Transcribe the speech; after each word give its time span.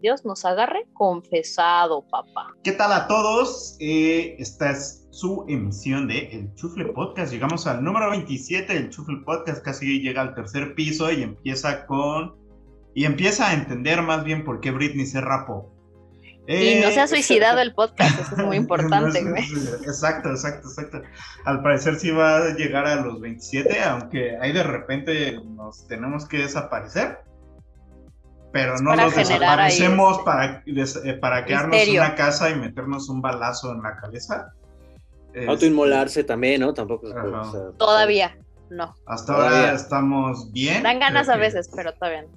Dios 0.00 0.24
nos 0.24 0.44
agarre 0.44 0.86
confesado, 0.92 2.02
papá. 2.08 2.54
¿Qué 2.62 2.72
tal 2.72 2.92
a 2.92 3.06
todos? 3.06 3.76
Eh, 3.80 4.36
esta 4.38 4.70
es 4.70 5.06
su 5.10 5.44
emisión 5.48 6.08
de 6.08 6.18
El 6.32 6.54
Chufle 6.54 6.86
Podcast. 6.86 7.32
Llegamos 7.32 7.66
al 7.66 7.82
número 7.82 8.10
27 8.10 8.72
del 8.72 8.90
Chufle 8.90 9.22
Podcast, 9.24 9.62
casi 9.62 10.00
llega 10.00 10.22
al 10.22 10.34
tercer 10.34 10.74
piso 10.74 11.10
y 11.10 11.22
empieza 11.22 11.86
con... 11.86 12.34
Y 12.94 13.04
empieza 13.04 13.50
a 13.50 13.54
entender 13.54 14.02
más 14.02 14.24
bien 14.24 14.44
por 14.44 14.60
qué 14.60 14.70
Britney 14.70 15.04
se 15.04 15.20
rapó. 15.20 15.70
y 16.48 16.80
no 16.80 16.90
se 16.90 17.00
ha 17.00 17.06
suicidado 17.08 17.60
el 17.60 17.74
podcast, 17.74 18.18
eso 18.20 18.36
es 18.36 18.46
muy 18.46 18.56
importante, 18.56 19.22
güey. 19.22 19.44
exacto, 19.84 20.30
exacto, 20.30 20.68
exacto. 20.68 21.02
Al 21.44 21.62
parecer 21.62 21.96
sí 21.96 22.10
va 22.10 22.38
a 22.38 22.54
llegar 22.54 22.86
a 22.86 22.96
los 22.96 23.20
27, 23.20 23.82
aunque 23.82 24.38
ahí 24.40 24.52
de 24.52 24.62
repente 24.62 25.38
nos 25.44 25.86
tenemos 25.86 26.26
que 26.26 26.38
desaparecer 26.38 27.18
pero 28.56 28.78
no 28.80 28.96
nos 28.96 29.14
desaparecemos 29.14 30.22
para, 30.22 30.62
eh, 30.64 31.12
para 31.20 31.44
quedarnos 31.44 31.76
en 31.76 31.90
una 31.98 32.14
casa 32.14 32.48
y 32.48 32.54
meternos 32.54 33.10
un 33.10 33.20
balazo 33.20 33.72
en 33.72 33.82
la 33.82 33.96
cabeza. 33.96 34.54
Autoinmolarse 35.46 36.24
también, 36.24 36.62
¿no? 36.62 36.72
Tampoco. 36.72 37.08
todavía, 37.76 38.38
no. 38.70 38.94
Hasta 39.04 39.34
ahora 39.34 39.74
estamos 39.74 40.50
bien. 40.52 40.82
Dan 40.82 41.00
ganas 41.00 41.28
a 41.28 41.36
veces, 41.36 41.68
pero 41.74 41.92
todavía 41.92 42.22
no. 42.22 42.28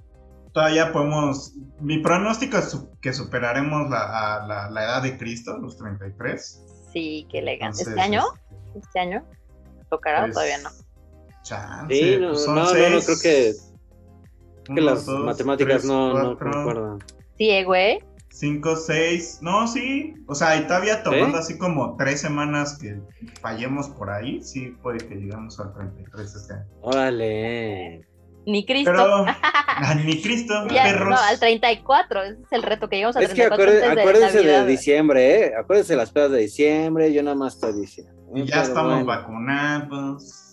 Todavía 0.52 0.92
podemos. 0.92 1.54
Mi 1.80 1.98
pronóstico 1.98 2.58
es 2.58 2.76
que 3.00 3.14
superaremos 3.14 3.88
la, 3.88 4.68
la, 4.70 4.84
edad 4.84 5.02
de 5.02 5.16
Cristo, 5.16 5.56
los 5.56 5.78
33. 5.78 6.66
Sí, 6.92 7.26
qué 7.30 7.38
elegante. 7.38 7.80
¿Este 7.80 7.98
año? 7.98 8.24
Este, 8.66 8.78
¿Este 8.80 9.00
año? 9.00 9.24
¿Tocará 9.88 10.18
o 10.18 10.22
pues, 10.24 10.34
todavía 10.34 10.58
no? 10.58 10.70
Chance, 11.44 11.94
sí, 11.94 12.18
no, 12.20 12.32
pues 12.32 12.46
no, 12.46 12.54
no, 12.54 12.64
no, 12.64 13.00
creo 13.00 13.16
que 13.22 13.54
que 14.74 14.80
las 14.80 15.06
matemáticas 15.06 15.84
no, 15.84 16.14
no 16.14 16.38
concuerdan. 16.38 16.98
Sí, 17.36 17.50
eh, 17.50 17.64
güey. 17.64 18.00
5, 18.32 18.76
6, 18.76 19.38
no, 19.42 19.66
sí, 19.66 20.14
o 20.26 20.34
sea, 20.34 20.56
y 20.56 20.66
todavía 20.66 21.02
tomando 21.02 21.36
así 21.36 21.58
como 21.58 21.96
tres 21.96 22.20
semanas 22.20 22.78
que 22.78 22.98
fallemos 23.40 23.88
por 23.88 24.08
ahí, 24.08 24.40
sí 24.42 24.76
puede 24.82 24.98
que 24.98 25.16
llegamos 25.16 25.58
al 25.60 25.74
33 25.74 26.34
este 26.36 26.54
año. 26.54 26.64
Órale. 26.80 28.06
Ni 28.46 28.64
Cristo. 28.64 28.92
Pero, 28.92 29.24
ni 30.04 30.22
Cristo, 30.22 30.54
perros. 30.68 31.10
No, 31.10 31.16
al 31.16 31.38
34, 31.38 32.22
ese 32.22 32.42
es 32.42 32.52
el 32.52 32.62
reto 32.62 32.88
que 32.88 32.96
llegamos 32.96 33.16
al 33.16 33.24
es 33.24 33.34
34. 33.34 33.72
Es 33.72 33.80
que 33.80 34.00
acuérdense, 34.00 34.42
de, 34.42 34.64
de, 34.64 35.46
¿eh? 35.46 35.52
Acuérdense 35.58 35.92
de 35.92 35.96
las 35.96 36.10
pedas 36.10 36.30
de 36.30 36.38
diciembre, 36.38 37.12
yo 37.12 37.22
nada 37.22 37.36
más 37.36 37.54
estoy 37.54 37.80
diciendo. 37.80 38.12
Y 38.34 38.44
ya 38.44 38.62
estamos 38.62 39.04
vacunados. 39.04 40.49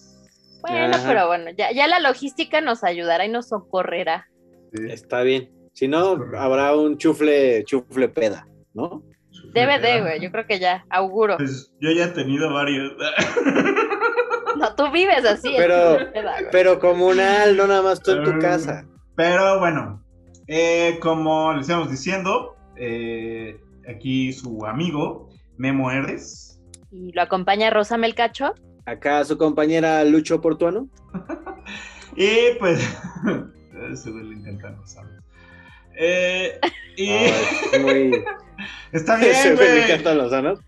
Bueno, 0.67 0.97
pero 1.05 1.27
bueno, 1.27 1.51
ya, 1.57 1.71
ya 1.71 1.87
la 1.87 1.99
logística 1.99 2.61
nos 2.61 2.83
ayudará 2.83 3.25
y 3.25 3.29
nos 3.29 3.49
socorrerá. 3.49 4.27
Está 4.71 5.21
bien. 5.21 5.51
Si 5.73 5.87
no, 5.87 6.17
habrá 6.37 6.75
un 6.75 6.97
chufle, 6.97 7.63
chufle 7.63 8.09
peda, 8.09 8.47
¿no? 8.73 9.03
Debe 9.53 9.79
de, 9.79 10.01
güey, 10.01 10.21
yo 10.21 10.31
creo 10.31 10.45
que 10.45 10.59
ya, 10.59 10.85
auguro. 10.89 11.37
Pues 11.37 11.71
yo 11.79 11.91
ya 11.91 12.05
he 12.05 12.07
tenido 12.09 12.51
varios. 12.51 12.93
no, 14.57 14.75
tú 14.75 14.91
vives 14.91 15.23
así. 15.25 15.53
Pero, 15.55 15.99
pero 16.51 16.79
comunal, 16.79 17.55
no 17.55 17.67
nada 17.67 17.81
más 17.81 18.01
tú 18.01 18.11
en 18.11 18.23
tu 18.23 18.31
ah, 18.31 18.39
casa. 18.39 18.85
Pero 19.15 19.59
bueno, 19.59 20.03
eh, 20.47 20.97
como 21.01 21.53
les 21.53 21.69
íbamos 21.69 21.89
diciendo, 21.89 22.55
eh, 22.75 23.59
aquí 23.87 24.33
su 24.33 24.65
amigo 24.65 25.29
Memo 25.57 25.91
Herdes. 25.91 26.59
Y 26.91 27.11
lo 27.13 27.21
acompaña 27.21 27.69
Rosa 27.69 27.97
Melcacho. 27.97 28.53
Acá 28.87 29.25
su 29.25 29.37
compañera 29.37 30.01
Lucho 30.05 30.39
Portuano. 30.39 30.87
y 32.15 32.57
pues. 32.57 32.79
Se 34.01 34.09
le 34.09 34.33
intentando, 34.33 34.87
¿sabes? 34.87 35.11
Eh, 35.99 36.57
y. 36.95 37.79
muy... 37.79 38.23
Está 38.93 39.17
bien. 39.17 39.35
Se 39.35 39.55
me 39.55 39.83
encantan 39.83 40.17
los 40.17 40.31
sanos. 40.31 40.59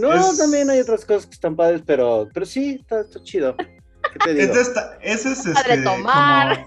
no, 0.00 0.36
también 0.36 0.68
hay 0.70 0.80
otras 0.80 1.04
cosas 1.04 1.26
que 1.26 1.34
están 1.34 1.54
padres, 1.54 1.82
pero, 1.86 2.28
pero 2.34 2.44
sí, 2.44 2.78
está, 2.80 3.02
está 3.02 3.22
chido. 3.22 3.56
¿Qué 3.56 4.18
te 4.24 4.34
digo? 4.34 4.52
Es 4.52 4.72
ese 5.00 5.32
es 5.32 5.46
este, 5.46 5.82
tomar. 5.82 6.66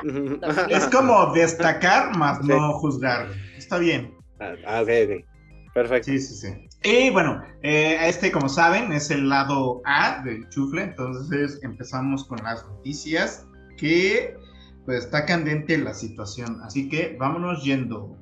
Como... 0.00 0.66
es 0.70 0.86
como 0.86 1.32
destacar, 1.34 2.16
más 2.16 2.42
no 2.42 2.72
juzgar. 2.78 3.28
Está 3.56 3.76
bien. 3.76 4.16
Ah, 4.40 4.80
ok, 4.80 4.88
ok. 5.04 5.72
Perfecto. 5.74 6.10
Sí, 6.10 6.18
sí, 6.20 6.34
sí. 6.34 6.67
Y 6.82 7.10
bueno, 7.10 7.42
eh, 7.62 7.98
este, 8.02 8.30
como 8.30 8.48
saben, 8.48 8.92
es 8.92 9.10
el 9.10 9.28
lado 9.28 9.82
A 9.84 10.22
del 10.24 10.48
chufle. 10.50 10.82
Entonces 10.82 11.58
empezamos 11.62 12.24
con 12.24 12.42
las 12.42 12.64
noticias 12.66 13.46
que 13.76 14.36
pues 14.84 15.04
está 15.04 15.26
candente 15.26 15.76
la 15.76 15.92
situación. 15.92 16.60
Así 16.62 16.88
que 16.88 17.16
vámonos 17.18 17.62
yendo. 17.64 18.16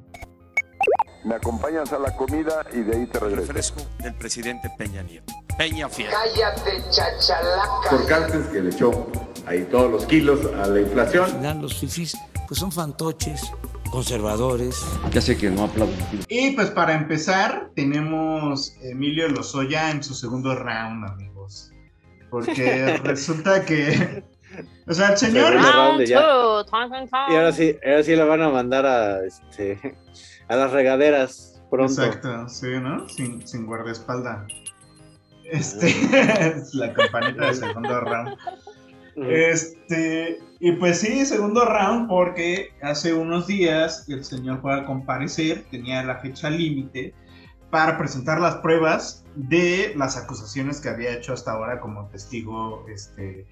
Me 1.24 1.34
acompañas 1.34 1.92
a 1.92 1.98
la 1.98 2.16
comida 2.16 2.64
y 2.72 2.80
de 2.80 2.96
ahí 2.96 3.06
te 3.06 3.18
regreso. 3.18 3.46
Refresco 3.46 3.82
del 4.02 4.14
presidente 4.14 4.70
Peña 4.78 5.02
Nieto. 5.02 5.32
Peña 5.58 5.88
Fiel. 5.88 6.08
Cállate, 6.10 6.82
chachalaca. 6.90 7.90
Por 7.90 8.06
cárcel 8.06 8.46
que 8.52 8.60
le 8.60 8.70
echó 8.70 9.10
ahí 9.46 9.66
todos 9.70 9.90
los 9.90 10.06
kilos 10.06 10.40
a 10.54 10.66
la 10.66 10.80
inflación. 10.80 11.60
los 11.60 11.78
fifís, 11.78 12.16
pues 12.46 12.60
son 12.60 12.70
fantoches 12.70 13.42
conservadores. 13.90 14.84
Ya 15.12 15.20
sé 15.20 15.36
que 15.36 15.50
no 15.50 15.64
aplauden. 15.64 15.96
Y 16.28 16.52
pues 16.52 16.70
para 16.70 16.94
empezar, 16.94 17.70
tenemos 17.74 18.76
Emilio 18.82 19.28
Lozoya 19.28 19.90
en 19.90 20.02
su 20.02 20.14
segundo 20.14 20.54
round, 20.54 21.08
amigos. 21.08 21.72
Porque 22.30 22.96
resulta 23.04 23.64
que. 23.64 24.24
O 24.86 24.94
sea, 24.94 25.10
el 25.10 25.18
señor. 25.18 25.54
y 26.06 26.12
ahora 26.12 27.52
sí, 27.52 27.76
ahora 27.84 28.02
sí 28.02 28.16
lo 28.16 28.26
van 28.26 28.42
a 28.42 28.48
mandar 28.48 28.86
a, 28.86 29.24
este, 29.24 29.96
a 30.48 30.56
las 30.56 30.70
regaderas 30.70 31.60
pronto. 31.70 32.04
Exacto, 32.04 32.48
sí, 32.48 32.68
¿no? 32.80 33.08
Sin, 33.08 33.46
sin 33.46 33.66
guardaespaldas. 33.66 34.46
Este 35.44 35.88
es 36.56 36.74
la 36.74 36.92
campanita 36.92 37.46
del 37.46 37.54
segundo 37.54 38.00
round. 38.00 38.36
Este, 39.16 40.40
y 40.58 40.72
pues 40.72 41.00
sí, 41.00 41.26
segundo 41.26 41.64
round, 41.64 42.08
porque 42.08 42.70
hace 42.82 43.12
unos 43.12 43.46
días 43.46 44.08
el 44.08 44.24
señor 44.24 44.60
fue 44.62 44.74
a 44.74 44.84
comparecer, 44.86 45.64
tenía 45.70 46.02
la 46.02 46.16
fecha 46.16 46.48
límite 46.48 47.14
para 47.70 47.98
presentar 47.98 48.40
las 48.40 48.56
pruebas 48.56 49.24
de 49.34 49.92
las 49.96 50.16
acusaciones 50.16 50.80
que 50.80 50.88
había 50.88 51.12
hecho 51.12 51.34
hasta 51.34 51.52
ahora 51.52 51.80
como 51.80 52.06
testigo 52.08 52.86
este, 52.88 53.46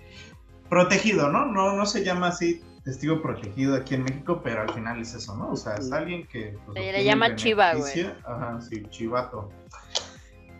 protegido, 0.70 1.30
¿no? 1.30 1.46
¿no? 1.46 1.76
No 1.76 1.84
se 1.84 2.04
llama 2.04 2.28
así 2.28 2.62
testigo 2.84 3.20
protegido 3.20 3.74
aquí 3.74 3.94
en 3.94 4.04
México, 4.04 4.40
pero 4.42 4.62
al 4.62 4.72
final 4.72 5.00
es 5.00 5.14
eso, 5.14 5.36
¿no? 5.36 5.50
O 5.50 5.56
sea, 5.56 5.74
es 5.74 5.92
alguien 5.92 6.26
que... 6.26 6.56
Pues, 6.66 6.78
se 6.78 6.92
le 6.92 7.04
llama 7.04 7.34
chiva, 7.36 7.74
güey. 7.74 8.06
Ajá, 8.24 8.60
sí, 8.60 8.82
chivato. 8.90 9.50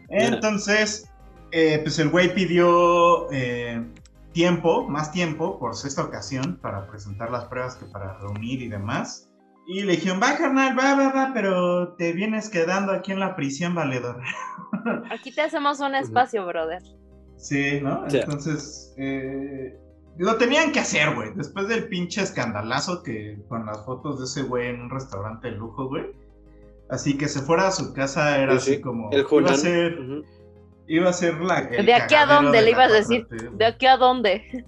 Entonces, 0.09 1.09
eh, 1.53 1.81
pues 1.83 1.99
el 1.99 2.11
güey 2.11 2.35
pidió... 2.35 3.31
Eh, 3.31 3.83
tiempo, 4.35 4.87
más 4.89 5.13
tiempo, 5.13 5.59
por 5.59 5.75
sexta 5.75 6.03
ocasión, 6.03 6.59
para 6.61 6.87
presentar 6.89 7.31
las 7.31 7.47
pruebas 7.47 7.77
que 7.77 7.87
para 7.87 8.19
reunir 8.19 8.61
y 8.61 8.69
demás. 8.69 9.31
Y 9.67 9.83
le 9.85 9.93
dijeron, 9.93 10.21
va 10.23 10.37
carnal, 10.37 10.79
va, 10.79 10.95
va, 10.95 11.13
va, 11.13 11.31
pero 11.33 11.95
te 11.95 12.13
vienes 12.13 12.51
quedando 12.51 12.93
aquí 12.93 13.13
en 13.13 13.21
la 13.21 13.35
prisión, 13.35 13.75
valedor. 13.75 14.21
Aquí 15.11 15.33
te 15.33 15.41
hacemos 15.41 15.81
un 15.81 15.95
espacio, 15.95 16.45
brother. 16.45 16.83
Sí, 17.37 17.81
¿no? 17.81 18.05
Entonces, 18.07 18.93
eh, 18.99 19.79
lo 20.19 20.37
tenían 20.37 20.73
que 20.73 20.81
hacer, 20.81 21.15
güey. 21.15 21.33
Después 21.35 21.69
del 21.69 21.89
pinche 21.89 22.21
escandalazo 22.21 23.03
que 23.03 23.39
con 23.49 23.65
las 23.65 23.85
fotos 23.87 24.19
de 24.19 24.25
ese 24.27 24.43
güey 24.43 24.69
en 24.69 24.83
un 24.83 24.91
restaurante 24.91 25.51
de 25.51 25.57
lujo, 25.57 25.89
güey. 25.89 26.05
Así 26.91 27.17
que 27.17 27.29
se 27.29 27.41
fuera 27.41 27.69
a 27.69 27.71
su 27.71 27.95
casa 27.95 28.39
era 28.39 28.55
así 28.55 28.81
como... 28.81 29.11
El 29.13 29.25
Iba 29.31 29.51
a 29.51 29.57
ser 29.57 29.99
la. 30.87 31.63
¿De 31.63 31.95
aquí 31.95 32.15
a 32.15 32.27
dónde 32.27 32.63
le 32.63 32.71
ibas 32.71 32.91
a 32.91 32.95
decir? 32.95 33.27
¿De 33.29 33.65
aquí 33.65 33.87
a 33.87 33.97
dónde? 33.97 34.65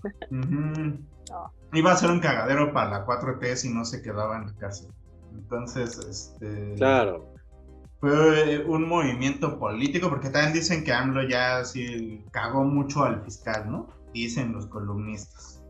Iba 1.73 1.93
a 1.93 1.97
ser 1.97 2.11
un 2.11 2.21
cagadero 2.21 2.73
para 2.73 2.91
la 2.91 3.07
4T 3.07 3.57
si 3.57 3.69
no 3.73 3.85
se 3.85 4.03
quedaba 4.03 4.37
en 4.37 4.47
la 4.47 4.55
casa. 4.55 4.89
Entonces, 5.35 5.99
este. 5.99 6.75
Claro. 6.77 7.35
Fue 8.01 8.65
un 8.67 8.89
movimiento 8.89 9.59
político, 9.59 10.09
porque 10.09 10.29
también 10.29 10.53
dicen 10.53 10.85
que 10.85 10.93
AMLO 10.93 11.29
ya 11.29 11.65
sí 11.65 12.25
cagó 12.31 12.63
mucho 12.63 13.05
al 13.05 13.23
fiscal, 13.23 13.71
¿no? 13.71 13.89
Dicen 14.13 14.53
los 14.53 14.67
columnistas. 14.67 15.63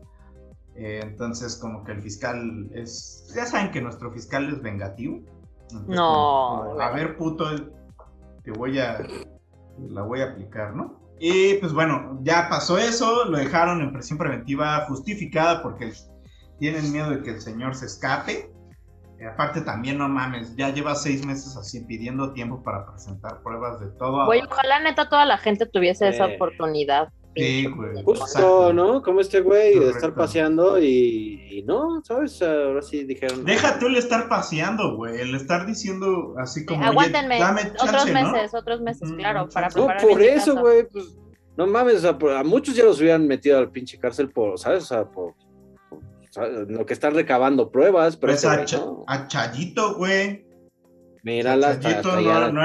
Eh, 0.75 0.99
entonces, 1.01 1.55
como 1.55 1.83
que 1.83 1.93
el 1.93 2.01
fiscal 2.01 2.69
es. 2.73 3.31
Ya 3.35 3.45
saben 3.45 3.71
que 3.71 3.81
nuestro 3.81 4.11
fiscal 4.11 4.49
es 4.49 4.61
vengativo. 4.61 5.21
no. 5.87 6.79
a 6.79 6.91
ver, 6.91 7.17
puto, 7.17 7.45
te 8.43 8.51
voy 8.51 8.79
a 8.79 8.99
la 9.89 10.01
voy 10.01 10.21
a 10.21 10.31
aplicar, 10.31 10.75
¿no? 10.75 10.99
Y 11.19 11.55
pues 11.55 11.73
bueno, 11.73 12.19
ya 12.21 12.47
pasó 12.49 12.77
eso, 12.77 13.25
lo 13.25 13.37
dejaron 13.37 13.81
en 13.81 13.91
prisión 13.91 14.17
preventiva 14.17 14.85
justificada 14.87 15.63
porque 15.63 15.91
tienen 16.59 16.91
miedo 16.91 17.09
de 17.09 17.23
que 17.23 17.31
el 17.31 17.41
señor 17.41 17.75
se 17.75 17.87
escape. 17.87 18.51
Y 19.19 19.23
aparte 19.23 19.61
también, 19.61 19.97
no 19.97 20.07
mames, 20.07 20.55
ya 20.55 20.69
lleva 20.69 20.93
seis 20.93 21.25
meses 21.25 21.57
así 21.57 21.79
pidiendo 21.81 22.33
tiempo 22.33 22.61
para 22.61 22.85
presentar 22.85 23.41
pruebas 23.41 23.79
de 23.79 23.87
todo. 23.97 24.25
Güey, 24.25 24.43
ojalá 24.43 24.79
neta 24.79 25.09
toda 25.09 25.25
la 25.25 25.39
gente 25.39 25.65
tuviese 25.65 26.07
esa 26.07 26.27
oportunidad. 26.27 27.11
Sí, 27.37 27.65
güey. 27.67 28.03
Justo, 28.03 28.73
¿no? 28.73 29.01
Como 29.01 29.21
este 29.21 29.41
güey 29.41 29.79
de 29.79 29.89
estar 29.89 30.13
paseando 30.13 30.81
y, 30.81 31.63
no, 31.65 32.03
¿sabes? 32.03 32.41
Ahora 32.41 32.81
sí 32.81 33.03
dijeron. 33.03 33.45
Deja 33.45 33.79
tú 33.79 33.87
el 33.87 33.95
estar 33.95 34.27
paseando, 34.27 34.95
güey. 34.95 35.21
El 35.21 35.35
estar 35.35 35.65
diciendo 35.65 36.35
así 36.39 36.65
como. 36.65 36.83
aguántenme. 36.83 37.39
otros 37.79 38.05
meses, 38.11 38.53
otros 38.53 38.81
meses, 38.81 39.11
claro, 39.13 39.47
para 39.49 39.69
preparar. 39.69 40.01
No, 40.01 40.09
por 40.09 40.21
eso, 40.21 40.55
güey, 40.55 40.87
pues. 40.87 41.17
No 41.55 41.65
mames, 41.65 41.95
o 41.95 41.99
sea, 41.99 42.39
a 42.39 42.43
muchos 42.43 42.75
ya 42.75 42.83
los 42.83 42.99
hubieran 42.99 43.27
metido 43.27 43.57
al 43.57 43.71
pinche 43.71 43.97
cárcel 43.97 44.29
por, 44.29 44.59
¿sabes? 44.59 44.83
O 44.83 44.85
sea, 44.85 45.05
por, 45.05 45.33
lo 46.67 46.85
que 46.85 46.93
están 46.93 47.15
recabando 47.15 47.71
pruebas. 47.71 48.15
Pero 48.17 48.33
pues 48.33 48.45
a, 48.45 48.65
a, 49.07 49.27
Chayito, 49.27 49.95
güey. 49.95 50.45
Mira 51.23 51.55
la 51.55 51.79
Chayito, 51.79 52.21
no, 52.21 52.51
no, 52.51 52.61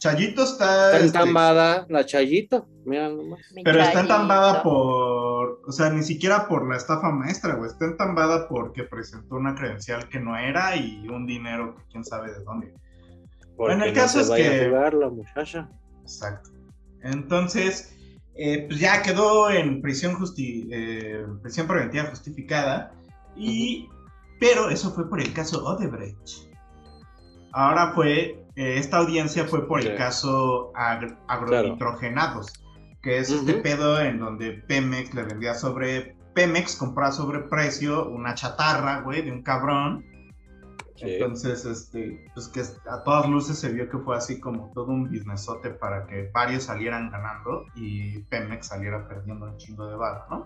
Chayito 0.00 0.42
está. 0.42 0.86
Está 0.86 0.96
este, 0.96 1.18
entambada, 1.18 1.86
la 1.90 2.06
Chayito. 2.06 2.66
Mira 2.86 3.10
nomás. 3.10 3.40
Pero 3.62 3.82
está 3.82 4.00
entambada 4.00 4.62
por. 4.62 5.60
O 5.66 5.72
sea, 5.72 5.90
ni 5.90 6.02
siquiera 6.02 6.48
por 6.48 6.68
la 6.68 6.78
estafa 6.78 7.10
maestra, 7.10 7.54
güey. 7.54 7.70
Está 7.70 7.84
entambada 7.84 8.48
porque 8.48 8.84
presentó 8.84 9.36
una 9.36 9.54
credencial 9.54 10.08
que 10.08 10.18
no 10.18 10.36
era 10.38 10.74
y 10.74 11.06
un 11.06 11.26
dinero 11.26 11.76
que 11.76 11.82
quién 11.92 12.04
sabe 12.04 12.32
de 12.32 12.42
dónde. 12.44 12.72
en 13.58 13.82
el 13.82 13.92
caso 13.92 14.20
es 14.20 14.30
que. 14.30 14.64
A 14.64 14.68
jugar 14.68 14.94
la 14.94 15.10
muchacha. 15.10 15.68
Exacto. 16.00 16.48
Entonces, 17.02 17.94
eh, 18.36 18.64
pues 18.68 18.80
ya 18.80 19.02
quedó 19.02 19.50
en 19.50 19.82
prisión, 19.82 20.16
eh, 20.38 21.26
prisión 21.42 21.66
preventiva 21.66 22.04
justificada. 22.04 22.94
Y, 23.36 23.86
pero 24.40 24.70
eso 24.70 24.92
fue 24.94 25.10
por 25.10 25.20
el 25.20 25.34
caso 25.34 25.62
Odebrecht. 25.62 26.48
Ahora 27.52 27.92
fue, 27.94 28.46
eh, 28.60 28.76
esta 28.76 28.98
audiencia 28.98 29.46
fue 29.46 29.66
por 29.66 29.80
el 29.80 29.96
caso 29.96 30.70
agronitrogenados, 30.74 32.52
que 33.02 33.16
es 33.16 33.30
este 33.30 33.54
pedo 33.54 33.98
en 33.98 34.20
donde 34.20 34.52
Pemex 34.68 35.14
le 35.14 35.22
vendía 35.22 35.54
sobre, 35.54 36.14
Pemex 36.34 36.76
compraba 36.76 37.10
sobre 37.10 37.38
precio 37.38 38.10
una 38.10 38.34
chatarra, 38.34 39.00
güey, 39.00 39.22
de 39.22 39.32
un 39.32 39.42
cabrón. 39.42 40.04
Entonces, 40.98 41.64
este, 41.64 42.26
pues 42.34 42.48
que 42.48 42.60
a 42.60 43.02
todas 43.02 43.26
luces 43.30 43.58
se 43.58 43.72
vio 43.72 43.88
que 43.88 43.96
fue 43.96 44.14
así 44.14 44.38
como 44.38 44.70
todo 44.74 44.88
un 44.88 45.08
businessote 45.08 45.70
para 45.70 46.06
que 46.06 46.28
varios 46.30 46.64
salieran 46.64 47.10
ganando 47.10 47.64
y 47.74 48.18
Pemex 48.24 48.66
saliera 48.66 49.08
perdiendo 49.08 49.46
un 49.46 49.56
chingo 49.56 49.86
de 49.86 49.96
barro, 49.96 50.26
¿no? 50.28 50.44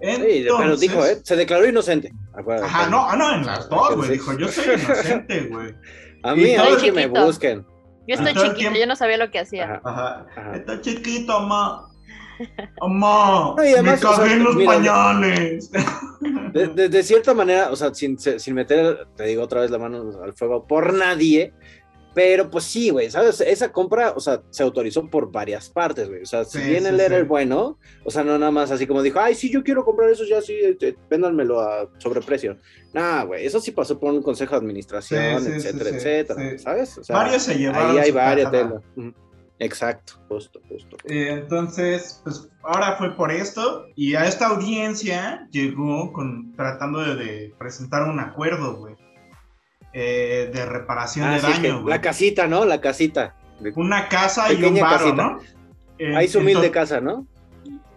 sí, 0.00 0.46
pero 0.48 0.76
dijo, 0.78 1.04
¿eh? 1.04 1.20
Se 1.22 1.36
declaró 1.36 1.68
inocente. 1.68 2.10
Ajá, 2.32 2.88
no, 2.88 3.06
ah, 3.06 3.16
no, 3.16 3.34
en 3.34 3.44
las 3.44 3.68
dos, 3.68 3.96
güey. 3.96 4.12
Dijo, 4.12 4.32
yo 4.38 4.48
soy 4.48 4.64
inocente, 4.82 5.42
güey. 5.48 5.74
A 6.24 6.34
mí, 6.34 6.54
a 6.54 6.76
que 6.80 6.90
me 6.90 7.06
busquen. 7.06 7.66
Yo 8.06 8.16
estoy 8.16 8.34
chiquito, 8.34 8.72
yo 8.72 8.86
no 8.86 8.96
sabía 8.96 9.18
lo 9.18 9.30
que 9.30 9.38
hacía. 9.38 9.80
Ajá. 9.84 10.26
Estoy 10.54 10.80
chiquito, 10.80 11.40
mamá. 11.40 11.88
Mamá, 12.80 13.54
me 13.82 13.98
cagué 13.98 14.32
en 14.32 14.44
los 14.44 14.56
pañales. 14.64 15.70
De, 16.52 16.88
de, 16.88 17.02
cierta 17.02 17.34
manera, 17.34 17.70
o 17.70 17.76
sea, 17.76 17.94
sin, 17.94 18.18
sin 18.18 18.54
meter, 18.54 19.06
te 19.16 19.24
digo 19.24 19.42
otra 19.42 19.60
vez 19.60 19.70
la 19.70 19.78
mano 19.78 20.10
al 20.22 20.32
fuego 20.32 20.66
por 20.66 20.92
nadie, 20.94 21.52
pero 22.14 22.48
pues 22.48 22.64
sí, 22.64 22.90
güey, 22.90 23.10
¿sabes? 23.10 23.40
Esa 23.40 23.72
compra, 23.72 24.12
o 24.16 24.20
sea, 24.20 24.40
se 24.50 24.62
autorizó 24.62 25.08
por 25.10 25.32
varias 25.32 25.68
partes, 25.68 26.08
güey. 26.08 26.22
O 26.22 26.26
sea, 26.26 26.44
si 26.44 26.58
bien 26.58 26.86
el 26.86 27.00
era 27.00 27.16
el 27.16 27.24
bueno, 27.24 27.78
o 28.04 28.10
sea, 28.10 28.22
no 28.22 28.38
nada 28.38 28.52
más 28.52 28.70
así 28.70 28.86
como 28.86 29.02
dijo, 29.02 29.18
ay, 29.18 29.34
sí, 29.34 29.50
yo 29.50 29.64
quiero 29.64 29.84
comprar 29.84 30.08
eso, 30.10 30.24
ya 30.24 30.40
sí, 30.40 30.54
este, 30.62 30.96
véndanmelo 31.10 31.60
a 31.60 31.90
sobreprecio. 31.98 32.56
Nah, 32.92 33.24
güey, 33.24 33.44
eso 33.44 33.60
sí 33.60 33.72
pasó 33.72 33.98
por 33.98 34.12
un 34.12 34.22
consejo 34.22 34.52
de 34.52 34.58
administración, 34.58 35.46
etcétera, 35.46 35.90
etcétera, 35.90 36.58
¿sabes? 36.58 36.98
O 36.98 37.04
sea, 37.04 37.16
varios 37.16 37.42
se 37.42 37.58
llevaron. 37.58 37.90
Ahí 37.90 37.98
hay 37.98 38.10
varias 38.12 38.50
telas. 38.50 38.82
Exacto, 39.58 40.14
justo, 40.28 40.60
justo. 40.68 40.96
Eh, 41.04 41.28
entonces, 41.30 42.20
pues 42.24 42.48
ahora 42.62 42.96
fue 42.96 43.16
por 43.16 43.30
esto 43.30 43.86
y 43.94 44.14
a 44.14 44.26
esta 44.26 44.48
audiencia 44.48 45.48
llegó 45.52 46.12
con 46.12 46.52
tratando 46.56 47.00
de 47.00 47.54
presentar 47.58 48.08
un 48.08 48.18
acuerdo, 48.18 48.76
güey. 48.76 48.93
Eh, 49.96 50.50
de 50.52 50.66
reparación 50.66 51.28
ah, 51.28 51.36
de 51.36 51.40
daño. 51.40 51.88
la 51.88 52.00
casita, 52.00 52.48
¿no? 52.48 52.64
La 52.64 52.80
casita. 52.80 53.36
Una 53.76 54.08
casa 54.08 54.52
y 54.52 54.62
un 54.64 54.80
barro, 54.80 55.14
¿no? 55.14 55.38
Ahí 56.16 56.26
su 56.26 56.40
humilde 56.40 56.72
casa, 56.72 57.00
¿no? 57.00 57.26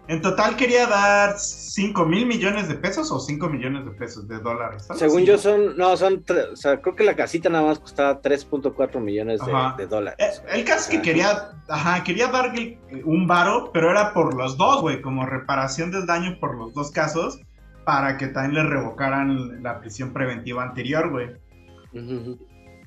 En 0.07 0.21
total 0.21 0.55
quería 0.55 0.87
dar 0.87 1.37
5 1.37 2.05
mil 2.05 2.25
millones 2.25 2.69
de 2.69 2.75
pesos 2.75 3.11
o 3.11 3.19
5 3.19 3.49
millones 3.49 3.83
de 3.83 3.91
pesos 3.91 4.27
de 4.27 4.39
dólares. 4.39 4.87
Según 4.95 5.25
yo 5.25 5.37
son, 5.37 5.75
no, 5.75 5.97
son, 5.97 6.23
o 6.53 6.55
sea, 6.55 6.79
creo 6.79 6.95
que 6.95 7.03
la 7.03 7.15
casita 7.15 7.49
nada 7.49 7.65
más 7.65 7.79
costaba 7.79 8.21
3.4 8.21 9.01
millones 9.01 9.41
de, 9.77 9.87
dólares. 9.87 10.17
Eh, 10.19 10.59
el, 10.59 10.63
caso 10.63 10.79
es 10.81 10.87
que 10.87 11.01
quería, 11.01 11.51
ajá, 11.67 12.03
quería 12.05 12.27
darle 12.27 12.79
un 13.03 13.27
varo, 13.27 13.71
pero 13.73 13.91
era 13.91 14.13
por 14.13 14.33
los 14.33 14.55
dos, 14.55 14.81
güey, 14.81 15.01
como 15.01 15.25
reparación 15.25 15.91
del 15.91 16.05
daño 16.05 16.37
por 16.39 16.55
los 16.55 16.73
dos 16.73 16.91
casos, 16.91 17.41
para 17.83 18.17
que 18.17 18.27
también 18.27 18.63
le 18.63 18.69
revocaran 18.69 19.61
la 19.61 19.81
prisión 19.81 20.13
preventiva 20.13 20.63
anterior, 20.63 21.09
güey. 21.09 21.31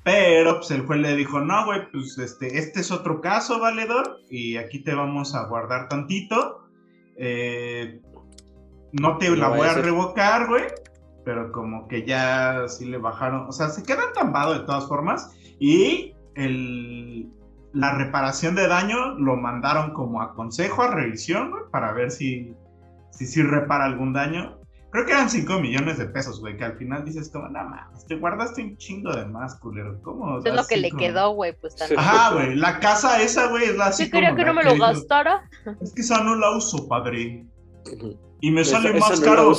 Pero 0.03 0.57
pues 0.57 0.71
el 0.71 0.85
juez 0.85 0.99
le 0.99 1.15
dijo, 1.15 1.41
no, 1.41 1.65
güey, 1.65 1.91
pues 1.91 2.17
este, 2.17 2.57
este 2.57 2.79
es 2.79 2.91
otro 2.91 3.21
caso, 3.21 3.59
valedor, 3.59 4.17
y 4.29 4.57
aquí 4.57 4.83
te 4.83 4.95
vamos 4.95 5.35
a 5.35 5.45
guardar 5.45 5.89
tantito. 5.89 6.67
Eh, 7.17 8.01
no 8.93 9.17
te 9.17 9.35
la 9.35 9.49
voy 9.49 9.67
a 9.67 9.75
revocar, 9.75 10.47
güey, 10.47 10.63
pero 11.23 11.51
como 11.51 11.87
que 11.87 12.05
ya 12.05 12.67
sí 12.67 12.85
le 12.85 12.97
bajaron, 12.97 13.47
o 13.47 13.51
sea, 13.51 13.69
se 13.69 13.83
queda 13.83 14.05
entambado 14.07 14.53
de 14.53 14.65
todas 14.65 14.87
formas, 14.87 15.31
y 15.59 16.13
el, 16.35 17.29
la 17.73 17.93
reparación 17.95 18.55
de 18.55 18.67
daño 18.67 19.15
lo 19.19 19.37
mandaron 19.37 19.93
como 19.93 20.21
a 20.21 20.33
consejo, 20.33 20.81
a 20.81 20.91
revisión, 20.91 21.51
güey, 21.51 21.63
para 21.71 21.93
ver 21.93 22.11
si, 22.11 22.53
si, 23.11 23.25
si 23.25 23.41
repara 23.43 23.85
algún 23.85 24.13
daño. 24.13 24.57
Creo 24.91 25.05
que 25.05 25.13
eran 25.13 25.29
5 25.29 25.59
millones 25.59 25.97
de 25.97 26.05
pesos, 26.05 26.41
güey, 26.41 26.57
que 26.57 26.65
al 26.65 26.77
final 26.77 27.05
dices 27.05 27.29
como, 27.29 27.47
no 27.47 27.63
mames, 27.63 28.05
te 28.07 28.15
guardaste 28.15 28.61
un 28.61 28.75
chingo 28.75 29.13
de 29.13 29.25
más, 29.25 29.55
culero. 29.55 30.01
¿Cómo? 30.01 30.39
Es 30.39 30.53
lo 30.53 30.65
que 30.65 30.75
le 30.75 30.91
quedó, 30.91 31.31
güey, 31.33 31.53
pues 31.53 31.75
también. 31.77 31.99
Ajá, 31.99 32.33
güey, 32.33 32.55
la 32.55 32.79
casa 32.79 33.21
esa, 33.21 33.47
güey, 33.47 33.65
es 33.65 33.77
la 33.77 33.87
así. 33.87 34.05
Sí, 34.05 34.11
quería 34.11 34.35
que 34.35 34.43
no 34.43 34.53
me 34.53 34.65
lo 34.65 34.77
gastara. 34.77 35.49
Es 35.81 35.93
que 35.93 36.01
esa 36.01 36.21
no 36.23 36.35
la 36.35 36.57
uso, 36.57 36.89
padre. 36.89 37.45
Y 38.41 38.51
me 38.51 38.65
sale 38.65 38.93
más 38.99 39.21
caro. 39.21 39.53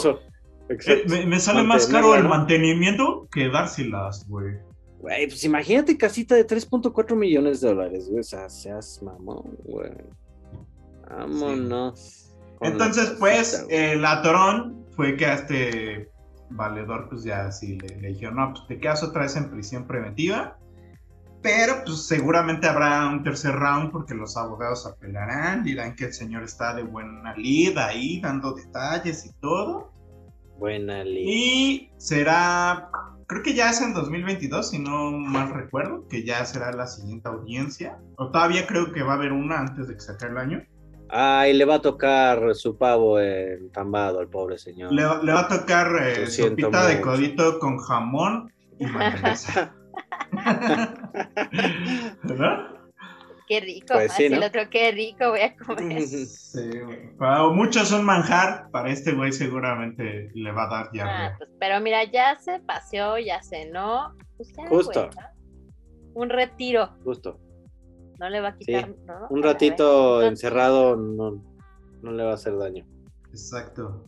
Eh, 0.68 1.04
me, 1.08 1.26
me, 1.26 1.40
sale 1.40 1.62
más 1.62 1.86
caro 1.86 2.14
el 2.14 2.28
mantenimiento 2.28 3.26
que 3.32 3.48
dárselas, 3.48 4.26
güey. 4.28 4.54
Güey, 5.00 5.26
pues 5.26 5.42
imagínate 5.44 5.96
casita 5.96 6.34
de 6.34 6.46
3.4 6.46 7.16
millones 7.16 7.60
de 7.60 7.68
dólares, 7.68 8.08
güey. 8.08 8.20
O 8.20 8.22
sea, 8.22 8.50
seas 8.50 9.02
mamón, 9.02 9.56
güey. 9.64 9.92
Vámonos. 11.10 12.34
Entonces, 12.60 13.16
pues, 13.18 13.66
el 13.70 14.04
atorón 14.04 14.81
fue 14.96 15.16
que 15.16 15.26
a 15.26 15.34
este 15.34 16.10
valedor, 16.50 17.08
pues 17.08 17.24
ya 17.24 17.46
así 17.46 17.78
le, 17.78 18.00
le 18.00 18.08
dijeron, 18.08 18.36
no, 18.36 18.52
pues 18.52 18.66
te 18.68 18.78
quedas 18.78 19.02
otra 19.02 19.22
vez 19.22 19.36
en 19.36 19.50
prisión 19.50 19.86
preventiva, 19.86 20.58
pero 21.42 21.82
pues 21.84 22.06
seguramente 22.06 22.68
habrá 22.68 23.08
un 23.08 23.24
tercer 23.24 23.54
round 23.56 23.90
porque 23.90 24.14
los 24.14 24.36
abogados 24.36 24.86
apelarán, 24.86 25.64
dirán 25.64 25.96
que 25.96 26.06
el 26.06 26.12
señor 26.12 26.44
está 26.44 26.72
de 26.72 26.84
buena 26.84 27.34
lid 27.34 27.76
ahí, 27.78 28.20
dando 28.20 28.54
detalles 28.54 29.26
y 29.26 29.32
todo. 29.40 29.92
Buena 30.58 31.02
lid. 31.02 31.24
Y 31.26 31.90
será, 31.96 32.90
creo 33.26 33.42
que 33.42 33.54
ya 33.54 33.70
es 33.70 33.82
en 33.82 33.92
2022, 33.92 34.70
si 34.70 34.78
no 34.78 35.10
mal 35.10 35.52
recuerdo, 35.52 36.06
que 36.06 36.24
ya 36.24 36.44
será 36.44 36.72
la 36.72 36.86
siguiente 36.86 37.28
audiencia. 37.28 37.98
O 38.18 38.30
todavía 38.30 38.68
creo 38.68 38.92
que 38.92 39.02
va 39.02 39.14
a 39.14 39.16
haber 39.16 39.32
una 39.32 39.58
antes 39.58 39.88
de 39.88 39.94
que 39.94 40.00
se 40.00 40.12
acabe 40.12 40.32
el 40.32 40.38
año. 40.38 40.62
Ay, 41.14 41.52
le 41.52 41.66
va 41.66 41.74
a 41.74 41.82
tocar 41.82 42.54
su 42.54 42.78
pavo 42.78 43.20
entambado 43.20 44.18
al 44.18 44.28
pobre 44.28 44.56
señor. 44.56 44.90
Le, 44.92 45.04
va 45.04 45.40
a 45.40 45.48
tocar 45.48 45.94
eh, 46.02 46.26
sopita 46.26 46.86
de 46.86 47.02
codito 47.02 47.58
con 47.58 47.76
jamón 47.76 48.50
y 48.78 48.86
mayonesa. 48.86 49.74
¿Verdad? 52.22 52.66
Qué 53.46 53.60
rico, 53.60 53.88
pues 53.92 54.12
sí, 54.14 54.24
el 54.24 54.42
otro 54.42 54.70
qué 54.70 54.90
rico 54.92 55.28
voy 55.28 55.40
a 55.40 55.54
comer. 55.54 56.00
Sí, 56.06 56.70
para 57.18 57.46
muchos 57.48 57.88
son 57.88 58.06
manjar, 58.06 58.70
para 58.70 58.90
este 58.90 59.12
güey 59.12 59.32
seguramente 59.32 60.30
le 60.34 60.50
va 60.50 60.64
a 60.64 60.68
dar 60.68 60.90
ya. 60.94 61.04
Ah, 61.06 61.34
pues, 61.36 61.50
pero 61.60 61.78
mira, 61.80 62.04
ya 62.04 62.38
se 62.38 62.58
paseó, 62.60 63.18
ya 63.18 63.42
cenó. 63.42 64.16
Pues 64.38 64.50
Justo. 64.70 65.10
Un 66.14 66.30
retiro. 66.30 66.96
Justo 67.04 67.38
no 68.22 68.30
le 68.30 68.40
va 68.40 68.50
a 68.50 68.56
quitar, 68.56 68.94
Un 69.30 69.42
ratito 69.42 70.22
encerrado 70.22 70.94
no, 70.94 71.42
no 72.02 72.12
le 72.12 72.22
va 72.22 72.30
a 72.30 72.34
hacer 72.34 72.56
daño. 72.56 72.86
Exacto. 73.30 74.06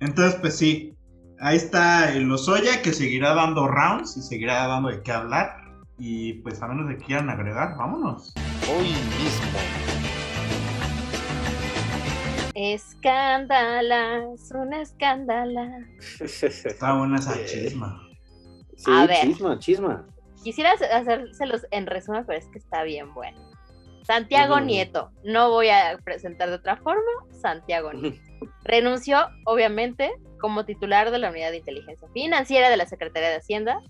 Entonces, 0.00 0.40
pues 0.40 0.56
sí, 0.56 0.96
ahí 1.40 1.58
está 1.58 2.10
el 2.14 2.22
Lozoya 2.22 2.80
que 2.80 2.94
seguirá 2.94 3.34
dando 3.34 3.68
rounds 3.68 4.16
y 4.16 4.22
seguirá 4.22 4.66
dando 4.66 4.88
de 4.88 5.02
qué 5.02 5.12
hablar. 5.12 5.58
Y 5.98 6.34
pues 6.40 6.62
a 6.62 6.68
menos 6.68 6.88
de 6.88 6.96
que 6.96 7.04
quieran 7.04 7.28
agregar, 7.28 7.76
vámonos. 7.76 8.32
hoy 8.70 8.88
mismo. 8.88 9.58
Escándalas, 12.54 14.50
una 14.54 14.80
escándala. 14.80 15.80
Está 16.20 16.94
buena 16.96 17.16
esa 17.16 17.44
chisma. 17.44 18.08
Sí, 18.76 18.90
A 18.90 19.06
ver. 19.06 19.18
chisma, 19.20 19.58
chisma. 19.58 20.06
Quisiera 20.42 20.72
hacérselos 20.72 21.66
en 21.70 21.86
resumen, 21.86 22.24
pero 22.26 22.38
es 22.38 22.46
que 22.46 22.58
está 22.58 22.82
bien 22.84 23.12
bueno. 23.12 23.49
Santiago. 24.04 24.60
Nieto, 24.60 25.10
no 25.24 25.50
voy 25.50 25.68
a 25.68 25.98
presentar 26.04 26.48
de 26.48 26.56
otra 26.56 26.76
forma, 26.76 27.10
Santiago 27.40 27.92
Nieto. 27.92 28.20
Renunció, 28.64 29.28
obviamente, 29.46 30.12
como 30.40 30.64
titular 30.64 31.10
de 31.10 31.18
la 31.18 31.30
Unidad 31.30 31.50
de 31.50 31.58
Inteligencia 31.58 32.08
Financiera 32.12 32.70
de 32.70 32.76
la 32.76 32.86
Secretaría 32.86 33.30
de 33.30 33.36
Hacienda, 33.36 33.80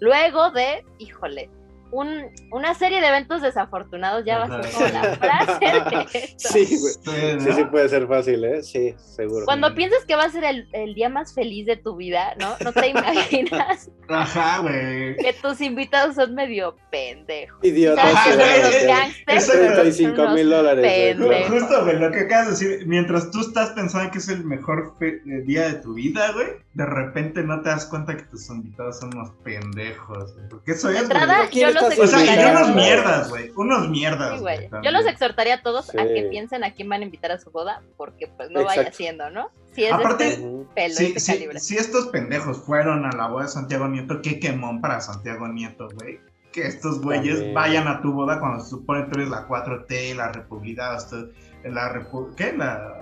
luego 0.00 0.50
de, 0.50 0.84
híjole, 0.98 1.50
un- 1.92 2.26
una 2.50 2.74
serie 2.74 3.00
de 3.00 3.08
eventos 3.08 3.42
desafortunados, 3.42 4.24
ya 4.24 4.38
va 4.38 4.44
a 4.56 4.62
ser 4.62 4.72
como 4.72 4.86
la 4.88 5.02
frase 5.16 5.58
de 5.60 6.06
esto. 6.18 6.48
Sí, 6.52 6.64
güey. 6.78 6.94
Sí, 6.94 7.38
Sí, 7.40 7.48
¿no? 7.48 7.56
sí 7.56 7.64
puede 7.64 7.88
ser 7.88 8.06
fácil, 8.06 8.44
¿eh? 8.44 8.62
Sí, 8.62 8.94
seguro. 8.98 9.44
Cuando 9.46 9.74
piensas 9.74 10.04
que 10.04 10.16
va 10.16 10.24
a 10.24 10.30
ser 10.30 10.44
el, 10.44 10.68
el 10.72 10.94
día 10.94 11.08
más 11.08 11.34
feliz 11.34 11.66
de 11.66 11.76
tu 11.76 11.96
vida, 11.96 12.34
¿no? 12.38 12.54
No 12.64 12.72
te 12.72 12.88
imaginas 12.88 13.90
Ajá, 14.08 14.58
güey. 14.60 15.16
que 15.16 15.32
tus 15.40 15.60
invitados 15.60 16.14
son 16.16 16.34
medio 16.34 16.76
pendejos. 16.90 17.58
Idiota. 17.62 18.02
¿Sabes 18.02 18.14
que 18.14 18.18
Ajá, 18.18 18.30
son 18.30 18.38
güey, 18.38 18.60
unos 18.60 18.86
gangsters? 18.86 19.42
eso- 19.48 19.52
35 19.52 20.28
mil 20.30 20.50
dólares. 20.50 21.16
Justo, 21.48 21.84
güey, 21.84 21.98
lo 21.98 22.10
que 22.10 22.20
acabas 22.20 22.46
de 22.46 22.50
decir, 22.68 22.86
mientras 22.86 23.30
tú 23.30 23.40
estás 23.40 23.70
pensando 23.70 24.10
que 24.10 24.18
es 24.18 24.28
el 24.28 24.44
mejor 24.44 24.94
eh, 25.00 25.20
día 25.44 25.68
de 25.68 25.74
tu 25.80 25.94
vida, 25.94 26.32
güey, 26.32 26.48
de 26.72 26.86
repente 26.86 27.42
no 27.42 27.62
te 27.62 27.68
das 27.70 27.86
cuenta 27.86 28.16
que 28.16 28.22
tus 28.24 28.48
invitados 28.48 29.00
son 29.00 29.12
unos 29.16 29.30
pendejos, 29.42 30.34
güey. 30.34 30.48
Porque 30.48 30.72
eso 30.72 30.88
es, 30.88 31.02
entrada, 31.02 31.38
güey. 31.38 31.48
¿Quién 31.50 31.68
yo 31.72 31.80
los 31.80 31.98
O 31.98 32.06
sea, 32.06 32.24
y 32.24 32.50
unos 32.56 32.74
mierdas, 32.76 33.28
güey. 33.28 33.50
Unos 33.56 33.88
mierdas. 33.88 34.38
Sí, 34.38 34.68
Yo 34.84 34.90
los 34.92 35.04
exhortaría 35.06 35.54
a 35.56 35.62
todos 35.62 35.90
a 35.90 36.04
que 36.04 36.28
piensen 36.30 36.62
a 36.62 36.72
quién 36.72 36.88
van 36.88 37.00
a 37.00 37.04
invitar 37.04 37.32
a 37.32 37.38
su 37.38 37.50
boda, 37.50 37.82
porque 37.96 38.28
pues 38.36 38.50
no 38.50 38.64
vaya 38.64 38.92
siendo, 38.92 39.30
¿no? 39.30 39.50
Si 39.74 39.84
es 39.84 39.92
Aparte, 39.92 40.24
de 40.24 40.30
este 40.30 40.44
Ujú. 40.46 40.66
pelo, 40.74 40.94
Si, 40.94 41.06
este 41.06 41.20
si- 41.20 41.32
calibre. 41.32 41.58
si 41.60 41.76
estos 41.76 42.06
pendejos 42.08 42.58
fueron 42.62 43.04
a 43.04 43.10
la 43.16 43.26
boda 43.28 43.44
de 43.44 43.50
Santiago 43.50 43.88
Nieto, 43.88 44.22
qué 44.22 44.38
quemón 44.38 44.80
para 44.80 45.00
Santiago 45.00 45.48
Nieto, 45.48 45.88
güey. 45.94 46.20
Que 46.52 46.66
estos 46.66 47.00
güeyes 47.00 47.52
vayan 47.54 47.86
a 47.86 48.00
tu 48.02 48.12
boda 48.12 48.40
cuando 48.40 48.62
se 48.64 48.70
supone 48.70 49.04
que 49.04 49.10
tú 49.12 49.18
eres 49.20 49.30
la 49.30 49.46
4T, 49.46 50.14
la 50.14 50.32
Republidad, 50.32 50.96
esto- 50.96 51.28
la 51.64 51.92
repu- 51.92 52.34
¿qué? 52.34 52.52
La, 52.52 52.99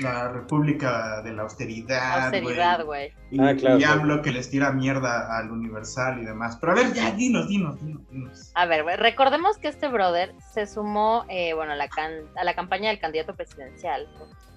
la 0.00 0.28
República 0.28 1.22
de 1.22 1.32
la 1.32 1.42
Austeridad, 1.42 2.24
Austeridad, 2.26 2.84
güey. 2.84 3.12
Y, 3.30 3.40
Ah, 3.40 3.54
claro, 3.56 3.78
y 4.18 4.22
que 4.22 4.32
les 4.32 4.50
tira 4.50 4.72
mierda 4.72 5.36
al 5.38 5.50
Universal 5.50 6.20
y 6.20 6.24
demás. 6.24 6.56
Pero 6.60 6.72
a 6.72 6.74
ver, 6.76 6.92
ya, 6.92 7.10
dinos, 7.12 7.48
dinos, 7.48 7.80
dinos. 7.84 8.02
dinos. 8.10 8.52
A 8.54 8.66
ver, 8.66 8.82
güey, 8.82 8.96
recordemos 8.96 9.58
que 9.58 9.68
este 9.68 9.88
brother 9.88 10.34
se 10.52 10.66
sumó, 10.66 11.24
eh, 11.28 11.54
bueno, 11.54 11.72
a 11.72 11.76
la, 11.76 11.88
can- 11.88 12.24
a 12.36 12.44
la 12.44 12.54
campaña 12.54 12.90
del 12.90 12.98
candidato 12.98 13.34
presidencial, 13.36 14.08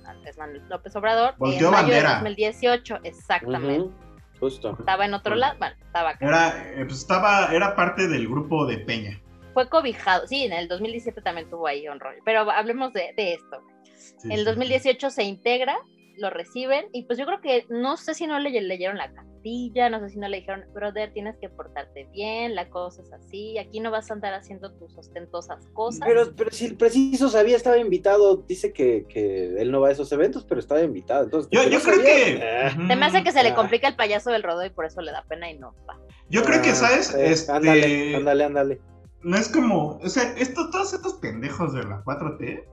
Andrés 0.05 0.37
Manuel 0.37 0.67
López 0.69 0.95
Obrador, 0.95 1.35
Volteó 1.37 1.67
en 1.67 1.71
mayo 1.73 1.83
bandera. 1.87 2.09
de 2.09 2.15
2018, 2.15 2.99
exactamente. 3.03 3.79
Ujú, 3.79 3.93
Justo. 4.39 4.75
Estaba 4.77 5.05
en 5.05 5.13
otro 5.13 5.35
lado, 5.35 5.55
bueno, 5.59 5.75
estaba 5.79 6.09
acá. 6.09 6.25
Era, 6.25 6.63
eh, 6.73 6.85
pues 6.85 6.99
estaba, 6.99 7.47
era 7.53 7.75
parte 7.75 8.07
del 8.09 8.27
grupo 8.27 8.65
de 8.65 8.79
Peña. 8.79 9.19
Fue 9.53 9.69
cobijado, 9.69 10.27
sí, 10.27 10.43
en 10.45 10.51
el 10.53 10.67
2017 10.67 11.21
también 11.21 11.49
tuvo 11.49 11.67
ahí 11.67 11.87
un 11.87 11.99
rol, 11.99 12.15
pero 12.25 12.49
hablemos 12.51 12.91
de, 12.91 13.13
de 13.15 13.35
esto. 13.35 13.61
Sí, 14.03 14.15
En 14.27 14.31
el 14.33 14.39
sí. 14.39 14.45
2018 14.45 15.09
se 15.09 15.23
integra, 15.23 15.77
lo 16.17 16.29
reciben 16.29 16.85
y 16.93 17.03
pues 17.05 17.17
yo 17.17 17.25
creo 17.25 17.41
que 17.41 17.65
no 17.69 17.97
sé 17.97 18.13
si 18.13 18.27
no 18.27 18.37
le 18.39 18.49
leyeron 18.61 18.97
la 18.97 19.11
cartilla, 19.11 19.89
no 19.89 19.99
sé 19.99 20.09
si 20.09 20.19
no 20.19 20.27
le 20.29 20.37
dijeron, 20.37 20.63
brother, 20.73 21.11
tienes 21.11 21.35
que 21.41 21.49
portarte 21.49 22.07
bien, 22.13 22.53
la 22.55 22.69
cosa 22.69 23.01
es 23.01 23.11
así, 23.11 23.57
aquí 23.57 23.79
no 23.79 23.89
vas 23.89 24.11
a 24.11 24.13
andar 24.13 24.33
haciendo 24.35 24.71
tus 24.77 24.95
ostentosas 24.97 25.65
cosas. 25.73 26.01
Pero, 26.07 26.35
pero 26.35 26.51
si 26.51 26.65
el 26.67 26.77
preciso 26.77 27.29
sabía, 27.29 27.55
estaba 27.57 27.77
invitado, 27.77 28.37
dice 28.47 28.71
que, 28.73 29.05
que 29.09 29.59
él 29.59 29.71
no 29.71 29.81
va 29.81 29.87
a 29.87 29.91
esos 29.91 30.11
eventos, 30.11 30.45
pero 30.45 30.59
estaba 30.59 30.81
invitado. 30.81 31.23
Entonces, 31.23 31.49
Yo, 31.51 31.61
¿por 31.61 31.69
qué 31.69 31.73
yo 31.73 31.79
no 31.79 31.83
creo 31.85 31.95
sabía? 31.97 32.13
que. 32.13 32.67
Eh, 32.83 32.87
Se 32.87 32.95
me 32.95 33.05
hace 33.05 33.23
que 33.23 33.31
se 33.31 33.41
le 33.43 33.49
Ah. 33.49 33.55
complica 33.55 33.87
el 33.87 33.95
payaso 33.95 34.29
del 34.31 34.43
rodo 34.43 34.63
y 34.65 34.69
por 34.69 34.85
eso 34.85 35.01
le 35.01 35.11
da 35.11 35.25
pena 35.27 35.49
y 35.51 35.57
no 35.57 35.73
va. 35.89 35.97
Yo 36.29 36.43
creo 36.43 36.61
que, 36.61 36.69
ah, 36.69 36.75
¿sabes? 36.75 37.13
eh, 37.15 37.31
este, 37.31 37.51
Ándale, 37.51 38.15
ándale, 38.15 38.43
ándale. 38.43 38.81
No 39.23 39.35
es 39.35 39.49
como. 39.49 39.97
O 39.97 40.09
sea, 40.09 40.23
estos, 40.37 40.69
todos 40.71 40.93
estos 40.93 41.15
pendejos 41.15 41.73
de 41.73 41.83
la 41.83 42.03
4T 42.05 42.63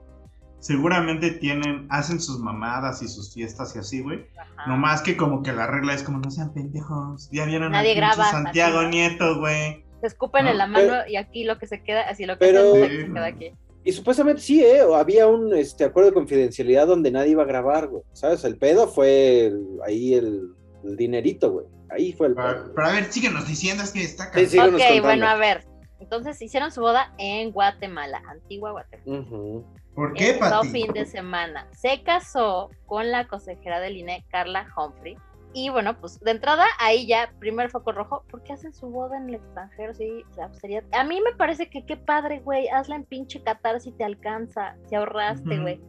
seguramente 0.61 1.31
tienen. 1.33 1.87
Hacen 1.91 2.21
sus 2.21 2.39
mamadas 2.39 3.03
y 3.03 3.09
sus 3.09 3.35
fiestas 3.35 3.75
y 3.75 3.81
así, 3.81 4.01
güey. 4.03 4.27
Ajá. 4.39 4.67
No 4.69 4.77
más 4.77 5.03
que 5.03 5.17
como 5.17 5.43
que 5.43 5.53
la 5.53 5.67
regla 5.67 5.95
es 5.95 6.03
como 6.03 6.19
no 6.19 6.31
sean 6.31 6.53
pendejos. 6.55 7.29
Ya 7.33 7.45
vieron 7.47 7.73
Nadie 7.73 7.95
graba, 7.95 8.31
Santiago 8.31 8.79
así. 8.81 8.89
Nieto, 8.91 9.39
güey. 9.41 9.85
Se 10.01 10.07
escupen 10.07 10.45
No, 10.45 10.51
en 10.53 10.59
la 10.59 10.67
mano 10.67 10.95
y 11.09 11.17
aquí 11.17 11.45
lo 11.45 11.59
que 11.59 11.67
se 11.67 11.83
queda, 11.83 12.03
así 12.09 12.25
lo 12.25 12.35
que 12.39 12.47
Pero- 12.47 12.61
hacen, 12.71 12.81
lo 12.81 12.89
que 12.89 12.97
se 13.07 13.13
queda 13.13 13.27
aquí. 13.27 13.53
Y 13.83 13.93
supuestamente 13.93 14.43
sí, 14.43 14.63
¿eh? 14.63 14.83
O 14.83 14.95
había 14.95 15.27
un 15.27 15.55
este, 15.55 15.85
acuerdo 15.85 16.11
de 16.11 16.15
confidencialidad 16.15 16.87
donde 16.87 17.11
nadie 17.11 17.31
iba 17.33 17.43
a 17.43 17.47
grabar, 17.47 17.89
güey. 17.89 18.03
¿Sabes? 18.13 18.45
El 18.45 18.57
pedo 18.59 18.87
fue 18.89 19.47
el- 19.47 19.79
ahí 19.87 20.15
el, 20.15 20.51
el 20.85 20.97
dinerito, 20.97 21.51
güey. 21.51 21.67
Ahí 21.91 22.13
fue 22.13 22.27
el 22.29 22.35
pedo. 22.35 22.47
Pero, 22.47 22.73
pero 22.75 22.87
a 22.87 22.93
ver, 22.93 23.05
síguenos 23.11 23.49
diciendo, 23.49 23.83
es 23.83 23.91
que 23.93 24.03
está 24.03 24.31
Sí, 24.35 24.59
Ok, 24.59 24.71
contando. 24.71 25.03
bueno, 25.03 25.27
a 25.27 25.37
ver. 25.37 25.65
Entonces 25.99 26.41
hicieron 26.41 26.71
su 26.73 26.81
boda 26.83 27.13
en 27.19 27.51
Guatemala, 27.53 28.23
antigua 28.29 28.71
Guatemala. 28.73 29.21
Ujú. 29.21 29.65
¿Por 30.01 30.15
qué, 30.15 30.31
el 30.31 30.39
Pati? 30.39 30.69
fin 30.69 30.93
de 30.93 31.05
semana. 31.05 31.67
Se 31.73 32.03
casó 32.03 32.71
con 32.87 33.11
la 33.11 33.29
consejera 33.29 33.81
del 33.81 33.99
INE, 33.99 34.25
Carla 34.31 34.67
Humphrey. 34.75 35.17
Y 35.53 35.69
bueno, 35.69 35.99
pues 36.01 36.19
de 36.21 36.31
entrada 36.31 36.65
ahí 36.79 37.07
ya, 37.07 37.33
primer 37.39 37.71
foco 37.71 37.93
rojo, 37.93 38.25
¿por 38.31 38.43
qué 38.43 38.53
hacen 38.55 38.73
su 38.73 38.87
boda 38.89 39.17
en 39.19 39.29
el 39.29 39.35
extranjero? 39.35 39.93
Sí, 39.95 40.25
o 40.31 40.33
sea, 40.33 40.49
pues, 40.49 40.61
sería... 40.61 40.83
A 40.93 41.05
mí 41.05 41.21
me 41.21 41.33
parece 41.33 41.69
que 41.69 41.85
qué 41.85 41.97
padre, 41.97 42.41
güey, 42.41 42.69
hazla 42.69 42.97
en 42.97 43.05
pinche 43.05 43.43
Qatar 43.43 43.81
si 43.81 43.93
te 43.93 44.05
alcanza, 44.05 44.77
si 44.89 44.95
ahorraste, 44.95 45.59
güey. 45.59 45.81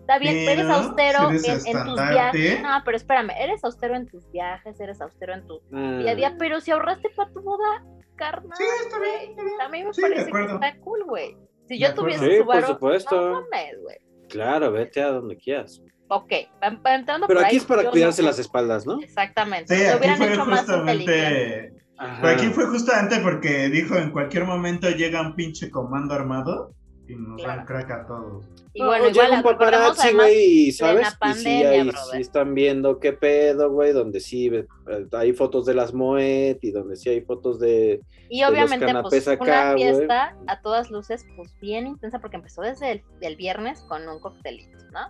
Está 0.00 0.18
bien, 0.20 0.34
Pero, 0.46 0.60
eres 0.60 0.70
austero 0.70 1.30
si 1.38 1.50
eres 1.50 1.66
en, 1.66 1.76
en 1.76 1.84
tus 1.86 1.94
viajes. 2.08 2.62
No, 2.62 2.68
pero 2.84 2.96
espérame, 2.96 3.30
eres 3.40 3.64
austero 3.64 3.96
en 3.96 4.06
tus 4.06 4.30
viajes, 4.30 4.78
eres 4.78 5.00
austero 5.00 5.34
en 5.34 5.44
tu 5.46 5.60
día 5.72 6.12
a 6.12 6.14
día, 6.14 6.36
pero 6.38 6.60
si 6.60 6.70
ahorraste 6.70 7.08
para 7.16 7.32
tu 7.32 7.42
boda, 7.42 7.82
carnal, 8.14 8.56
Sí, 8.56 8.64
está 8.84 8.98
bien, 9.00 9.14
güey, 9.16 9.30
está 9.30 9.42
bien. 9.42 9.60
a 9.60 9.68
mí 9.68 9.82
me 9.82 9.92
Sí, 9.92 10.02
parece 10.02 10.30
que 10.30 10.44
está 10.44 10.76
cool, 10.80 11.04
güey. 11.04 11.36
Si 11.68 11.78
yo 11.78 11.94
tuviese 11.94 12.24
Sí, 12.30 12.36
su 12.38 12.44
por 12.44 12.54
varo, 12.54 12.66
supuesto. 12.66 13.30
no 13.30 13.40
mames, 13.50 13.80
güey. 13.82 13.96
Claro, 14.28 14.72
vete 14.72 15.02
a 15.02 15.08
donde 15.12 15.36
quieras. 15.36 15.80
Ok, 16.08 16.32
entrando 16.62 17.26
Pero 17.26 17.40
por 17.40 17.46
aquí 17.46 17.56
ahí, 17.56 17.56
es 17.56 17.64
para 17.64 17.90
cuidarse 17.90 18.22
no- 18.22 18.28
las 18.28 18.38
espaldas, 18.38 18.86
¿no? 18.86 19.00
Exactamente. 19.02 19.76
Sí, 19.76 19.84
lo 19.90 19.98
hubieran 19.98 20.16
fue 20.18 20.32
hecho 20.32 20.44
más 20.46 20.68
inteligente. 20.68 21.72
Pero 22.20 22.28
aquí 22.34 22.46
fue 22.48 22.66
justamente 22.66 23.18
porque 23.20 23.68
dijo 23.68 23.96
en 23.96 24.10
cualquier 24.10 24.44
momento 24.44 24.88
llega 24.90 25.20
un 25.22 25.34
pinche 25.34 25.70
comando 25.70 26.14
armado 26.14 26.74
y 27.08 27.14
nos 27.14 27.40
Claro. 27.42 27.58
dan 27.58 27.66
crack 27.66 27.90
a 27.90 28.06
todos. 28.06 28.46
Y 28.74 28.80
No, 28.80 28.88
bueno, 28.88 29.06
llega 29.08 29.26
igual 29.26 29.38
un 29.38 29.42
paparazzi, 29.42 30.12
güey, 30.12 30.44
y 30.68 30.72
¿sabes? 30.72 31.08
Y 31.24 31.32
sí, 31.34 31.48
ahí 31.48 31.90
sí 32.12 32.20
están 32.20 32.54
viendo 32.54 32.98
qué 32.98 33.12
pedo, 33.12 33.70
güey, 33.70 33.92
donde 33.92 34.20
sí 34.20 34.48
eh, 34.48 34.66
hay 35.12 35.32
fotos 35.32 35.64
de 35.66 35.74
las 35.74 35.94
Moet 35.94 36.58
y 36.62 36.70
donde 36.72 36.96
sí 36.96 37.08
hay 37.08 37.20
fotos 37.22 37.58
de... 37.58 38.00
y 38.28 38.42
obviamente 38.44 38.86
pues 39.02 39.28
acá, 39.28 39.42
una 39.72 39.74
fiesta 39.76 40.36
a 40.46 40.60
todas 40.60 40.90
luces 40.90 41.24
pues 41.36 41.54
bien 41.60 41.86
intensa 41.86 42.18
porque 42.18 42.36
empezó 42.36 42.62
desde 42.62 42.92
el 42.92 43.02
del 43.20 43.36
viernes 43.36 43.80
con 43.88 44.06
un 44.08 44.18
coctelito, 44.20 44.76
¿no? 44.92 45.00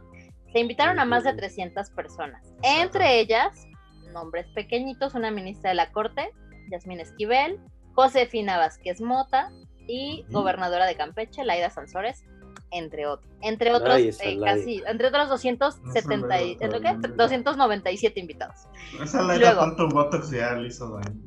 Se 0.52 0.60
invitaron 0.60 0.98
a 1.00 1.04
más 1.04 1.24
de 1.24 1.30
Ujú. 1.30 1.38
300 1.38 1.90
personas, 1.90 2.52
entre 2.62 3.18
ellas 3.20 3.66
nombres 4.12 4.46
pequeñitos, 4.54 5.14
una 5.14 5.30
ministra 5.30 5.70
de 5.70 5.76
la 5.76 5.90
Corte, 5.92 6.30
Yasmín 6.70 7.00
Esquivel, 7.00 7.58
Josefina 7.94 8.58
Vázquez 8.58 9.00
Mota 9.00 9.50
y 9.86 10.24
gobernadora 10.30 10.86
de 10.86 10.96
Campeche, 10.96 11.44
Laida 11.44 11.70
Sansores, 11.70 12.24
entre 12.72 13.06
otros. 13.06 13.30
Entre 13.42 13.72
otros, 13.72 13.96
eh, 13.98 14.12
Laida. 14.36 14.44
casi, 14.56 14.82
entre 14.86 15.08
otros 15.08 15.28
270 15.28 16.42
y, 16.42 16.56
No, 16.56 16.66
¿es 16.66 16.72
lo 16.72 16.80
que? 16.80 16.92
no. 16.94 17.08
297 17.16 18.20
invitados. 18.20 18.56
Esa 19.02 19.22
la 19.22 19.36
Luego. 19.36 19.60
tanto 19.60 19.88
botox 19.88 20.30
ya 20.30 20.54
le 20.54 20.68
hizo 20.68 20.90
daño. 20.98 21.20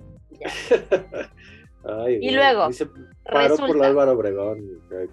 Ay, 1.86 2.20
Y 2.22 2.32
luego, 2.32 2.68
Dice, 2.68 2.88
paró 3.24 3.56
por 3.56 3.84
Álvaro 3.84 4.12
Obregón, 4.14 4.60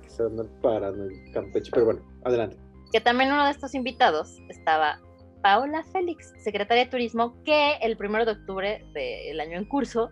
que 0.03 0.11
se 0.11 0.23
andan 0.25 0.49
parando 0.61 1.05
en 1.05 1.33
Campeche, 1.33 1.71
pero 1.73 1.87
bueno, 1.87 2.01
adelante. 2.25 2.57
que 2.93 3.01
también 3.01 3.33
uno 3.33 3.45
de 3.45 3.53
estos 3.53 3.75
invitados 3.75 4.37
estaba 4.49 4.99
Paola 5.43 5.85
Félix, 5.93 6.33
secretaria 6.39 6.85
de 6.85 6.91
Turismo, 6.91 7.41
que 7.45 7.75
el 7.83 7.97
primero 7.97 8.25
de 8.25 8.33
octubre 8.33 8.85
del 8.95 9.39
año 9.41 9.59
en 9.59 9.65
curso 9.65 10.11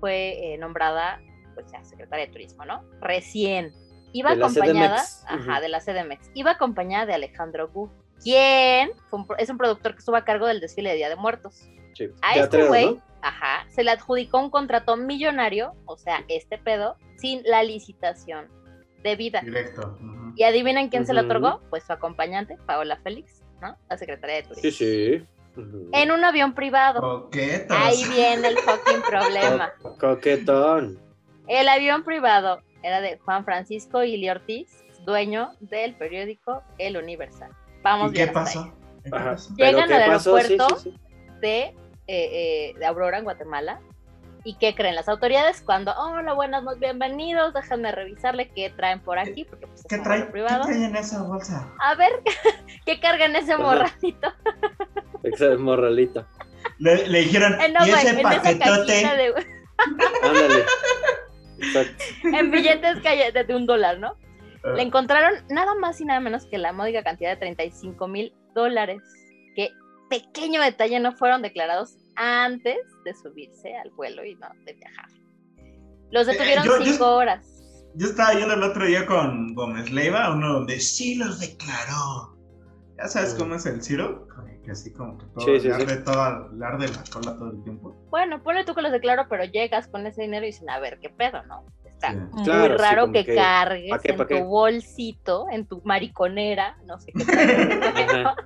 fue 0.00 0.54
eh, 0.54 0.58
nombrada 0.58 1.20
pues 1.54 1.70
ya 1.70 1.82
secretaria 1.84 2.26
de 2.26 2.32
Turismo, 2.32 2.64
¿no? 2.64 2.82
Recién. 3.00 3.72
Iba 4.12 4.30
De 4.30 4.36
la 4.36 4.46
acompañada, 4.46 4.96
CDMX, 4.98 5.24
ajá, 5.26 5.52
ujú. 5.52 5.60
de 5.62 5.68
la 5.68 5.80
CDMX. 5.80 6.30
Iba 6.34 6.50
acompañada 6.52 7.06
de 7.06 7.14
Alejandro 7.14 7.68
Gu, 7.68 7.90
quien 8.22 8.90
fue 9.08 9.20
un 9.20 9.26
es 9.38 9.48
un 9.50 9.58
productor 9.58 9.92
que 9.92 9.98
estuvo 10.00 10.16
a 10.16 10.24
cargo 10.24 10.46
del 10.46 10.60
desfile 10.60 10.90
de 10.90 10.96
Día 10.96 11.08
de 11.08 11.16
Muertos. 11.16 11.68
Sí, 11.94 12.08
A 12.22 12.34
este 12.36 12.64
güey, 12.66 12.94
¿no? 12.94 13.02
ajá, 13.22 13.66
se 13.70 13.84
le 13.84 13.90
adjudicó 13.90 14.38
un 14.38 14.50
contrato 14.50 14.96
millonario, 14.96 15.72
o 15.86 15.96
sea, 15.96 16.24
este 16.28 16.58
pedo, 16.58 16.96
sin 17.18 17.42
la 17.44 17.62
licitación 17.62 18.48
debida. 19.02 19.40
Directo. 19.42 19.96
ujú. 20.00 20.32
¿Y 20.36 20.44
adivinen 20.44 20.88
quién 20.88 21.06
se 21.06 21.12
lo 21.14 21.22
otorgó? 21.22 21.60
Pues 21.70 21.84
su 21.84 21.92
acompañante, 21.92 22.56
Paola 22.66 22.98
Félix, 23.02 23.42
¿no? 23.60 23.76
La 23.90 23.98
secretaria 23.98 24.36
de 24.36 24.42
Turismo. 24.44 24.62
Sí, 24.62 24.70
sí. 24.70 25.26
En 25.92 26.10
un 26.10 26.24
avión 26.24 26.54
privado. 26.54 27.00
Coquetos. 27.00 27.76
Ahí 27.78 28.02
viene 28.08 28.48
el 28.48 28.56
fucking 28.58 29.02
problema. 29.06 29.72
Co- 29.82 29.98
Coquetón. 29.98 30.98
El 31.48 31.68
avión 31.68 32.04
privado 32.04 32.62
era 32.82 33.00
de 33.00 33.18
Juan 33.18 33.44
Francisco 33.44 34.02
Ili 34.02 34.28
Ortiz, 34.30 34.84
dueño 35.04 35.50
del 35.60 35.94
periódico 35.94 36.62
El 36.78 36.96
Universal. 36.96 37.50
Vamos 37.82 38.12
¿Y 38.12 38.14
qué 38.16 38.26
pasó? 38.28 38.72
¿Qué 39.02 39.10
Ajá. 39.12 39.32
pasó? 39.32 39.54
¿Pero 39.56 39.70
Llegan 39.70 39.88
qué 39.88 39.94
al 39.94 40.10
pasó? 40.12 40.36
Aeropuerto 40.36 40.76
sí, 40.80 40.90
sí. 40.90 41.00
de, 41.40 41.60
eh, 41.62 41.74
eh, 42.06 42.74
de 42.78 42.86
Aurora, 42.86 43.18
en 43.18 43.24
Guatemala. 43.24 43.80
¿Y 44.44 44.56
qué 44.58 44.74
creen 44.74 44.96
las 44.96 45.08
autoridades? 45.08 45.60
Cuando, 45.62 45.94
hola, 45.96 46.32
buenas 46.32 46.64
noches, 46.64 46.80
bienvenidos, 46.80 47.54
déjenme 47.54 47.92
revisarle 47.92 48.48
qué 48.50 48.70
traen 48.70 48.98
por 49.00 49.16
aquí, 49.20 49.44
porque 49.44 49.68
pues, 49.68 49.84
¿Qué 49.88 49.94
es 49.94 49.98
un 50.00 50.04
trae, 50.04 50.18
vuelo 50.18 50.26
¿Qué 50.26 50.32
privado. 50.32 50.64
trae 50.64 50.84
en 50.84 50.96
esa 50.96 51.22
bolsa? 51.22 51.72
A 51.78 51.94
ver, 51.94 52.10
¿qué 52.86 52.98
carga 52.98 53.26
en 53.26 53.36
ese 53.36 53.52
Ajá. 53.52 53.62
morralito? 53.62 54.32
Esa 55.22 55.52
es 55.52 55.58
morralita. 55.60 56.26
Le, 56.78 57.06
le 57.06 57.20
dijeron, 57.20 57.52
Eh, 57.60 57.68
no, 57.72 57.86
¿y 57.86 57.90
güey, 57.90 58.00
ese 58.02 58.10
en 58.10 58.18
esa 58.18 58.42
paquetote? 58.42 58.92
de, 58.92 59.34
Ándale. 60.24 60.64
Exacto. 61.62 62.04
en 62.24 62.50
billetes 62.50 62.98
calle- 63.02 63.32
de, 63.32 63.44
de 63.44 63.54
un 63.56 63.66
dólar, 63.66 63.98
¿no? 63.98 64.16
Ah. 64.64 64.72
Le 64.76 64.82
encontraron 64.82 65.34
nada 65.50 65.74
más 65.74 66.00
y 66.00 66.04
nada 66.04 66.20
menos 66.20 66.46
que 66.46 66.58
la 66.58 66.72
módica 66.72 67.02
cantidad 67.02 67.30
de 67.30 67.36
35 67.36 68.06
mil 68.08 68.34
dólares, 68.54 69.02
que 69.56 69.70
pequeño 70.10 70.60
detalle 70.60 71.00
no 71.00 71.12
fueron 71.12 71.42
declarados 71.42 71.96
antes 72.16 72.76
de 73.04 73.14
subirse 73.14 73.76
al 73.76 73.90
vuelo 73.90 74.24
y 74.24 74.34
no 74.36 74.48
de 74.64 74.74
viajar. 74.74 75.08
Los 76.10 76.26
detuvieron 76.26 76.64
Eh, 76.64 76.68
yo- 76.68 76.78
yo- 76.78 76.84
cinco 76.92 77.16
horas. 77.16 77.48
Yo 77.94 78.06
estaba 78.08 78.32
yendo 78.34 78.54
el 78.54 78.62
otro 78.62 78.86
día 78.86 79.04
con 79.06 79.54
Gómez 79.54 79.90
Leiva, 79.90 80.32
uno 80.32 80.52
donde 80.54 80.80
sí 80.80 81.14
los 81.16 81.40
declaró. 81.40 82.36
Ya 82.98 83.06
sabes 83.08 83.34
cómo 83.34 83.54
es 83.56 83.66
el 83.66 83.82
Ciro, 83.82 84.26
que 84.64 84.70
así 84.70 84.92
como 84.92 85.18
que 85.18 85.26
todo, 85.26 85.44
Sí, 85.44 85.60
sí, 85.60 85.68
le, 85.68 85.86
sí. 85.86 86.04
toda- 86.04 86.48
le 86.52 86.64
arde 86.64 86.88
la 86.88 87.02
cola 87.12 87.36
todo 87.36 87.50
el 87.50 87.62
tiempo. 87.64 87.94
Bueno, 88.10 88.42
ponle 88.42 88.64
tú 88.64 88.74
que 88.74 88.82
los 88.82 88.92
declaro, 88.92 89.26
pero 89.28 89.44
llegas 89.44 89.88
con 89.88 90.06
ese 90.06 90.22
dinero 90.22 90.44
y 90.44 90.48
dicen, 90.48 90.70
a 90.70 90.78
ver, 90.78 90.98
¿qué 91.00 91.08
pedo, 91.10 91.42
no? 91.44 91.64
Está 91.84 92.10
Sí. 92.12 92.16
muy 92.32 92.44
Claro, 92.44 92.76
raro 92.78 93.12
que, 93.12 93.24
que, 93.24 93.34
cargues 93.34 93.90
¿pa' 93.90 93.98
qué, 94.00 94.12
en 94.12 94.18
tu 94.18 94.26
qué? 94.26 94.42
bolsito, 94.42 95.46
en 95.50 95.66
tu 95.66 95.80
mariconera, 95.84 96.76
no 96.86 96.98
sé 96.98 97.12
qué. 97.12 97.22
Ajá. 98.26 98.36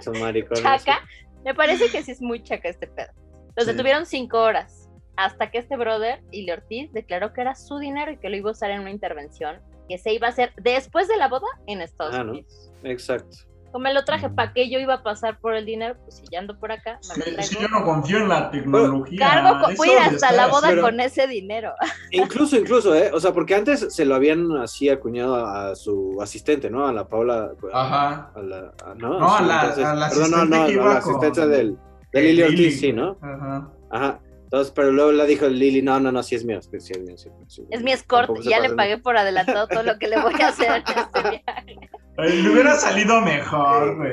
Son 0.00 0.18
maricones. 0.20 0.62
chaca. 0.62 1.00
Me 1.44 1.54
parece 1.54 1.90
que 1.90 2.02
sí 2.02 2.12
es 2.12 2.20
muy 2.22 2.42
chaca 2.42 2.68
este 2.68 2.86
pedo. 2.86 3.12
Los 3.56 3.66
Sí. 3.66 3.72
detuvieron 3.72 4.06
cinco 4.06 4.38
horas 4.40 4.88
hasta 5.16 5.50
que 5.50 5.58
este 5.58 5.76
brother, 5.76 6.22
Ili 6.30 6.50
Ortiz, 6.52 6.92
declaró 6.92 7.32
que 7.32 7.40
era 7.40 7.54
su 7.54 7.78
dinero 7.78 8.12
y 8.12 8.18
que 8.18 8.30
lo 8.30 8.36
iba 8.36 8.48
a 8.50 8.52
usar 8.52 8.70
en 8.70 8.80
una 8.80 8.90
intervención 8.90 9.60
que 9.88 9.98
se 9.98 10.12
iba 10.12 10.28
a 10.28 10.30
hacer 10.30 10.52
después 10.56 11.08
de 11.08 11.16
la 11.16 11.28
boda 11.28 11.48
en 11.66 11.80
Estados 11.82 12.14
Ah, 12.14 12.24
¿no? 12.24 12.32
Unidos. 12.32 12.72
Exacto. 12.84 13.36
Como 13.72 13.84
me 13.84 13.94
lo 13.94 14.04
traje, 14.04 14.28
Mm. 14.28 14.34
¿para 14.34 14.52
qué 14.52 14.70
yo 14.70 14.78
iba 14.78 14.94
a 14.94 15.02
pasar 15.02 15.38
por 15.40 15.54
el 15.54 15.64
dinero? 15.64 15.96
Pues 16.04 16.16
si 16.18 16.24
ya 16.30 16.38
ando 16.40 16.58
por 16.60 16.70
acá, 16.70 17.00
me 17.16 17.32
lo 17.32 17.42
yo 17.42 17.68
no 17.68 17.84
confío 17.84 18.18
en 18.18 18.28
la 18.28 18.50
tecnología. 18.50 19.18
Cargo, 19.18 19.60
con, 19.64 19.74
voy 19.76 19.88
a 19.88 19.92
ir 19.92 19.98
hasta 19.98 20.14
estar 20.14 20.34
la 20.34 20.46
boda 20.48 20.68
pero- 20.68 20.82
con 20.82 21.00
ese 21.00 21.26
dinero. 21.26 21.72
Incluso, 22.10 22.56
incluso, 22.58 22.94
¿eh? 22.94 23.10
O 23.14 23.18
sea, 23.18 23.32
porque 23.32 23.54
antes 23.54 23.94
se 23.94 24.04
lo 24.04 24.14
habían 24.14 24.52
así 24.58 24.90
acuñado 24.90 25.34
a, 25.36 25.70
a 25.70 25.74
su 25.74 26.18
asistente, 26.20 26.68
¿no? 26.68 26.86
A 26.86 26.92
la 26.92 27.08
Paula. 27.08 27.50
Ajá. 27.72 28.30
A 28.34 28.40
la, 28.42 28.72
a- 28.84 28.94
¿no? 28.94 29.18
No, 29.18 29.34
a 29.36 29.40
la- 29.40 29.60
entonces- 29.62 29.84
a 29.86 29.94
la 29.94 30.08
perdón, 30.10 30.30
no, 30.30 30.36
asistente 30.36 30.56
no, 30.58 30.64
no, 30.64 30.70
iba 30.70 30.84
la 30.94 31.00
con- 31.00 31.10
asistencia 31.14 31.46
del, 31.46 31.78
de 32.12 32.20
Lili 32.22 32.42
Ortiz, 32.42 32.80
sí, 32.80 32.92
¿no? 32.92 33.16
Ajá. 33.22 33.68
Ajá. 33.90 34.20
Entonces, 34.52 34.74
pero 34.76 34.92
luego 34.92 35.12
le 35.12 35.26
dijo 35.26 35.48
Lili, 35.48 35.80
no, 35.80 35.98
no, 35.98 36.12
no, 36.12 36.22
sí 36.22 36.34
es 36.34 36.44
mío, 36.44 36.60
sí 36.60 36.68
es 36.76 36.98
mío, 36.98 37.16
sí 37.16 37.28
es 37.30 37.34
mío, 37.34 37.46
sí 37.48 37.62
Es 37.70 37.82
mi 37.82 37.90
escort 37.90 38.38
ya 38.42 38.60
le 38.60 38.68
pagué 38.74 38.98
por 38.98 39.16
adelantado 39.16 39.66
todo 39.66 39.82
lo 39.82 39.98
que 39.98 40.08
le 40.08 40.20
voy 40.20 40.34
a 40.42 40.48
hacer 40.48 40.70
en 40.86 40.98
este 40.98 41.20
viaje. 41.22 41.40
Ay, 42.18 42.42
Le 42.42 42.50
hubiera 42.50 42.74
salido 42.74 43.22
mejor, 43.22 43.96
güey. 43.96 44.12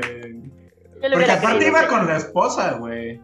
Yo 1.02 1.10
le 1.10 1.18
Porque 1.18 1.32
aparte 1.32 1.68
iba 1.68 1.86
con 1.90 2.08
la 2.08 2.16
esposa, 2.16 2.72
güey. 2.76 3.20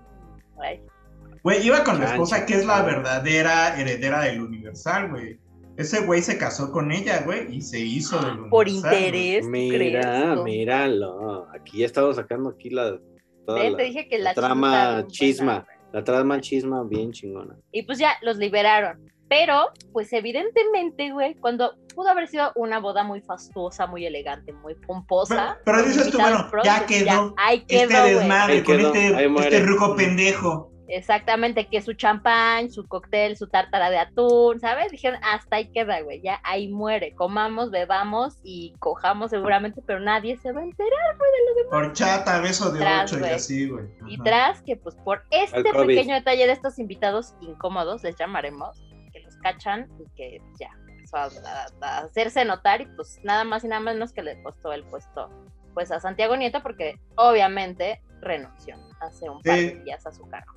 Güey, 1.42 1.66
iba 1.66 1.86
con 1.86 2.02
la 2.02 2.08
esposa 2.08 2.46
que 2.46 2.56
es 2.56 2.66
la 2.66 2.82
verdadera 2.82 3.80
heredera 3.80 4.24
del 4.24 4.42
Universal, 4.42 5.12
güey. 5.12 5.40
Ese 5.78 6.02
güey 6.02 6.22
se 6.22 6.38
casó 6.38 6.70
con 6.74 6.92
ella, 6.92 7.22
güey, 7.22 7.56
y 7.56 7.62
se 7.62 7.80
hizo 7.80 8.18
del 8.18 8.40
Universal. 8.42 8.50
Por 8.50 8.66
güey. 8.66 8.76
interés, 8.76 9.46
¿tú 9.46 9.50
Mira, 9.52 10.02
crees? 10.02 10.44
míralo. 10.44 11.48
Aquí 11.56 11.78
ya 11.78 11.86
estamos 11.86 12.18
sacando 12.18 12.50
aquí 12.50 12.72
la, 12.72 13.00
toda 13.46 13.62
Ven, 13.62 13.72
la, 13.72 13.78
te 13.78 13.84
dije 13.84 14.10
que 14.10 14.18
la, 14.18 14.24
la 14.24 14.34
chisma 14.34 14.48
trama 14.48 15.08
chisma. 15.08 15.68
La 15.96 16.04
trama 16.04 16.42
chisma 16.42 16.84
bien 16.84 17.14
chingona. 17.14 17.56
Y 17.72 17.84
pues 17.84 17.98
ya 18.00 18.18
los 18.22 18.36
liberaron. 18.36 19.10
Pero, 19.30 19.70
pues 19.94 20.12
evidentemente, 20.12 21.12
güey, 21.14 21.36
cuando 21.36 21.74
pudo 21.96 22.10
haber 22.10 22.28
sido 22.28 22.52
una 22.56 22.80
boda 22.80 23.06
muy 23.06 23.22
fastuosa, 23.22 23.88
muy 23.88 24.06
elegante, 24.06 24.52
muy 24.52 24.76
pomposa. 24.76 25.58
Pero- 25.64 25.78
pero 25.78 25.78
con 25.78 25.86
dices 25.88 26.12
tú, 26.12 26.18
bueno, 26.20 26.50
ya 26.66 26.86
quedó 26.86 27.34
ahí 27.38 27.62
quedó, 27.62 27.84
Este 27.84 28.14
desmadre 28.14 28.54
Ahí 28.56 28.64
con 28.64 28.78
quedó, 28.78 28.92
ahí 29.18 29.26
este, 29.26 29.56
este 29.58 29.60
ruco 29.66 29.96
pendejo. 29.96 30.72
Exactamente, 30.88 31.68
que 31.68 31.82
su 31.82 31.94
champán, 31.94 32.72
su 32.72 32.88
cóctel, 32.88 33.36
su 33.38 33.48
tártara 33.48 33.90
de 33.90 33.98
atún, 33.98 34.60
¿sabes? 34.60 34.92
Dijeron, 34.92 35.20
hasta 35.24 35.56
ahí 35.58 35.72
queda, 35.72 36.02
güey, 36.02 36.22
ya 36.22 36.40
ahí 36.44 36.68
muere. 36.68 37.14
Comamos, 37.16 37.72
bebamos 37.72 38.38
y 38.44 38.74
cojamos 38.80 39.32
seguramente, 39.32 39.82
pero 39.86 40.00
nadie 40.00 40.38
se 40.38 40.52
va 40.52 40.62
a 40.62 40.64
enterar, 40.64 41.18
güey, 41.18 41.32
de 41.32 41.38
lo 41.50 41.56
demás. 41.72 41.88
Horchata, 41.88 42.40
beso 42.40 42.72
de 42.72 42.80
Tras, 42.80 43.12
ocho 43.12 43.26
y 43.26 43.30
así, 43.30 43.70
güey. 43.70 43.86
Y 44.08 44.18
tras 44.20 44.62
que, 44.62 44.76
pues, 44.78 44.96
por 44.96 45.24
este 45.32 45.58
pequeño 45.88 46.16
detalle 46.16 46.46
de 46.46 46.54
estos 46.54 46.78
invitados 46.80 47.34
incómodos, 47.42 48.04
les 48.04 48.16
llamaremos, 48.16 48.80
que 49.12 49.20
los 49.22 49.36
cachan 49.38 49.90
y 50.00 50.16
que 50.16 50.42
ya 50.60 50.70
empezó 50.90 51.18
a, 51.18 51.24
a- 51.26 51.68
a 51.82 51.98
hacerse 52.00 52.46
notar 52.46 52.82
y 52.82 52.86
pues 52.96 53.20
nada 53.24 53.44
más 53.44 53.64
y 53.64 53.68
nada 53.68 53.80
menos 53.82 54.12
que 54.14 54.24
le 54.24 54.42
costó 54.44 54.74
el 54.74 54.84
puesto 54.84 55.30
pues 55.74 55.92
a 55.92 56.00
Santiago 56.00 56.36
Nieto 56.38 56.64
porque 56.64 57.00
obviamente 57.16 58.02
renunció 58.22 58.76
hace 59.02 59.30
un 59.30 59.42
par 59.42 59.56
de 59.58 59.84
días 59.84 60.06
a 60.08 60.12
su 60.12 60.26
cargo. 60.28 60.54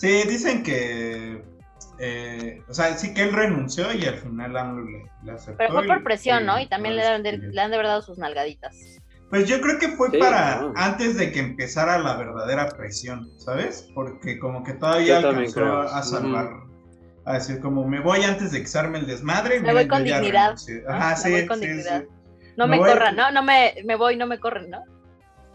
Sí, 0.00 0.22
dicen 0.26 0.62
que. 0.62 1.42
eh, 1.98 2.62
o 2.68 2.72
sea, 2.72 2.96
sí 2.96 3.12
que 3.12 3.22
él 3.24 3.32
renunció 3.32 3.92
y 3.92 4.04
al 4.06 4.14
final 4.16 4.56
AMLO 4.56 4.84
le, 4.84 5.04
le 5.24 5.32
aceptó. 5.32 5.58
Pero 5.58 5.72
fue 5.74 5.86
por 5.86 6.02
presión, 6.02 6.46
¿no? 6.46 6.58
y 6.58 6.66
también 6.66 6.96
le, 6.96 7.02
dan 7.02 7.22
de, 7.22 7.32
despidió. 7.32 7.52
le 7.52 7.60
han 7.60 7.70
de 7.70 7.76
verdad 7.76 7.90
dado 7.92 8.02
sus 8.02 8.16
nalgaditas. 8.16 8.74
Pues 9.28 9.46
yo 9.46 9.60
creo 9.60 9.78
que 9.78 9.88
fue 9.90 10.08
Sí, 10.10 10.16
para 10.18 10.62
no. 10.62 10.72
antes 10.74 11.16
de 11.18 11.30
que 11.30 11.40
empezara 11.40 11.98
la 11.98 12.16
verdadera 12.16 12.68
presión, 12.70 13.30
¿sabes? 13.38 13.88
Porque 13.94 14.38
como 14.38 14.64
que 14.64 14.72
todavía 14.72 15.18
alcanzó 15.18 15.54
creo. 15.60 15.80
a 15.82 16.02
salvar, 16.02 16.48
a 17.26 17.34
decir 17.34 17.60
como 17.60 17.86
me 17.86 18.00
voy 18.00 18.24
antes 18.24 18.50
de 18.52 18.60
que 18.62 18.66
se 18.66 18.78
arme 18.78 18.98
el 19.00 19.06
desmadre. 19.06 19.60
Me 19.60 19.72
voy 19.74 19.86
con 19.86 20.02
dignidad, 20.02 20.44
renuncié". 20.46 20.82
¿no? 20.82 20.90
Ajá, 20.94 21.10
Me 21.10 21.16
sí, 21.16 21.30
voy 21.30 21.46
con 21.46 21.58
sí, 21.60 21.66
dignidad. 21.66 22.02
sí. 22.02 22.08
No 22.56 22.66
Me 22.66 22.72
me, 22.72 22.78
voy- 22.78 22.88
corran, 22.90 23.14
¿no? 23.16 23.30
No 23.30 23.42
me, 23.44 23.74
me 23.84 23.94
voy, 23.96 24.16
no 24.16 24.26
me 24.26 24.40
corren, 24.40 24.70
¿no? 24.70 24.82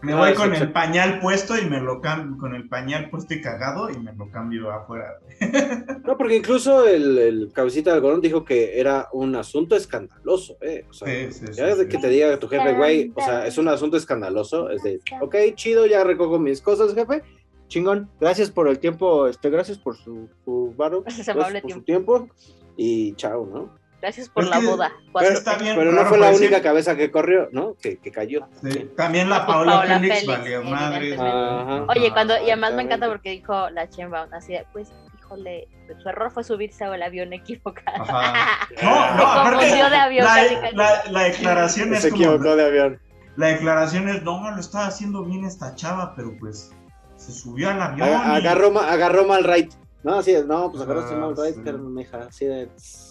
Me 0.02 0.12
Ah, 0.12 0.16
voy 0.16 0.34
con 0.34 0.54
el 0.54 0.72
pañal 0.72 1.20
puesto 1.20 1.58
y 1.58 1.64
me 1.64 1.80
lo 1.80 2.00
cambio, 2.00 2.36
con 2.38 2.54
el 2.54 2.68
pañal 2.68 3.08
puesto 3.10 3.32
y 3.34 3.40
cagado 3.40 3.90
y 3.90 3.98
me 3.98 4.12
lo 4.12 4.30
cambio 4.30 4.70
afuera. 4.70 5.18
No, 6.06 6.16
porque 6.16 6.36
incluso 6.36 6.86
el, 6.86 7.18
el 7.18 7.52
cabecita 7.52 7.90
de 7.90 7.96
algodón 7.96 8.20
dijo 8.20 8.44
que 8.44 8.78
era 8.78 9.08
un 9.12 9.34
asunto 9.34 9.74
escandaloso, 9.74 10.56
¿eh? 10.60 10.84
O 10.88 10.92
sea, 10.92 11.08
Sí, 11.08 11.32
sí, 11.32 11.52
ya 11.52 11.74
sí, 11.74 11.88
que 11.88 11.98
te 11.98 12.08
diga 12.08 12.38
tu 12.38 12.46
jefe, 12.46 12.74
güey, 12.74 13.10
o 13.16 13.20
sea, 13.20 13.44
es 13.46 13.58
un 13.58 13.66
asunto 13.68 13.96
escandaloso, 13.96 14.70
es 14.70 14.82
de, 14.84 15.00
ok, 15.20 15.34
chido, 15.56 15.84
ya 15.86 16.04
recojo 16.04 16.38
mis 16.38 16.60
cosas, 16.60 16.94
jefe, 16.94 17.22
chingón, 17.66 18.08
gracias 18.20 18.52
por 18.52 18.68
el 18.68 18.78
tiempo, 18.78 19.26
este, 19.26 19.50
gracias 19.50 19.78
por 19.78 19.96
su, 19.96 20.28
su 20.44 20.72
varo, 20.76 21.02
Gracias, 21.02 21.26
gracias 21.34 21.62
por 21.62 21.72
su 21.72 21.82
tiempo, 21.82 22.28
y 22.76 23.14
chao, 23.14 23.44
¿no? 23.52 23.74
Gracias 24.00 24.28
por 24.28 24.44
Es 24.44 24.50
la 24.50 24.60
que- 24.60 24.66
boda. 24.66 24.92
Pero, 25.14 25.30
está 25.38 25.56
bien. 25.56 25.74
pero 25.76 25.90
no 25.92 26.04
fue 26.04 26.18
la 26.18 26.26
para 26.26 26.36
única 26.36 26.62
cabeza 26.62 26.96
que 26.96 27.10
corrió, 27.10 27.48
¿no? 27.52 27.74
Que, 27.80 27.98
que 27.98 28.12
cayó. 28.12 28.46
Sí, 28.62 28.90
También 28.96 29.28
la 29.30 29.44
Pues 29.46 29.46
Paola 29.56 29.72
Paola 29.72 29.94
Félix 29.98 30.14
Félix, 30.20 30.38
valió 30.38 30.62
madre. 30.64 31.14
Ajá. 31.14 31.86
Oye, 31.88 32.12
cuando, 32.12 32.34
y 32.38 32.50
además 32.50 32.74
me 32.74 32.82
encanta 32.82 33.08
porque 33.08 33.30
dijo 33.30 33.70
la 33.70 33.88
Chemba, 33.88 34.28
así 34.32 34.52
de, 34.52 34.66
pues, 34.72 34.92
híjole, 35.18 35.66
su 36.02 36.08
error 36.08 36.30
fue 36.30 36.44
subirse 36.44 36.84
al 36.84 37.02
avión 37.02 37.32
equivocado. 37.32 38.02
Ajá. 38.02 38.68
No, 38.82 38.90
no, 39.16 39.18
Se 39.18 39.24
aparte, 39.24 39.66
de 39.66 39.80
avión, 39.96 40.26
casi, 40.26 40.54
la, 40.54 40.60
casi. 40.60 40.76
la, 40.76 41.02
la 41.10 41.22
declaración 41.22 41.94
es 41.94 42.02
Se 42.02 42.10
como, 42.10 42.22
equivocó 42.24 42.56
de 42.56 42.66
avión. 42.66 43.00
la 43.36 43.46
declaración 43.48 44.08
es, 44.08 44.22
no, 44.22 44.50
lo 44.50 44.60
estaba 44.60 44.86
haciendo 44.86 45.24
bien 45.24 45.44
esta 45.44 45.74
chava, 45.74 46.14
pero 46.14 46.36
pues 46.38 46.70
se 47.16 47.32
subió 47.32 47.70
al 47.70 47.80
avión. 47.80 48.08
Aga- 48.08 48.34
y- 48.34 48.36
Agarró, 48.46 48.70
ma- 48.70 48.90
agarró 48.90 49.24
mal 49.26 49.42
right. 49.44 49.72
No, 50.02 50.16
así 50.18 50.32
es, 50.32 50.44
no, 50.46 50.70
pues 50.70 50.82
agarraste 50.82 51.14
Ah, 51.14 51.18
mal 51.18 51.34
right, 51.36 51.56
sí. 51.56 51.62
carneja, 51.64 52.18
así 52.28 52.44
de, 52.44 52.66
tss, 52.66 53.05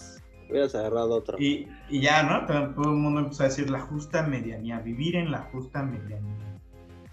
hubieras 0.48 0.74
agarrado 0.74 1.14
otro. 1.14 1.38
Y, 1.38 1.68
y 1.88 2.00
ya, 2.00 2.22
¿no? 2.22 2.46
Todo, 2.46 2.74
todo 2.74 2.92
el 2.92 2.98
mundo 2.98 3.20
empezó 3.20 3.44
a 3.44 3.46
decir 3.46 3.70
la 3.70 3.80
justa 3.80 4.22
medianía, 4.22 4.80
vivir 4.80 5.16
en 5.16 5.30
la 5.30 5.42
justa 5.52 5.82
medianía. 5.82 6.36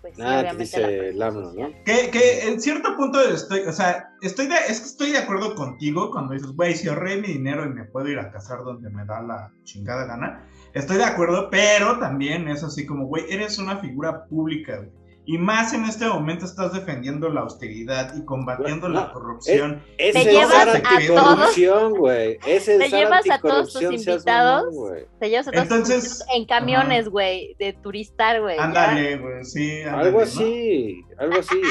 Pues 0.04 0.18
sí, 0.18 0.22
Ah, 0.22 0.54
dice 0.54 1.14
la 1.14 1.28
Lamno, 1.28 1.54
¿no? 1.54 1.70
Que, 1.86 2.10
que 2.12 2.46
en 2.50 2.60
cierto 2.60 2.98
punto 2.98 3.22
estoy, 3.22 3.62
o 3.62 3.72
sea, 3.72 4.10
estoy 4.22 4.48
de, 4.48 4.56
es 4.68 4.82
que 4.82 4.86
estoy 4.88 5.12
de 5.12 5.20
acuerdo 5.20 5.56
contigo 5.56 6.12
cuando 6.12 6.34
dices, 6.34 6.52
güey, 6.52 6.76
si 6.76 6.90
ahorré 6.90 7.22
mi 7.22 7.30
dinero 7.30 7.66
y 7.66 7.70
me 7.70 7.86
puedo 7.86 8.10
ir 8.10 8.20
a 8.20 8.30
casar 8.30 8.66
donde 8.66 8.90
me 8.90 9.06
da 9.06 9.22
la 9.22 9.50
chingada 9.64 10.06
gana. 10.06 10.46
Estoy 10.74 10.98
de 10.98 11.06
acuerdo, 11.06 11.50
pero 11.50 12.00
también 12.00 12.50
es 12.50 12.66
así 12.66 12.86
como, 12.86 13.06
güey, 13.06 13.24
eres 13.30 13.58
una 13.60 13.78
figura 13.78 14.26
pública, 14.26 14.78
güey. 14.78 15.03
Y 15.26 15.38
más 15.38 15.72
en 15.74 15.86
este 15.86 16.06
momento 16.06 16.44
estás 16.46 16.74
defendiendo 16.74 17.30
la 17.30 17.42
austeridad 17.42 18.14
y 18.16 18.26
combatiendo 18.26 18.90
No, 18.90 18.96
la 19.02 19.14
corrupción. 19.14 19.82
Ese 19.98 20.12
Te 20.12 20.20
es 20.20 20.26
llevas 20.34 20.54
ser 20.54 20.70
a 20.70 20.90
anticorrupción, 20.90 21.94
güey. 21.94 22.38
Ese 22.46 22.78
Te 22.78 22.86
es 22.88 22.92
llevas 22.92 23.30
a 23.30 23.40
todos 23.40 23.72
tus 23.72 23.82
invitados. 23.84 24.66
mamón. 24.76 24.98
Te 25.22 25.30
llevas 25.30 25.48
a 25.48 25.52
todos 25.52 25.64
Entonces, 25.64 26.04
tus- 26.20 26.24
en 26.36 26.46
camiones, 26.46 27.08
güey, 27.08 27.56
de 27.58 27.72
turistar, 27.72 28.42
güey. 28.42 28.58
Ándale, 28.60 29.18
güey, 29.18 29.46
sí. 29.46 29.82
ándale, 29.84 30.08
Algo 30.08 30.18
¿no? 30.20 30.24
así, 30.26 31.02
algo 31.18 31.40
así. 31.40 31.62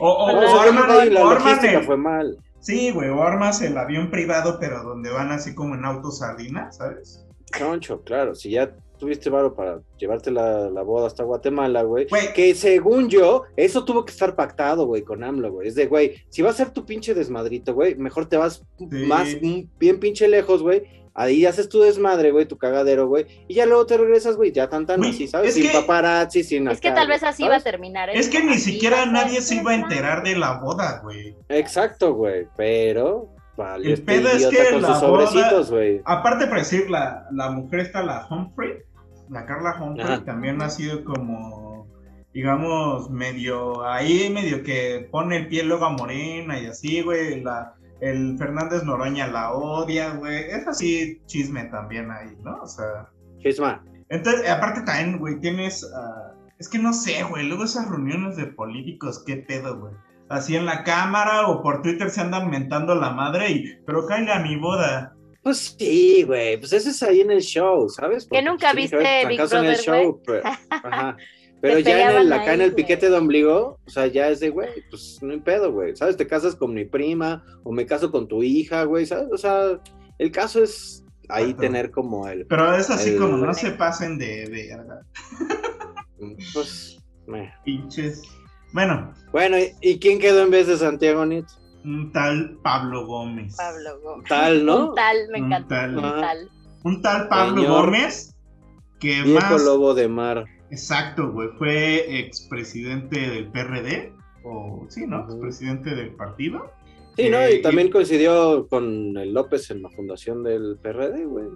O, 0.00 0.10
o, 0.10 0.32
No, 0.32 0.40
la 0.42 1.82
fue 1.82 1.96
mal. 1.96 2.36
Sí, 2.58 2.90
güey, 2.90 3.08
o 3.10 3.22
armas 3.22 3.62
el 3.62 3.76
avión 3.78 4.10
privado, 4.10 4.58
pero 4.60 4.82
donde 4.82 5.10
van 5.10 5.30
así 5.32 5.54
como 5.54 5.74
en 5.74 5.84
autos 5.84 6.18
sardina, 6.18 6.70
¿sabes? 6.72 7.24
Choncho, 7.56 8.02
claro, 8.02 8.34
si 8.34 8.50
ya 8.50 8.70
tuviste 9.02 9.30
varo 9.30 9.52
para 9.52 9.80
llevarte 9.98 10.30
la, 10.30 10.70
la 10.70 10.82
boda 10.82 11.08
hasta 11.08 11.24
Guatemala, 11.24 11.82
güey. 11.82 12.06
Que 12.36 12.54
según 12.54 13.08
yo, 13.08 13.42
eso 13.56 13.84
tuvo 13.84 14.04
que 14.04 14.12
estar 14.12 14.36
pactado, 14.36 14.86
güey, 14.86 15.02
con 15.02 15.24
AMLO, 15.24 15.50
güey. 15.50 15.66
Es 15.66 15.74
de, 15.74 15.86
güey, 15.86 16.22
si 16.28 16.40
va 16.40 16.50
a 16.50 16.52
ser 16.52 16.70
tu 16.70 16.86
pinche 16.86 17.12
desmadrito, 17.12 17.74
güey, 17.74 17.96
mejor 17.96 18.28
te 18.28 18.36
vas 18.36 18.64
más, 18.78 19.28
mm, 19.42 19.62
bien 19.76 19.98
pinche 19.98 20.28
lejos, 20.28 20.62
güey. 20.62 20.84
Ahí 21.14 21.44
haces 21.46 21.68
tu 21.68 21.80
desmadre, 21.80 22.30
güey, 22.30 22.46
tu 22.46 22.56
cagadero, 22.58 23.08
güey. 23.08 23.26
Y 23.48 23.54
ya 23.54 23.66
luego 23.66 23.86
te 23.86 23.96
regresas, 23.96 24.36
güey, 24.36 24.52
ya 24.52 24.68
tan 24.68 24.86
tan 24.86 25.04
así, 25.04 25.26
¿sabes? 25.26 25.54
Sin 25.54 25.72
paparazzi, 25.72 26.44
sin 26.44 26.68
Es 26.68 26.80
que 26.80 26.92
tal 26.92 27.08
vez 27.08 27.24
así 27.24 27.42
va 27.42 27.56
a 27.56 27.60
terminar. 27.60 28.08
Es 28.10 28.28
que 28.28 28.44
ni 28.44 28.58
siquiera 28.58 29.04
nadie 29.04 29.40
se 29.40 29.56
iba 29.56 29.72
a 29.72 29.74
enterar 29.74 30.22
de 30.22 30.36
la 30.36 30.60
boda, 30.60 31.00
güey. 31.02 31.34
Exacto, 31.48 32.14
güey, 32.14 32.46
pero 32.56 33.34
Vale, 33.56 33.86
el 33.86 33.92
este 33.94 34.06
pedo 34.06 34.28
es 34.28 34.46
que 34.46 34.80
la 34.80 35.60
güey. 35.68 36.00
aparte 36.04 36.46
por 36.46 36.58
decir, 36.58 36.88
la, 36.88 37.26
la 37.32 37.50
mujer 37.50 37.80
está 37.80 38.02
la 38.02 38.26
Humphrey, 38.30 38.78
la 39.32 39.46
Carla 39.46 39.76
Humphrey 39.80 40.20
también 40.24 40.60
ha 40.60 40.68
sido 40.68 41.04
como, 41.04 41.88
digamos, 42.34 43.10
medio 43.10 43.84
ahí, 43.84 44.30
medio 44.30 44.62
que 44.62 45.08
pone 45.10 45.38
el 45.38 45.48
pie 45.48 45.64
luego 45.64 45.86
a 45.86 45.90
Morena 45.90 46.58
y 46.60 46.66
así, 46.66 47.00
güey. 47.00 47.40
La, 47.42 47.74
el 48.00 48.36
Fernández 48.38 48.84
Noroña 48.84 49.26
la 49.28 49.52
odia, 49.52 50.10
güey. 50.10 50.50
Es 50.50 50.66
así 50.66 51.22
chisme 51.26 51.64
también 51.64 52.10
ahí, 52.10 52.36
¿no? 52.42 52.60
O 52.62 52.66
sea. 52.66 53.08
Chisme. 53.38 53.78
Entonces, 54.10 54.48
aparte 54.48 54.82
también, 54.82 55.18
güey, 55.18 55.40
tienes. 55.40 55.82
Uh, 55.82 56.50
es 56.58 56.68
que 56.68 56.78
no 56.78 56.92
sé, 56.92 57.22
güey. 57.22 57.48
Luego 57.48 57.64
esas 57.64 57.88
reuniones 57.88 58.36
de 58.36 58.46
políticos, 58.46 59.22
qué 59.26 59.36
pedo, 59.36 59.78
güey. 59.78 59.94
Así 60.28 60.56
en 60.56 60.66
la 60.66 60.84
cámara 60.84 61.46
o 61.48 61.62
por 61.62 61.82
Twitter 61.82 62.10
se 62.10 62.20
andan 62.20 62.50
mentando 62.50 62.94
la 62.94 63.10
madre 63.10 63.50
y. 63.50 63.78
Pero 63.86 64.06
cállate 64.06 64.32
a 64.32 64.40
mi 64.40 64.56
boda. 64.56 65.16
Pues 65.42 65.74
sí, 65.78 66.22
güey, 66.22 66.56
pues 66.56 66.72
eso 66.72 66.90
es 66.90 67.02
ahí 67.02 67.20
en 67.20 67.30
el 67.30 67.42
show, 67.42 67.88
¿sabes? 67.88 68.26
Porque 68.26 68.42
que 68.42 68.48
nunca 68.48 68.72
pues, 68.72 68.90
viste 68.90 69.26
Big 69.26 69.38
Brother, 69.38 69.64
en 69.64 69.70
el 69.70 69.76
show, 69.76 70.22
pero, 70.24 70.42
ajá. 70.70 71.16
Pero 71.62 71.78
ya 71.78 72.10
en 72.10 72.16
el, 72.22 72.32
acá 72.32 72.54
en 72.54 72.60
el 72.60 72.74
piquete 72.74 73.08
de 73.08 73.16
ombligo, 73.16 73.78
o 73.86 73.90
sea, 73.90 74.08
ya 74.08 74.28
es 74.28 74.40
de, 74.40 74.50
güey, 74.50 74.68
pues 74.90 75.20
no 75.22 75.32
hay 75.32 75.38
pedo, 75.38 75.70
güey, 75.72 75.94
¿sabes? 75.94 76.16
Te 76.16 76.26
casas 76.26 76.56
con 76.56 76.74
mi 76.74 76.84
prima 76.84 77.44
o 77.62 77.70
me 77.70 77.86
caso 77.86 78.10
con 78.10 78.26
tu 78.26 78.42
hija, 78.42 78.82
güey, 78.82 79.06
¿sabes? 79.06 79.28
O 79.30 79.38
sea, 79.38 79.80
el 80.18 80.32
caso 80.32 80.60
es 80.60 81.04
ahí 81.28 81.54
tener 81.54 81.92
como 81.92 82.26
el... 82.26 82.46
Pero 82.46 82.74
es 82.74 82.90
así 82.90 83.16
como, 83.16 83.36
no 83.36 83.54
se 83.54 83.70
pasen 83.70 84.18
de 84.18 84.48
verga. 84.50 85.02
Pues, 86.52 87.00
me. 87.28 87.52
Pinches. 87.64 88.22
Bueno. 88.72 89.14
Bueno, 89.30 89.56
¿y 89.80 90.00
quién 90.00 90.18
quedó 90.18 90.42
en 90.42 90.50
vez 90.50 90.66
de 90.66 90.76
Santiago 90.76 91.24
Nieto? 91.24 91.54
Un 91.84 92.12
tal 92.12 92.58
Pablo 92.62 93.06
Gómez. 93.06 93.56
Pablo 93.56 94.00
Gómez. 94.02 94.28
Tal, 94.28 94.64
¿no? 94.64 94.88
Un 94.90 94.94
tal, 94.94 95.16
me 95.30 95.38
encanta. 95.38 95.86
Un 95.86 96.00
tal. 96.00 96.50
Un 96.84 97.02
tal, 97.02 97.28
Pablo 97.28 97.62
Gómez 97.68 98.32
que 99.02 99.22
viejo 99.22 99.54
más... 99.54 99.64
lobo 99.64 99.94
de 99.94 100.08
mar. 100.08 100.44
Exacto, 100.70 101.30
güey. 101.32 101.48
Fue 101.58 102.20
expresidente 102.20 103.18
del 103.18 103.48
PRD. 103.48 104.12
O 104.44 104.86
sí, 104.88 105.06
¿no? 105.06 105.24
Expresidente 105.24 105.94
del 105.94 106.14
partido. 106.14 106.70
Sí, 107.16 107.28
¿no? 107.28 107.48
Y 107.48 107.60
también 107.60 107.90
coincidió 107.90 108.66
con 108.68 109.16
el 109.16 109.34
López 109.34 109.70
en 109.70 109.82
la 109.82 109.90
fundación 109.90 110.42
del 110.42 110.78
PRD, 110.80 111.26
güey. 111.26 111.46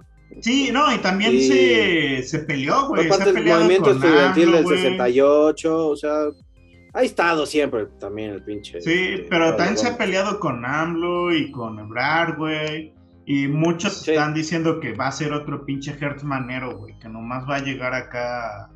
Sí, 0.40 0.70
no, 0.72 0.92
y 0.92 0.98
también 0.98 1.40
se, 1.40 2.22
se 2.24 2.40
peleó, 2.40 2.88
güey. 2.88 3.08
Por 3.08 3.18
parte 3.18 3.32
del 3.32 3.46
movimiento 3.46 3.92
estudiantil 3.92 4.52
del 4.52 4.66
68, 4.66 5.88
o 5.88 5.96
sea, 5.96 6.14
ha 6.96 7.02
estado 7.02 7.44
siempre 7.44 7.86
también 8.00 8.30
el 8.30 8.42
pinche. 8.42 8.80
Sí, 8.80 9.26
pero 9.28 9.54
también 9.54 9.76
se 9.76 9.88
ha 9.88 9.98
peleado 9.98 10.40
con 10.40 10.64
AMLO 10.64 11.34
y 11.34 11.50
con 11.52 11.78
Ebrard, 11.78 12.38
güey. 12.38 12.94
Y 13.26 13.48
muchos 13.48 14.08
están 14.08 14.32
diciendo 14.32 14.80
que 14.80 14.94
va 14.94 15.08
a 15.08 15.12
ser 15.12 15.32
otro 15.34 15.66
pinche 15.66 15.94
Hertz 16.00 16.24
Manero, 16.24 16.78
güey. 16.78 16.98
Que 16.98 17.08
nomás 17.08 17.46
va 17.48 17.56
a 17.56 17.58
llegar 17.58 17.92
acá 17.92 18.70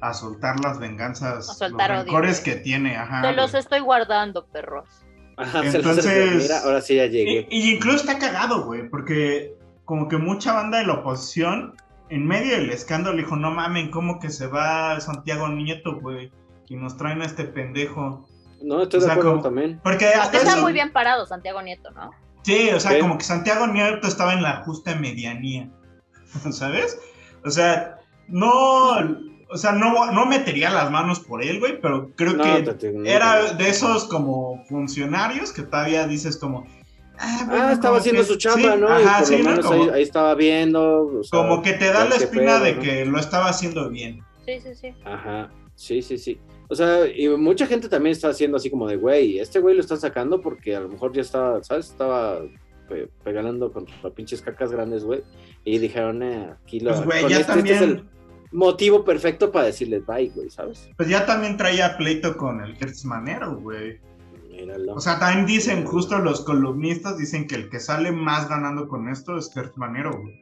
a, 0.00 0.14
soltar 0.14 0.58
las 0.64 0.80
venganzas, 0.80 1.48
a 1.48 1.54
soltar 1.54 1.90
los 1.90 2.04
rencores 2.04 2.40
que 2.40 2.56
tiene. 2.56 2.96
Ajá, 2.96 3.22
se 3.22 3.32
los 3.34 3.54
estoy 3.54 3.80
guardando, 3.80 4.46
perros. 4.46 4.88
Ajá, 5.36 5.62
Entonces, 5.64 6.42
mira, 6.42 6.60
ahora 6.64 6.80
sí 6.80 6.96
ya 6.96 7.06
llegué. 7.06 7.46
Y, 7.50 7.68
y 7.68 7.74
incluso 7.76 7.98
está 7.98 8.18
cagado, 8.18 8.64
güey, 8.64 8.88
porque 8.88 9.54
como 9.84 10.08
que 10.08 10.16
mucha 10.16 10.54
banda 10.54 10.78
de 10.78 10.86
la 10.86 10.94
oposición, 10.94 11.76
en 12.08 12.26
medio 12.26 12.56
del 12.56 12.70
escándalo, 12.70 13.16
dijo, 13.16 13.36
no 13.36 13.52
mamen, 13.52 13.90
¿cómo 13.90 14.18
que 14.18 14.30
se 14.30 14.48
va 14.48 14.98
Santiago 15.00 15.48
Nieto, 15.48 16.00
güey? 16.00 16.32
Y 16.70 16.76
nos 16.76 16.96
traen 16.96 17.20
a 17.20 17.26
este 17.26 17.44
pendejo. 17.44 18.26
No, 18.62 18.82
estoy 18.82 19.00
de 19.00 19.10
acuerdo 19.10 19.42
también. 19.42 19.80
Porque 19.82 20.08
está 20.32 20.56
muy 20.56 20.72
bien 20.72 20.92
parado 20.92 21.26
Santiago 21.26 21.60
Nieto, 21.60 21.90
¿no? 21.90 22.12
Sí, 22.42 22.70
o 22.70 22.80
sea, 22.80 22.98
como 22.98 23.18
que 23.18 23.24
Santiago 23.24 23.66
Nieto 23.66 24.06
estaba 24.06 24.32
en 24.32 24.42
la 24.42 24.62
justa 24.62 24.94
medianía, 24.94 25.68
¿sabes? 26.52 26.98
O 27.44 27.50
sea, 27.50 27.98
no, 28.28 28.92
o 29.50 29.56
sea, 29.56 29.72
no, 29.72 30.12
no 30.12 30.26
metería 30.26 30.70
las 30.70 30.90
manos 30.90 31.20
por 31.20 31.42
él, 31.42 31.58
güey, 31.58 31.80
pero 31.80 32.12
creo 32.14 32.38
que 32.38 32.64
era 33.04 33.52
de 33.54 33.68
esos 33.68 34.04
como 34.04 34.64
funcionarios 34.66 35.52
que 35.52 35.62
todavía 35.62 36.06
dices 36.06 36.36
como... 36.36 36.66
Ah, 37.18 37.48
ah 37.50 37.72
estaba 37.72 37.98
haciendo 37.98 38.22
su 38.24 38.36
chamba, 38.36 38.76
¿no? 38.76 38.88
Ajá, 38.88 39.24
sí, 39.24 39.42
ahí, 39.92 40.02
estaba 40.02 40.34
viendo. 40.34 41.20
como 41.30 41.60
que 41.60 41.74
te 41.74 41.92
da 41.92 42.06
la 42.06 42.14
espina 42.14 42.60
de 42.60 42.78
que 42.78 43.04
lo 43.04 43.18
estaba 43.18 43.48
haciendo 43.48 43.90
bien. 43.90 44.24
Sí, 44.46 44.60
sí, 44.60 44.74
sí. 44.74 44.94
Ajá, 45.04 45.50
sí, 45.74 46.00
sí, 46.00 46.16
sí. 46.16 46.40
O 46.70 46.74
sea, 46.76 47.04
y 47.06 47.28
mucha 47.28 47.66
gente 47.66 47.88
también 47.88 48.12
está 48.12 48.28
haciendo 48.28 48.56
así 48.56 48.70
como 48.70 48.86
de, 48.86 48.96
güey, 48.96 49.40
este 49.40 49.58
güey 49.58 49.74
lo 49.74 49.80
están 49.80 49.98
sacando 49.98 50.40
porque 50.40 50.76
a 50.76 50.80
lo 50.80 50.88
mejor 50.88 51.12
ya 51.12 51.22
estaba, 51.22 51.62
¿sabes? 51.64 51.90
Estaba 51.90 52.40
pegando 53.24 53.72
con 53.72 53.86
pinches 54.14 54.40
cacas 54.40 54.70
grandes, 54.70 55.04
güey. 55.04 55.22
Y 55.64 55.78
dijeron, 55.78 56.22
eh, 56.22 56.54
aquí 56.62 56.78
lo... 56.78 56.92
Pues, 56.92 57.04
güey, 57.04 57.28
ya 57.28 57.44
también... 57.44 57.74
Este 57.74 57.84
es 57.84 57.90
el 57.90 58.04
motivo 58.52 59.04
perfecto 59.04 59.50
para 59.50 59.66
decirles 59.66 60.06
bye, 60.06 60.28
güey, 60.28 60.48
¿sabes? 60.48 60.88
Pues 60.96 61.08
ya 61.08 61.26
también 61.26 61.56
traía 61.56 61.96
pleito 61.96 62.36
con 62.36 62.60
el 62.60 62.76
Hertz 62.80 63.04
Manero, 63.04 63.56
güey. 63.56 63.98
O 64.94 65.00
sea, 65.00 65.18
también 65.18 65.46
dicen, 65.46 65.84
justo 65.84 66.18
los 66.18 66.44
columnistas 66.44 67.18
dicen 67.18 67.46
que 67.46 67.56
el 67.56 67.68
que 67.68 67.80
sale 67.80 68.12
más 68.12 68.48
ganando 68.48 68.86
con 68.86 69.08
esto 69.08 69.36
es 69.36 69.50
Hertz 69.56 69.76
Manero, 69.76 70.20
güey. 70.20 70.40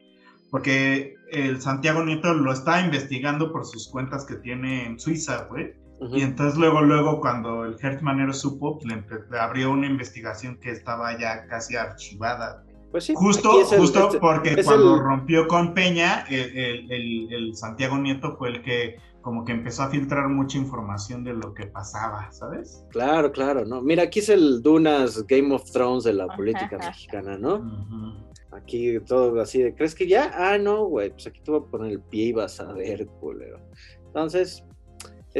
Porque 0.51 1.15
el 1.31 1.61
Santiago 1.61 2.05
Nieto 2.05 2.35
lo 2.35 2.53
está 2.53 2.81
investigando 2.81 3.53
por 3.53 3.65
sus 3.65 3.89
cuentas 3.89 4.25
que 4.27 4.37
tiene 4.37 4.87
en 4.87 4.99
Suiza, 4.99 5.47
güey. 5.49 5.75
Y 6.01 6.23
entonces 6.23 6.59
luego, 6.59 6.81
luego 6.83 7.21
cuando 7.21 7.65
el 7.65 7.77
Hertzmanero 7.81 8.33
supo, 8.33 8.79
pues, 8.79 8.87
le, 9.31 9.39
abrió 9.39 9.73
una 9.73 9.87
investigación 9.87 10.59
que 10.61 10.71
estaba 10.71 11.19
ya 11.19 11.47
casi 11.47 11.77
archivada. 11.77 12.65
Pues 12.91 13.05
sí, 13.05 13.15
justo, 13.17 13.51
justo 13.77 14.07
este, 14.07 14.19
porque 14.19 14.63
cuando 14.65 14.99
rompió 15.01 15.47
con 15.47 15.75
Peña, 15.75 16.25
el, 16.31 16.91
el, 16.91 17.33
el, 17.33 17.55
Santiago 17.55 17.99
Nieto 17.99 18.37
fue 18.37 18.49
el 18.51 18.63
que 18.63 18.97
como 19.21 19.45
que 19.45 19.53
empezó 19.53 19.83
a 19.83 19.91
filtrar 19.91 20.29
mucha 20.29 20.57
información 20.57 21.23
de 21.23 21.35
lo 21.35 21.53
que 21.53 21.67
pasaba, 21.67 22.31
¿sabes? 22.33 22.87
Claro, 22.91 23.31
claro, 23.31 23.67
¿no? 23.67 23.83
Mira, 23.83 24.05
aquí 24.05 24.21
es 24.21 24.31
el 24.31 24.63
Dunas 24.63 25.27
Game 25.27 25.55
of 25.55 25.71
Thrones 25.71 26.05
de 26.05 26.15
la 26.15 26.29
política 26.29 26.79
mexicana, 26.79 27.37
¿no? 27.37 28.17
Aquí 28.53 28.99
todo 29.01 29.39
así 29.41 29.63
de, 29.63 29.75
¿crees 29.75 29.95
que 29.95 30.07
ya? 30.07 30.33
Ah, 30.35 30.57
no, 30.57 30.87
güey, 30.87 31.11
pues 31.11 31.27
aquí 31.27 31.41
te 31.43 31.51
voy 31.51 31.61
a 31.61 31.71
poner 31.71 31.93
el 31.93 32.01
pie 32.01 32.27
y 32.27 32.33
vas 32.33 32.59
a 32.61 32.73
ver, 32.73 33.07
culero. 33.21 33.61
Entonces, 34.07 34.65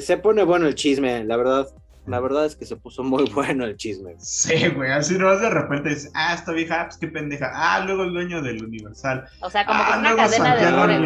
se 0.01 0.17
pone 0.19 0.43
bueno 0.45 0.67
el 0.67 0.75
chisme, 0.75 1.25
la 1.25 1.37
verdad. 1.37 1.69
La 2.09 2.21
verdad 2.21 2.47
es 2.47 2.57
que 2.57 2.65
se 2.65 2.77
puso 2.77 3.05
muy 3.05 3.29
bueno 3.35 3.65
el 3.65 3.77
chisme. 3.77 4.15
Sí, 4.19 4.69
güey, 4.69 4.91
así 4.91 5.19
no 5.19 5.37
de 5.37 5.51
repente 5.51 5.91
dices, 5.91 6.11
ah, 6.15 6.35
esta 6.35 6.53
vieja, 6.53 6.87
pues 6.87 6.97
qué 6.97 7.09
pendeja. 7.09 7.51
Ah, 7.55 7.85
luego 7.85 8.05
el 8.05 8.15
dueño 8.15 8.41
del 8.41 8.65
Universal. 8.65 9.27
O 9.43 9.51
sea, 9.51 9.67
como 9.67 9.79
que 9.79 9.93
ah, 9.93 9.99
una 9.99 10.17
cadena 10.17 10.57
de 10.57 10.63
errores, 10.63 11.01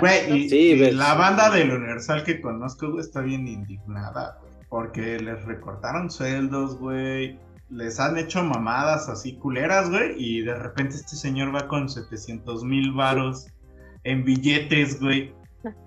güey. 0.00 0.48
Sí, 0.48 0.56
y, 0.56 0.90
la 0.92 1.14
banda 1.14 1.50
del 1.50 1.70
Universal 1.70 2.24
que 2.24 2.40
conozco, 2.40 2.90
güey, 2.90 3.00
está 3.00 3.20
bien 3.20 3.46
indignada, 3.46 4.38
güey. 4.40 4.52
Porque 4.70 5.18
les 5.18 5.44
recortaron 5.44 6.10
sueldos, 6.10 6.78
güey. 6.78 7.38
Les 7.68 8.00
han 8.00 8.16
hecho 8.16 8.42
mamadas 8.42 9.10
así 9.10 9.36
culeras, 9.36 9.90
güey. 9.90 10.14
Y 10.16 10.40
de 10.42 10.54
repente 10.54 10.96
este 10.96 11.16
señor 11.16 11.54
va 11.54 11.68
con 11.68 11.90
700 11.90 12.64
mil 12.64 12.92
varos 12.92 13.48
en 14.04 14.24
billetes, 14.24 14.98
güey. 14.98 15.34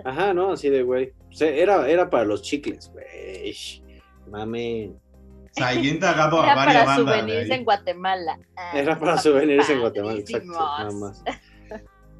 Ajá, 0.05 0.33
¿no? 0.33 0.51
Así 0.51 0.69
de, 0.69 0.83
güey. 0.83 1.13
Era, 1.39 1.89
era 1.89 2.09
para 2.09 2.25
los 2.25 2.41
chicles, 2.41 2.91
güey. 2.91 3.83
Mame. 4.29 4.91
O 5.51 5.53
sea, 5.53 5.73
y 5.73 5.89
indagado 5.89 6.41
a 6.41 6.55
varias 6.55 6.85
bandas. 6.85 7.17
Era 7.17 7.25
para 7.25 7.25
souvenirs 7.25 7.49
en 7.49 7.63
Guatemala. 7.63 8.39
era 8.73 8.99
para 8.99 9.17
souvenirs 9.17 9.69
en 9.69 9.79
Guatemala, 9.79 10.19
exacto. 10.19 10.51
Nada 10.51 10.91
más. 10.91 11.23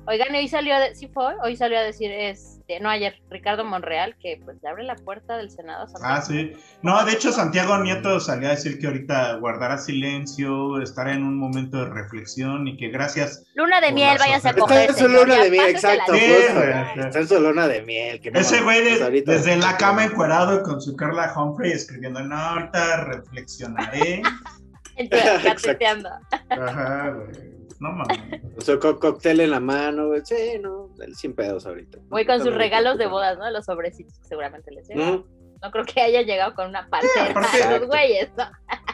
Oigan, 0.07 0.33
hoy 0.33 0.47
salió, 0.47 0.75
a 0.75 0.95
sí 0.95 1.07
fue, 1.07 1.35
hoy 1.43 1.55
salió 1.55 1.77
a 1.77 1.83
decir, 1.83 2.11
este, 2.11 2.79
no 2.79 2.89
ayer, 2.89 3.21
Ricardo 3.29 3.63
Monreal, 3.63 4.15
que 4.19 4.41
pues 4.43 4.57
le 4.63 4.69
abre 4.69 4.83
la 4.83 4.95
puerta 4.95 5.37
del 5.37 5.51
Senado. 5.51 5.85
A 6.01 6.15
ah, 6.15 6.21
sí. 6.21 6.53
No, 6.81 7.05
de 7.05 7.11
hecho 7.11 7.31
Santiago 7.31 7.77
Nieto 7.77 8.19
salió 8.19 8.47
a 8.47 8.51
decir 8.51 8.79
que 8.79 8.87
ahorita 8.87 9.35
guardará 9.35 9.77
silencio, 9.77 10.81
estará 10.81 11.13
en 11.13 11.23
un 11.23 11.37
momento 11.37 11.85
de 11.85 11.91
reflexión 11.91 12.67
y 12.67 12.77
que 12.77 12.89
gracias. 12.89 13.43
Luna 13.53 13.79
de 13.79 13.91
miel, 13.91 14.17
váyase 14.17 14.49
a 14.49 14.53
coger. 14.53 14.89
Está 14.89 15.03
en 15.03 15.09
su 15.09 15.15
luna 15.15 15.43
de 15.43 15.51
miel, 15.51 15.69
exacto. 15.69 16.13
está 16.13 17.19
en 17.19 17.27
su 17.27 17.39
luna 17.39 17.67
de 17.67 17.81
miel. 17.83 18.19
Que 18.21 18.31
Ese 18.33 18.61
güey 18.63 18.97
pues, 18.97 19.25
desde 19.25 19.55
la 19.57 19.77
cama 19.77 20.05
encuerado 20.05 20.63
con 20.63 20.81
su 20.81 20.95
Carla 20.95 21.31
Humphrey 21.35 21.73
escribiendo, 21.73 22.23
no, 22.23 22.35
ahorita 22.35 23.03
reflexionaré. 23.05 24.23
Cateteando. 25.43 26.09
Ajá, 26.49 27.09
güey. 27.09 27.50
No 27.81 27.91
mames. 27.91 28.17
O 28.57 28.61
sea, 28.61 28.79
cóctel 28.79 29.39
en 29.41 29.49
la 29.51 29.59
mano, 29.59 30.07
güey. 30.07 30.21
Sí, 30.23 30.59
no, 30.61 30.87
él 31.03 31.15
sin 31.15 31.33
pedos 31.33 31.65
ahorita. 31.65 31.97
Voy 32.09 32.25
con 32.25 32.39
sus 32.41 32.53
regalos 32.53 32.97
de 32.99 33.07
bodas, 33.07 33.37
¿no? 33.39 33.49
Los 33.49 33.65
sobrecitos 33.65 34.17
que 34.19 34.25
seguramente 34.27 34.71
les 34.71 34.87
llegan. 34.87 35.25
No 35.63 35.69
creo 35.71 35.85
que 35.85 35.99
haya 36.01 36.21
llegado 36.21 36.53
con 36.55 36.69
una 36.69 36.87
aparte- 36.87 37.07
a 37.19 37.77
los 37.79 37.87
güeyes, 37.87 38.29
¿no? 38.37 38.45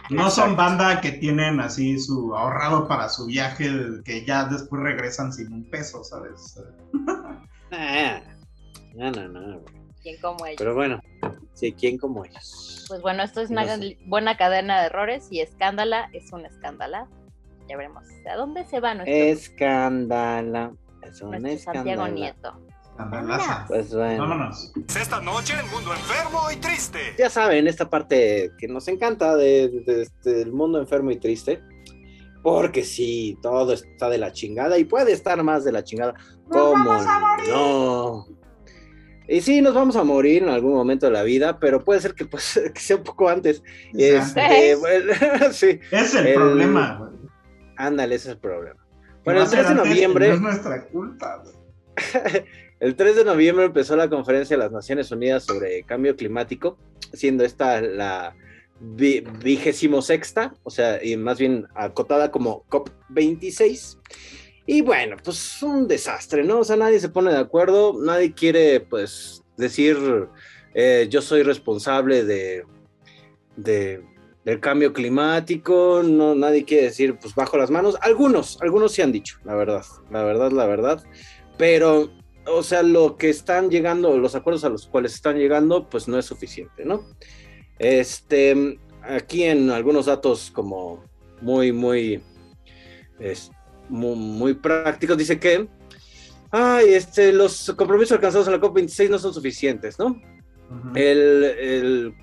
No 0.09 0.29
son 0.29 0.55
banda 0.55 0.99
que 1.01 1.11
tienen 1.13 1.59
así 1.59 1.99
su 1.99 2.33
ahorrado 2.35 2.87
para 2.87 3.09
su 3.09 3.25
viaje 3.25 3.69
que 4.05 4.25
ya 4.25 4.45
después 4.45 4.81
regresan 4.81 5.31
sin 5.33 5.51
un 5.51 5.69
peso, 5.69 6.03
¿sabes? 6.03 6.57
Nah, 7.71 8.19
no, 8.95 9.11
no, 9.11 9.27
no. 9.27 9.59
güey. 9.59 9.75
¿Quién 10.01 10.21
como 10.21 10.45
ellos? 10.45 10.57
Pero 10.59 10.75
bueno, 10.75 11.01
sí, 11.53 11.73
¿quién 11.73 11.97
como 11.97 12.23
ellos? 12.23 12.85
Pues 12.87 13.01
bueno, 13.01 13.23
esto 13.23 13.41
es 13.41 13.47
Sí, 13.49 13.53
una 13.53 13.65
no 13.65 13.83
sé. 13.83 13.97
buena 14.05 14.37
cadena 14.37 14.79
de 14.79 14.85
errores 14.87 15.27
y 15.31 15.41
escándala 15.41 16.09
es 16.13 16.31
una 16.31 16.47
escándala. 16.47 17.07
Ya 17.67 17.77
veremos 17.77 18.03
a 18.31 18.35
dónde 18.35 18.65
se 18.65 18.79
va 18.79 18.93
nuestro, 18.95 19.13
Escándala. 19.15 20.71
Es 21.03 21.21
un 21.21 21.31
nuestro 21.31 21.73
Santiago 21.73 22.05
escándalo. 22.05 22.13
Nieto. 22.13 22.61
Pues 23.67 23.93
bueno. 23.93 24.23
Vámonos. 24.23 24.73
Esta 24.99 25.21
noche 25.21 25.53
el 25.59 25.69
mundo 25.71 25.93
enfermo 25.93 26.49
y 26.51 26.55
triste. 26.57 26.99
Ya 27.17 27.29
saben, 27.29 27.67
esta 27.67 27.89
parte 27.89 28.51
que 28.57 28.67
nos 28.67 28.87
encanta 28.87 29.35
de- 29.35 29.69
de- 29.85 30.07
de- 30.23 30.33
del 30.33 30.51
mundo 30.51 30.79
enfermo 30.79 31.11
y 31.11 31.17
triste. 31.19 31.61
Porque 32.41 32.83
sí, 32.83 33.37
todo 33.41 33.73
está 33.73 34.09
de 34.09 34.17
la 34.17 34.31
chingada 34.31 34.77
y 34.77 34.85
puede 34.85 35.11
estar 35.11 35.41
más 35.43 35.63
de 35.65 35.71
la 35.73 35.83
chingada. 35.83 36.15
¿Cómo 36.49 36.95
no? 37.49 38.25
Y 39.27 39.41
sí, 39.41 39.61
nos 39.61 39.73
vamos 39.73 39.95
a 39.97 40.03
morir 40.05 40.43
en 40.43 40.49
algún 40.49 40.73
momento 40.73 41.05
de 41.07 41.11
la 41.11 41.23
vida, 41.23 41.59
pero 41.59 41.83
puede 41.83 41.99
ser 41.99 42.13
que, 42.13 42.25
pues, 42.25 42.59
que 42.73 42.79
sea 42.79 42.95
un 42.95 43.03
poco 43.03 43.27
antes. 43.27 43.61
Este, 43.93 44.75
bueno, 44.75 45.11
sí, 45.51 45.79
Es 45.91 46.15
el, 46.15 46.27
el- 46.27 46.35
problema, 46.35 46.95
güey. 46.97 47.11
Ándale, 47.77 48.15
ese 48.15 48.29
es 48.29 48.35
el 48.35 48.39
problema. 48.41 48.85
Bueno, 49.23 49.41
el 49.41 49.45
a 49.45 49.49
ser 49.49 49.59
3 49.65 49.69
de 49.69 49.75
noviembre, 49.75 50.27
No 50.29 50.33
es 50.35 50.41
nuestra 50.41 50.83
culpa, 50.85 51.43
güey. 51.43 51.55
el 52.79 52.95
3 52.95 53.15
de 53.15 53.25
noviembre 53.25 53.65
empezó 53.65 53.95
la 53.95 54.09
conferencia 54.09 54.55
de 54.57 54.63
las 54.63 54.71
Naciones 54.71 55.11
Unidas 55.11 55.43
sobre 55.45 55.83
cambio 55.83 56.15
climático, 56.15 56.77
siendo 57.13 57.43
esta 57.43 57.81
la 57.81 58.35
vi- 58.79 59.23
vigésimo 59.43 60.01
sexta, 60.01 60.53
o 60.63 60.69
sea, 60.69 61.03
y 61.03 61.17
más 61.17 61.39
bien 61.39 61.67
acotada 61.75 62.31
como 62.31 62.63
COP26. 62.69 63.97
Y 64.65 64.81
bueno, 64.81 65.15
pues 65.23 65.63
un 65.63 65.87
desastre, 65.87 66.43
¿no? 66.43 66.59
O 66.59 66.63
sea, 66.63 66.75
nadie 66.75 66.99
se 66.99 67.09
pone 67.09 67.31
de 67.31 67.37
acuerdo, 67.39 67.93
nadie 68.01 68.33
quiere, 68.33 68.81
pues, 68.81 69.41
decir, 69.55 69.97
eh, 70.73 71.07
yo 71.09 71.21
soy 71.21 71.41
responsable 71.43 72.23
de, 72.25 72.63
de- 73.55 74.03
del 74.47 74.61
cambio 74.61 74.93
climático, 74.93 76.01
no, 76.05 76.33
nadie 76.33 76.63
quiere 76.63 76.85
decir, 76.85 77.17
pues, 77.19 77.35
bajo 77.35 77.57
las 77.57 77.69
manos. 77.69 77.97
Algunos, 77.99 78.57
algunos 78.61 78.93
sí 78.93 79.01
han 79.01 79.11
dicho, 79.11 79.39
la 79.43 79.55
verdad, 79.55 79.83
la 80.09 80.23
verdad, 80.23 80.53
la 80.53 80.65
verdad. 80.65 81.03
Pero, 81.57 82.11
o 82.45 82.63
sea, 82.63 82.81
lo 82.81 83.17
que 83.17 83.27
están 83.27 83.69
llegando, 83.69 84.17
los 84.17 84.35
acuerdos 84.35 84.63
a 84.63 84.69
los 84.69 84.87
cuales 84.87 85.13
están 85.15 85.37
llegando, 85.37 85.89
pues 85.89 86.07
no 86.07 86.17
es 86.17 86.27
suficiente, 86.27 86.85
¿no? 86.85 87.03
Este, 87.77 88.79
aquí 89.01 89.43
en 89.43 89.69
algunos 89.69 90.05
datos 90.05 90.49
como 90.49 91.03
muy, 91.41 91.73
muy, 91.73 92.23
es, 93.19 93.51
muy, 93.89 94.15
muy 94.15 94.53
prácticos, 94.53 95.17
dice 95.17 95.41
que, 95.41 95.67
ay, 96.51 96.93
este, 96.93 97.33
los 97.33 97.73
compromisos 97.75 98.13
alcanzados 98.13 98.47
en 98.47 98.53
la 98.53 98.61
COP26 98.61 99.09
no 99.09 99.19
son 99.19 99.33
suficientes, 99.33 99.99
¿no? 99.99 100.21
El, 100.95 101.43
el 101.43 102.13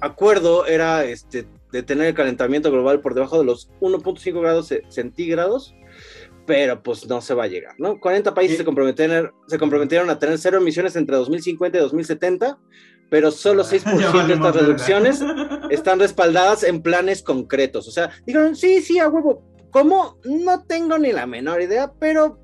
acuerdo 0.00 0.66
era 0.66 1.04
este, 1.04 1.46
de 1.72 1.82
tener 1.82 2.06
el 2.08 2.14
calentamiento 2.14 2.70
global 2.70 3.00
por 3.00 3.14
debajo 3.14 3.38
de 3.38 3.44
los 3.44 3.70
1.5 3.80 4.40
grados 4.40 4.68
ce- 4.68 4.82
centígrados, 4.88 5.74
pero 6.46 6.82
pues 6.82 7.06
no 7.08 7.20
se 7.20 7.34
va 7.34 7.44
a 7.44 7.48
llegar, 7.48 7.74
¿no? 7.78 8.00
40 8.00 8.34
países 8.34 8.56
se 8.58 8.64
comprometieron, 8.64 9.32
se 9.46 9.58
comprometieron 9.58 10.10
a 10.10 10.18
tener 10.18 10.38
cero 10.38 10.58
emisiones 10.58 10.96
entre 10.96 11.16
2050 11.16 11.78
y 11.78 11.80
2070, 11.80 12.58
pero 13.08 13.30
solo 13.30 13.62
6% 13.64 13.84
Ya 14.12 14.26
de 14.26 14.34
estas 14.34 14.56
reducciones 14.56 15.20
están 15.70 15.98
respaldadas 16.00 16.62
en 16.64 16.82
planes 16.82 17.22
concretos. 17.22 17.86
O 17.88 17.90
sea, 17.90 18.10
dijeron, 18.26 18.56
sí, 18.56 18.80
sí, 18.82 18.98
a 18.98 19.08
huevo. 19.08 19.42
¿Cómo? 19.70 20.18
No 20.24 20.64
tengo 20.64 20.98
ni 20.98 21.12
la 21.12 21.26
menor 21.26 21.62
idea, 21.62 21.92
pero 22.00 22.40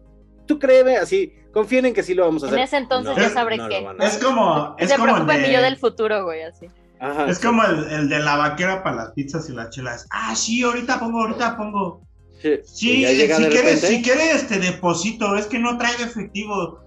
tú 0.46 0.60
créeme, 0.60 0.96
así, 0.96 1.32
confíen 1.52 1.86
en 1.86 1.94
que 1.94 2.04
sí 2.04 2.14
lo 2.14 2.24
vamos 2.24 2.44
a 2.44 2.46
En 2.48 2.52
hacer. 2.54 2.64
ese 2.64 2.76
entonces 2.76 3.16
No, 3.16 3.20
ya 3.20 3.30
sabré 3.30 3.56
no 3.56 3.66
Es 4.00 4.18
como, 4.18 4.76
es 4.78 4.88
Se 4.88 4.94
como 4.96 5.08
el 5.08 5.12
preocupa 5.24 5.36
yo 5.38 5.58
de, 5.58 5.64
del 5.64 5.76
futuro, 5.76 6.24
güey, 6.24 6.42
así. 6.42 6.66
Ajá, 7.00 7.26
es 7.28 7.38
sí. 7.38 7.46
como 7.46 7.62
el, 7.64 7.84
el 7.90 8.08
de 8.08 8.18
la 8.20 8.36
vaquera 8.36 8.82
para 8.82 8.96
las 8.96 9.10
pizzas 9.12 9.48
y 9.48 9.52
las 9.52 9.70
chelas. 9.70 10.06
Ah, 10.10 10.34
sí, 10.34 10.62
ahorita 10.62 10.98
pongo, 10.98 11.22
ahorita 11.22 11.56
pongo. 11.56 12.02
Sí, 12.40 12.58
si 12.64 13.04
quieres, 13.04 13.80
si 13.80 14.02
quieres 14.02 14.34
este 14.42 14.58
deposito, 14.58 15.36
es 15.36 15.46
que 15.46 15.58
no 15.58 15.76
traigo 15.78 16.04
efectivo. 16.04 16.80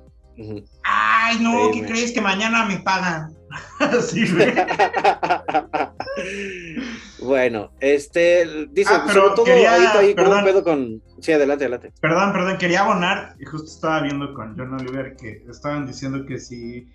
Ay, 0.84 1.38
no, 1.42 1.66
Sí, 1.66 1.72
¿qué 1.74 1.82
me- 1.82 1.88
crees 1.90 2.12
que 2.14 2.22
mañana 2.22 2.64
me 2.66 2.78
pagan? 2.80 3.36
sí, 4.08 4.24
bueno, 7.22 7.72
este, 7.80 8.68
dice, 8.72 8.92
Ah, 8.94 9.04
pero 9.08 9.22
sobre 9.22 9.36
todo 9.36 9.46
quería- 9.46 9.74
ahorita 9.74 10.00
ahí 10.00 10.16
como 10.16 10.30
un 10.30 10.36
perdón. 10.38 10.46
pedo 10.46 10.64
con... 10.64 11.02
Sí, 11.22 11.32
adelante, 11.34 11.66
adelante. 11.66 11.94
Perdón, 12.00 12.32
perdón, 12.32 12.58
quería 12.58 12.82
abonar, 12.82 13.36
y 13.40 13.46
justo 13.46 13.68
estaba 13.70 14.02
viendo 14.02 14.34
con 14.34 14.56
John 14.58 14.74
Oliver 14.74 15.16
que 15.18 15.44
estaban 15.50 15.86
diciendo 15.86 16.26
que 16.26 16.40
si 16.40 16.88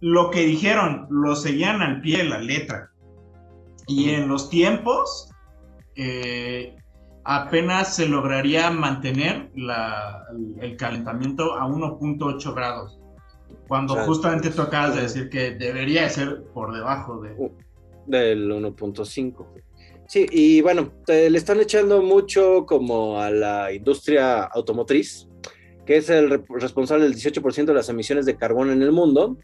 lo 0.00 0.30
que 0.30 0.40
dijeron 0.46 1.06
lo 1.10 1.36
seguían 1.36 1.82
al 1.82 2.00
pie 2.00 2.18
de 2.18 2.24
la 2.24 2.38
letra 2.38 2.90
y 3.86 4.10
en 4.10 4.28
los 4.28 4.48
tiempos 4.48 5.30
eh, 5.96 6.76
apenas 7.24 7.94
se 7.96 8.08
lograría 8.08 8.70
mantener 8.70 9.50
la- 9.54 10.24
el, 10.60 10.76
calentamiento 10.76 11.54
a 11.54 11.66
1.8 11.66 12.54
grados, 12.54 12.98
cuando 13.68 13.94
justamente 14.06 14.50
tú 14.50 14.62
acabas 14.62 14.94
de 14.96 15.02
decir 15.02 15.28
que 15.28 15.50
debería 15.52 16.02
de 16.04 16.10
ser 16.10 16.44
por 16.54 16.72
debajo 16.74 17.20
de... 17.20 17.36
Del 18.06 18.50
1.5. 18.50 19.46
Sí, 20.08 20.26
y 20.30 20.60
bueno, 20.62 20.90
le 21.06 21.36
están 21.36 21.60
echando 21.60 22.02
mucho 22.02 22.64
como 22.66 23.20
a 23.20 23.30
la 23.30 23.72
industria 23.72 24.42
automotriz, 24.44 25.28
que 25.86 25.98
es 25.98 26.08
el 26.10 26.30
re- 26.30 26.42
responsable 26.48 27.04
del 27.04 27.14
18% 27.14 27.64
de 27.66 27.74
las 27.74 27.88
emisiones 27.90 28.24
de 28.26 28.36
carbono 28.36 28.72
en 28.72 28.82
el 28.82 28.90
mundo. 28.92 29.36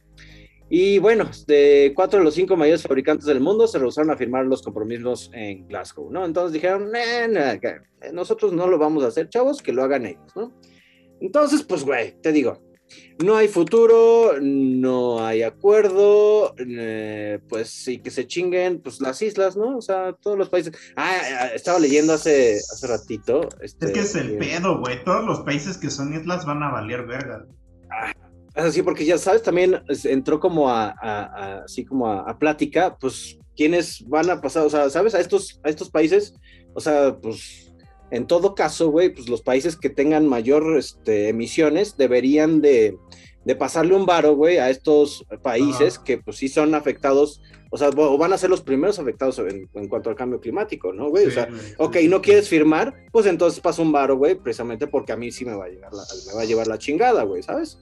Y 0.69 0.99
bueno, 0.99 1.31
de 1.47 1.93
cuatro 1.95 2.19
de 2.19 2.25
los 2.25 2.35
cinco 2.35 2.57
mayores 2.57 2.83
fabricantes 2.83 3.27
del 3.27 3.41
mundo 3.41 3.69
se 3.69 3.79
rehusaron 3.79 4.11
a 4.11 4.17
firmar 4.17 4.47
los 4.47 4.63
compromisos 4.63 5.31
en 5.33 5.67
Glasgow, 5.69 6.11
¿no? 6.11 6.25
Entonces 6.25 6.53
dijeron, 6.53 6.91
"Nah, 6.91 7.29
nah, 7.29 7.55
nosotros 8.13 8.53
no 8.53 8.67
lo 8.67 8.77
vamos 8.77 9.05
a 9.05 9.09
hacer, 9.09 9.29
chavos, 9.29 9.63
que 9.63 9.73
lo 9.73 9.85
hagan 9.85 10.07
ellos, 10.07 10.35
¿no? 10.35 10.53
Entonces, 11.21 11.63
pues, 11.63 11.85
güey, 11.85 12.21
te 12.21 12.33
digo, 12.33 12.61
no 13.25 13.37
hay 13.37 13.49
futuro, 13.49 14.35
no 14.41 15.25
hay 15.25 15.43
acuerdo, 15.43 16.55
eh, 16.59 17.41
pues 17.49 17.71
sí 17.71 17.99
que 17.99 18.11
se 18.11 18.27
chinguen, 18.27 18.81
pues 18.81 19.01
las 19.01 19.23
islas, 19.23 19.57
¿no? 19.57 19.79
O 19.79 19.81
sea, 19.81 20.13
todos 20.13 20.37
los 20.37 20.49
países. 20.49 20.73
Ah, 20.97 21.19
ah, 21.41 21.47
estaba 21.55 21.79
leyendo 21.79 22.13
hace, 22.13 22.57
hace 22.57 22.87
ratito. 22.87 23.49
Este, 23.61 23.87
Es 23.87 23.93
que 23.93 24.01
es 24.01 24.15
el 24.17 24.35
eh, 24.35 24.39
pedo, 24.39 24.79
güey. 24.81 25.03
Todos 25.05 25.25
los 25.25 25.41
países 25.41 25.79
que 25.79 25.91
son 25.91 26.15
islas 26.15 26.45
van 26.45 26.63
a 26.63 26.71
valer 26.71 27.07
verga. 27.07 27.47
Así, 28.57 28.83
porque 28.83 29.05
ya 29.05 29.19
sabes, 29.19 29.43
también 29.43 29.83
entró 30.05 30.41
como 30.41 30.69
a, 30.71 30.87
a- 30.89 30.95
a- 31.25 31.65
así 31.65 31.85
como 31.85 32.09
a, 32.09 32.21
a 32.23 32.39
plática, 32.39 32.97
pues, 32.99 33.39
quiénes 33.57 34.03
van 34.09 34.31
a 34.31 34.41
pasar, 34.41 34.65
o 34.67 34.71
sea, 34.71 34.89
¿sabes? 34.91 35.15
A 35.15 35.21
estos, 35.21 35.61
a 35.63 35.69
estos 35.69 35.91
países, 35.91 36.35
o 36.75 36.81
sea, 36.81 37.17
pues, 37.21 37.73
en 38.11 38.27
todo 38.27 38.55
caso, 38.55 38.91
güey, 38.91 39.11
pues 39.13 39.29
los 39.29 39.43
países 39.43 39.77
que 39.77 39.91
tengan 39.91 40.27
mayor 40.27 40.77
este, 40.79 41.29
emisiones 41.29 41.97
deberían 41.97 42.61
de, 42.61 42.97
de 43.45 43.57
pasarle 43.57 43.95
un 43.95 44.07
varo, 44.07 44.35
güey, 44.37 44.59
a 44.59 44.71
estos 44.71 45.25
países 45.43 45.99
que, 45.99 46.19
pues, 46.19 46.37
sí 46.39 46.49
son 46.49 46.75
afectados, 46.75 47.43
o 47.71 47.77
sea, 47.79 47.91
o 47.91 48.17
van 48.17 48.33
a 48.33 48.39
ser 48.39 48.49
los 48.49 48.63
primeros 48.63 48.99
afectados 48.99 49.39
en, 49.41 49.69
en 49.75 49.89
cuanto 49.89 50.09
al 50.09 50.17
cambio 50.17 50.41
climático, 50.41 50.93
¿no, 50.93 51.11
güey? 51.11 51.27
o 51.27 51.29
Sí, 51.29 51.35
sea, 51.35 51.47
güey, 51.47 51.61
ok, 51.79 51.97
no 52.09 52.23
quieres 52.23 52.49
firmar, 52.49 52.95
pues 53.13 53.27
entonces 53.27 53.61
pasa 53.61 53.83
un 53.83 53.93
varo, 53.93 54.17
güey, 54.17 54.35
precisamente 54.37 54.87
porque 54.87 55.13
a 55.13 55.17
mí 55.17 55.31
sí 55.33 55.45
me 55.45 55.55
va 55.55 55.65
a 55.67 55.69
llegar 55.69 55.93
la, 55.93 56.03
me 56.29 56.35
va 56.35 56.43
a 56.43 56.47
llevar 56.47 56.69
la 56.69 56.79
chingada, 56.79 57.25
güey, 57.25 57.43
¿sabes? 57.43 57.79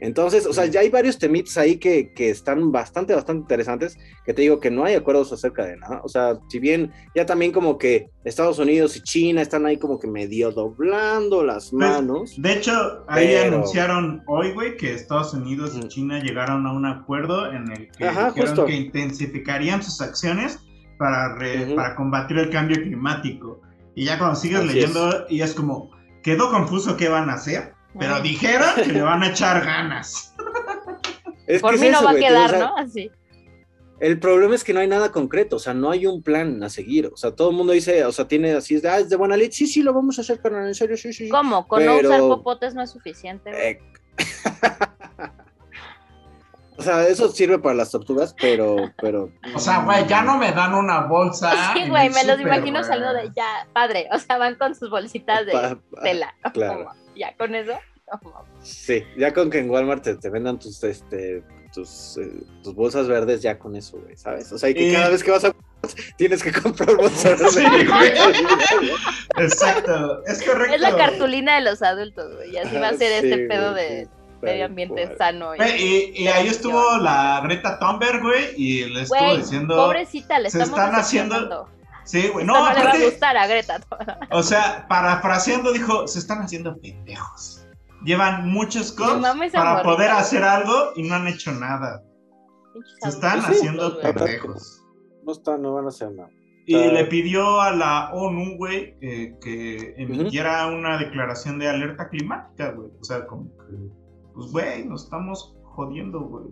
Entonces, 0.00 0.46
o 0.46 0.52
sea, 0.52 0.66
ya 0.66 0.80
hay 0.80 0.90
varios 0.90 1.18
temites 1.18 1.56
ahí 1.56 1.76
que, 1.78 2.12
que 2.12 2.28
están 2.30 2.70
bastante, 2.70 3.14
bastante 3.14 3.40
interesantes, 3.42 3.96
que 4.26 4.34
te 4.34 4.42
digo 4.42 4.60
que 4.60 4.70
no 4.70 4.84
hay 4.84 4.94
acuerdos 4.94 5.32
acerca 5.32 5.64
de 5.64 5.76
nada. 5.78 6.02
O 6.04 6.08
sea, 6.08 6.38
si 6.48 6.58
bien 6.58 6.92
ya 7.14 7.24
también 7.24 7.50
como 7.52 7.78
que 7.78 8.10
Estados 8.24 8.58
Unidos 8.58 8.96
y 8.96 9.00
China 9.00 9.40
están 9.40 9.64
ahí 9.64 9.78
como 9.78 9.98
que 9.98 10.06
medio 10.06 10.50
doblando 10.52 11.42
las 11.42 11.70
Pues, 11.70 11.80
manos. 11.90 12.34
De 12.36 12.52
hecho, 12.52 13.04
ahí 13.08 13.26
Pero- 13.28 13.54
anunciaron 13.56 14.22
hoy, 14.26 14.52
güey, 14.52 14.76
que 14.76 14.92
Estados 14.92 15.32
Unidos 15.32 15.74
y. 15.76 15.86
China 15.88 16.18
llegaron 16.20 16.66
a 16.66 16.72
un 16.72 16.84
acuerdo 16.84 17.50
en 17.50 17.70
el 17.72 17.90
que 17.90 18.06
Ajá, 18.06 18.26
dijeron 18.28 18.48
justo. 18.50 18.66
que 18.66 18.74
intensificarían 18.74 19.82
sus 19.82 20.00
acciones 20.00 20.58
para, 20.98 21.36
re- 21.36 21.64
Ujú. 21.66 21.76
para 21.76 21.94
combatir 21.94 22.38
el 22.38 22.50
cambio 22.50 22.76
climático. 22.82 23.60
Y 23.94 24.04
ya 24.04 24.18
cuando 24.18 24.36
sigues 24.36 24.58
Así 24.60 24.68
leyendo, 24.74 25.24
y 25.30 25.40
es 25.40 25.54
como, 25.54 25.90
quedó 26.22 26.50
confuso 26.50 26.96
qué 26.98 27.08
van 27.08 27.30
a 27.30 27.34
hacer, 27.34 27.72
pero 27.98 28.20
dijeron 28.20 28.68
que 28.76 28.86
le 28.86 29.02
van 29.02 29.22
a 29.22 29.28
echar 29.28 29.64
ganas. 29.64 30.34
Es 31.46 31.62
Por 31.62 31.70
que 31.70 31.76
es 31.76 31.82
mí 31.82 31.88
no 31.90 31.98
eso, 31.98 32.04
va 32.04 32.10
a 32.10 32.14
quedar, 32.16 32.46
o 32.46 32.48
sea, 32.48 32.58
¿no? 32.58 32.76
Así. 32.76 33.10
El 34.00 34.18
problema 34.18 34.56
es 34.56 34.64
que 34.64 34.74
no 34.74 34.80
hay 34.80 34.88
nada 34.88 35.12
concreto, 35.12 35.56
o 35.56 35.58
sea, 35.60 35.74
no 35.74 35.90
hay 35.92 36.04
un 36.04 36.20
plan 36.20 36.60
a 36.64 36.68
seguir. 36.68 37.08
O 37.12 37.16
sea, 37.16 37.30
todo 37.36 37.50
el 37.50 37.56
mundo 37.56 37.72
dice, 37.72 38.04
o 38.04 38.10
sea, 38.10 38.26
tiene 38.26 38.52
así, 38.52 38.74
es 38.74 38.82
de, 38.82 38.88
ah, 38.88 38.98
es 38.98 39.08
de 39.08 39.14
buena 39.16 39.36
ley, 39.36 39.52
sí, 39.52 39.68
sí, 39.68 39.80
lo 39.82 39.94
vamos 39.94 40.18
a 40.18 40.22
hacer, 40.22 40.40
carnal, 40.40 40.66
en 40.66 40.74
serio, 40.74 40.96
sí, 40.96 41.12
sí. 41.12 41.26
sí. 41.26 41.30
¿Cómo? 41.30 41.68
Con 41.68 41.84
no 41.86 41.94
Pero- 41.96 42.08
usar 42.08 42.20
popotes 42.22 42.74
no 42.74 42.82
es 42.82 42.90
suficiente. 42.90 43.50
güey? 43.50 43.62
Eh, 43.62 43.78
o 46.78 46.82
sea, 46.82 47.08
eso 47.08 47.28
sirve 47.30 47.58
para 47.58 47.74
las 47.76 47.90
tortugas, 47.90 48.34
pero, 48.40 48.92
pero. 49.00 49.30
O 49.54 49.58
sea, 49.58 49.82
güey, 49.84 50.06
ya 50.06 50.22
no 50.22 50.36
me 50.36 50.52
dan 50.52 50.74
una 50.74 51.06
bolsa. 51.06 51.50
sí, 51.74 51.88
güey, 51.88 52.10
me 52.10 52.24
los 52.24 52.38
imagino 52.40 52.80
güey. 52.80 52.84
saliendo 52.90 53.14
de 53.14 53.30
ya, 53.34 53.66
padre. 53.72 54.08
O 54.12 54.18
sea, 54.18 54.36
van 54.36 54.56
con 54.56 54.74
sus 54.74 54.90
bolsitas 54.90 55.46
de 55.46 55.52
Pa- 55.52 55.78
pa- 55.94 56.02
tela. 56.02 56.34
claro. 56.52 56.84
Como, 56.86 57.05
Ya, 57.20 57.34
con 57.36 57.54
eso. 57.54 57.72
no. 58.22 58.44
Sí, 58.62 59.02
ya 59.16 59.32
con 59.34 59.50
que 59.50 59.58
en 59.58 59.70
Walmart 59.70 60.02
te, 60.04 60.14
te 60.16 60.30
vendan 60.30 60.58
tus, 60.58 60.82
este, 60.84 61.42
tus, 61.74 62.18
eh, 62.18 62.30
tus 62.62 62.74
bolsas 62.74 63.08
verdes, 63.08 63.42
ya 63.42 63.58
con 63.58 63.74
eso, 63.74 63.98
güey, 63.98 64.16
¿sabes? 64.16 64.52
O 64.52 64.58
sea, 64.58 64.68
y 64.70 64.74
que 64.74 64.90
Eh. 64.90 64.94
cada 64.94 65.08
vez 65.08 65.24
que 65.24 65.30
vas 65.30 65.44
a 65.44 65.52
tienes 66.16 66.42
que 66.42 66.52
comprar 66.52 66.94
bolsas 66.96 67.24
verdes. 67.40 67.54
Sí, 67.54 67.64
güey. 67.86 68.12
Exacto, 69.38 70.22
es 70.26 70.42
correcto. 70.42 70.74
Es 70.74 70.80
la 70.80 70.96
cartulina 70.96 71.56
de 71.56 71.62
los 71.62 71.82
adultos, 71.82 72.34
güey. 72.36 72.50
Y 72.52 72.56
así 72.58 72.76
va 72.76 72.88
a 72.88 72.94
ser 72.94 73.20
sí, 73.22 73.28
este 73.28 73.46
pedo 73.46 73.72
güey, 73.72 73.84
de 73.88 74.08
medio 74.42 74.66
ambiente 74.66 75.16
sano. 75.16 75.54
y- 75.56 75.62
Y, 75.62 76.22
y 76.24 76.28
ahí 76.28 76.48
estuvo 76.48 76.98
la 76.98 77.40
Greta 77.44 77.78
Thunberg, 77.78 78.22
güey, 78.22 78.44
y 78.56 78.84
le 78.86 79.02
estuvo 79.02 79.18
Güey, 79.18 79.38
diciendo. 79.38 79.76
pobrecita, 79.76 80.38
le 80.38 80.50
se 80.50 80.58
estamos 80.62 80.78
están 80.78 80.94
haciendo-. 81.00 81.68
Sí, 82.06 82.28
güey, 82.28 82.46
no, 82.46 82.54
le 82.72 82.84
va 82.84 82.92
a 82.92 83.04
gustar 83.04 83.36
a 83.36 83.46
Greta. 83.48 83.80
o 84.30 84.42
sea, 84.42 84.86
parafraseando, 84.88 85.72
dijo: 85.72 86.06
se 86.06 86.20
están 86.20 86.40
haciendo 86.40 86.80
pendejos. 86.80 87.66
Llevan 88.04 88.48
muchos 88.48 88.92
cosas 88.92 89.20
para 89.52 89.82
poder 89.82 90.10
hacer 90.10 90.44
algo 90.44 90.92
y 90.94 91.02
no 91.02 91.16
han 91.16 91.26
hecho 91.26 91.50
nada. 91.52 92.02
Se 93.00 93.08
están 93.08 93.40
haciendo 93.40 94.00
pendejos. 94.00 94.84
No 95.24 95.32
está, 95.32 95.58
no 95.58 95.74
van 95.74 95.86
a 95.86 95.88
hacer 95.88 96.12
nada. 96.12 96.30
Y 96.66 96.74
le 96.76 97.04
pidió 97.06 97.60
a 97.60 97.72
la 97.72 98.10
ONU, 98.12 98.56
güey, 98.56 98.98
que 99.00 99.94
emitiera 99.96 100.66
una 100.66 100.98
declaración 100.98 101.58
de 101.58 101.68
alerta 101.68 102.08
climática, 102.08 102.72
güey. 102.72 102.90
O 103.00 103.04
sea, 103.04 103.26
como 103.26 103.50
que, 103.56 103.74
pues, 104.34 104.52
güey, 104.52 104.84
nos 104.84 105.04
estamos 105.04 105.56
jodiendo, 105.62 106.20
güey. 106.20 106.46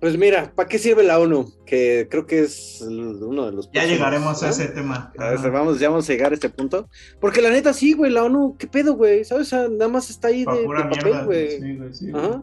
Pues 0.00 0.16
mira, 0.16 0.52
¿para 0.54 0.68
qué 0.68 0.78
sirve 0.78 1.02
la 1.02 1.18
ONU? 1.18 1.52
Que 1.66 2.06
creo 2.08 2.24
que 2.24 2.40
es 2.40 2.80
uno 2.82 3.46
de 3.46 3.52
los. 3.52 3.66
Ya 3.66 3.72
próximos, 3.72 3.90
llegaremos 3.98 4.42
a 4.44 4.48
ese 4.50 4.68
tema. 4.68 5.12
A 5.18 5.30
ver, 5.30 5.50
vamos, 5.50 5.80
ya 5.80 5.88
vamos 5.90 6.08
a 6.08 6.12
llegar 6.12 6.30
a 6.30 6.34
este 6.34 6.48
punto. 6.48 6.88
Porque 7.20 7.42
la 7.42 7.50
neta, 7.50 7.72
sí, 7.72 7.94
güey, 7.94 8.12
la 8.12 8.22
ONU, 8.24 8.56
¿qué 8.58 8.68
pedo, 8.68 8.94
güey? 8.94 9.24
¿Sabes? 9.24 9.48
O 9.48 9.50
sea, 9.50 9.68
nada 9.68 9.88
más 9.88 10.08
está 10.08 10.28
ahí 10.28 10.44
Pa' 10.44 10.54
de, 10.54 10.62
pura 10.64 10.82
de 10.84 10.96
papel, 10.96 11.24
güey. 11.24 11.92
sí, 11.92 12.10
güey. 12.12 12.24
Ajá. 12.24 12.42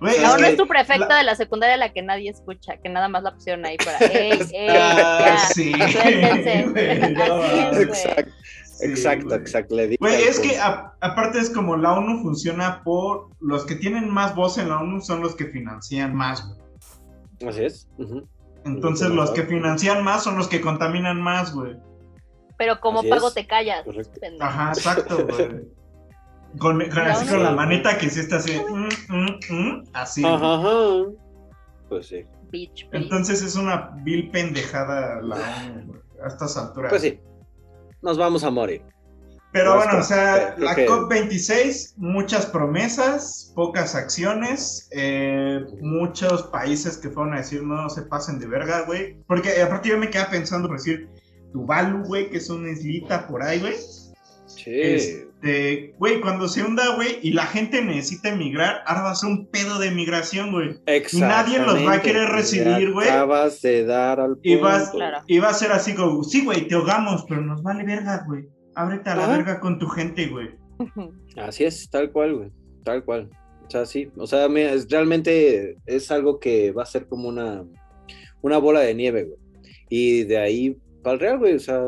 La 0.00 0.12
es 0.12 0.24
ONU 0.34 0.36
que 0.44 0.48
es 0.50 0.56
tu 0.56 0.68
prefecta 0.68 1.08
la- 1.08 1.16
de 1.16 1.24
la 1.24 1.34
secundaria 1.34 1.76
la 1.76 1.92
que 1.92 2.02
nadie 2.02 2.30
escucha, 2.30 2.76
que 2.80 2.88
nada 2.88 3.08
más 3.08 3.24
la 3.24 3.34
pusieron 3.34 3.64
ahí 3.66 3.76
para. 3.78 3.98
¡Ey, 4.12 4.38
ey! 4.52 4.68
Ah, 4.70 5.26
ya! 5.26 5.38
sí, 5.52 5.72
no, 7.16 7.34
Así 7.42 7.80
es. 7.80 7.88
Exacto, 7.88 8.32
Sí, 8.62 8.84
exacto, 8.86 9.26
güey. 9.26 9.40
exacto. 9.40 9.74
Le 9.74 9.88
di 9.88 9.96
Güey, 9.98 10.14
al 10.14 10.20
es 10.22 10.38
que 10.38 10.56
a- 10.58 10.92
aparte 11.00 11.40
es 11.40 11.50
como 11.50 11.76
la 11.76 11.94
ONU 11.94 12.22
funciona 12.22 12.84
por 12.84 13.30
los 13.40 13.64
que 13.66 13.74
tienen 13.74 14.08
más 14.08 14.36
voz 14.36 14.56
en 14.58 14.68
la 14.68 14.78
ONU 14.78 15.00
son 15.00 15.20
los 15.20 15.34
que 15.34 15.46
financian 15.46 16.14
más, 16.14 16.46
güey. 16.46 16.67
Así 17.46 17.64
es. 17.64 17.88
Entonces 18.64 19.10
los 19.10 19.30
que 19.30 19.42
financian 19.44 20.04
más 20.04 20.24
son 20.24 20.36
los 20.36 20.48
que 20.48 20.60
contaminan 20.60 21.20
más, 21.20 21.54
güey. 21.54 21.76
Pero 22.56 22.80
como 22.80 23.00
Así 23.00 23.08
pago 23.08 23.28
es. 23.28 23.34
te 23.34 23.46
callas. 23.46 23.84
Correcto. 23.84 24.20
Ajá, 24.40 24.70
exacto, 24.70 25.26
güey. 25.28 25.68
Con, 26.58 26.82
así 26.82 27.28
con 27.28 27.42
la 27.42 27.52
manita 27.52 27.98
que 27.98 28.06
está 28.06 28.36
así, 28.36 28.58
mm, 28.58 29.14
mm, 29.14 29.38
mm, 29.50 29.84
así. 29.92 30.24
Ajá, 30.24 30.54
ajá. 30.54 31.12
Pues 31.88 32.06
sí. 32.06 32.24
Entonces 32.92 33.42
es 33.42 33.54
una 33.54 33.90
vil 34.02 34.30
pendejada 34.30 35.20
la 35.22 35.36
a 36.22 36.26
estas 36.26 36.56
alturas. 36.56 36.90
Pues 36.90 37.02
sí. 37.02 37.20
Nos 38.02 38.18
vamos 38.18 38.44
a 38.44 38.50
morir. 38.50 38.82
Pero 39.52 39.74
Basta. 39.76 39.84
bueno, 39.90 40.00
o 40.04 40.06
sea, 40.06 40.54
la 40.58 40.74
que- 40.74 40.86
COP26, 40.86 41.94
muchas 41.96 42.44
promesas, 42.46 43.52
pocas 43.54 43.94
acciones, 43.94 44.88
eh, 44.92 45.60
muchos 45.80 46.42
países 46.44 46.98
que 46.98 47.08
fueron 47.08 47.34
a 47.34 47.38
decir 47.38 47.62
no 47.62 47.88
se 47.88 48.02
pasen 48.02 48.38
de 48.38 48.46
verga, 48.46 48.82
güey. 48.82 49.16
Porque 49.26 49.60
aparte 49.62 49.88
yo 49.88 49.98
me 49.98 50.10
quedaba 50.10 50.30
pensando, 50.30 50.68
por 50.68 50.76
decir, 50.76 51.08
Tuvalu, 51.52 52.04
güey, 52.04 52.28
que 52.30 52.36
es 52.36 52.50
una 52.50 52.70
islita 52.70 53.26
por 53.26 53.42
ahí, 53.42 53.58
güey. 53.60 53.74
Sí. 54.46 54.70
Este, 54.82 55.94
güey, 55.98 56.20
cuando 56.20 56.46
se 56.48 56.62
hunda, 56.62 56.94
güey, 56.96 57.18
y 57.22 57.32
la 57.32 57.46
gente 57.46 57.82
necesita 57.82 58.28
emigrar, 58.30 58.82
ahora 58.86 59.02
va 59.02 59.10
a 59.12 59.14
ser 59.14 59.30
un 59.30 59.46
pedo 59.50 59.78
de 59.78 59.90
migración, 59.90 60.52
güey. 60.52 60.78
Y 61.12 61.20
nadie 61.20 61.58
los 61.60 61.86
va 61.86 61.94
a 61.94 62.02
querer 62.02 62.28
recibir, 62.28 62.92
güey. 62.92 63.08
Acabas 63.08 63.62
de 63.62 63.84
dar 63.86 64.20
al 64.20 64.32
punto. 64.34 64.40
Y 64.42 64.56
vas- 64.56 64.90
Claro. 64.90 65.18
Y 65.26 65.38
va 65.38 65.48
a 65.48 65.54
ser 65.54 65.72
así 65.72 65.94
como, 65.94 66.22
sí, 66.24 66.44
güey, 66.44 66.68
te 66.68 66.74
ahogamos, 66.74 67.24
pero 67.28 67.40
nos 67.40 67.62
vale 67.62 67.84
verga, 67.84 68.24
güey. 68.26 68.46
Ábrete 68.78 69.10
a 69.10 69.16
la 69.16 69.24
Ajá. 69.24 69.36
verga 69.36 69.60
con 69.60 69.78
tu 69.78 69.88
gente, 69.88 70.28
güey. 70.28 70.50
Así 71.36 71.64
es, 71.64 71.90
tal 71.90 72.10
cual, 72.12 72.36
güey. 72.36 72.52
Tal 72.84 73.04
cual. 73.04 73.28
O 73.66 73.70
sea, 73.70 73.84
sí. 73.84 74.10
O 74.16 74.26
sea, 74.26 74.48
mira, 74.48 74.72
es- 74.72 74.88
realmente 74.88 75.76
es 75.86 76.10
algo 76.10 76.38
que 76.38 76.70
va 76.72 76.84
a 76.84 76.86
ser 76.86 77.06
como 77.08 77.28
una, 77.28 77.64
una 78.40 78.58
bola 78.58 78.80
de 78.80 78.94
nieve, 78.94 79.24
güey. 79.24 79.38
Y 79.90 80.24
de 80.24 80.38
ahí 80.38 80.76
para 81.02 81.14
el 81.14 81.20
real, 81.20 81.38
güey. 81.38 81.54
O 81.54 81.58
sea, 81.60 81.82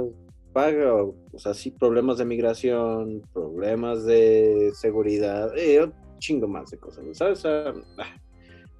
paga, 0.53 0.94
o 0.94 1.14
sea, 1.38 1.55
sí, 1.55 1.70
problemas 1.70 2.18
de 2.18 2.24
migración, 2.24 3.22
problemas 3.33 4.05
de 4.05 4.72
seguridad, 4.74 5.57
eh, 5.57 5.85
un 5.85 5.94
chingo 6.18 6.48
más 6.48 6.70
de 6.70 6.79
cosas, 6.79 7.05
¿sabes? 7.16 7.38
O 7.38 7.42
sea, 7.42 7.72
ah. 7.98 8.16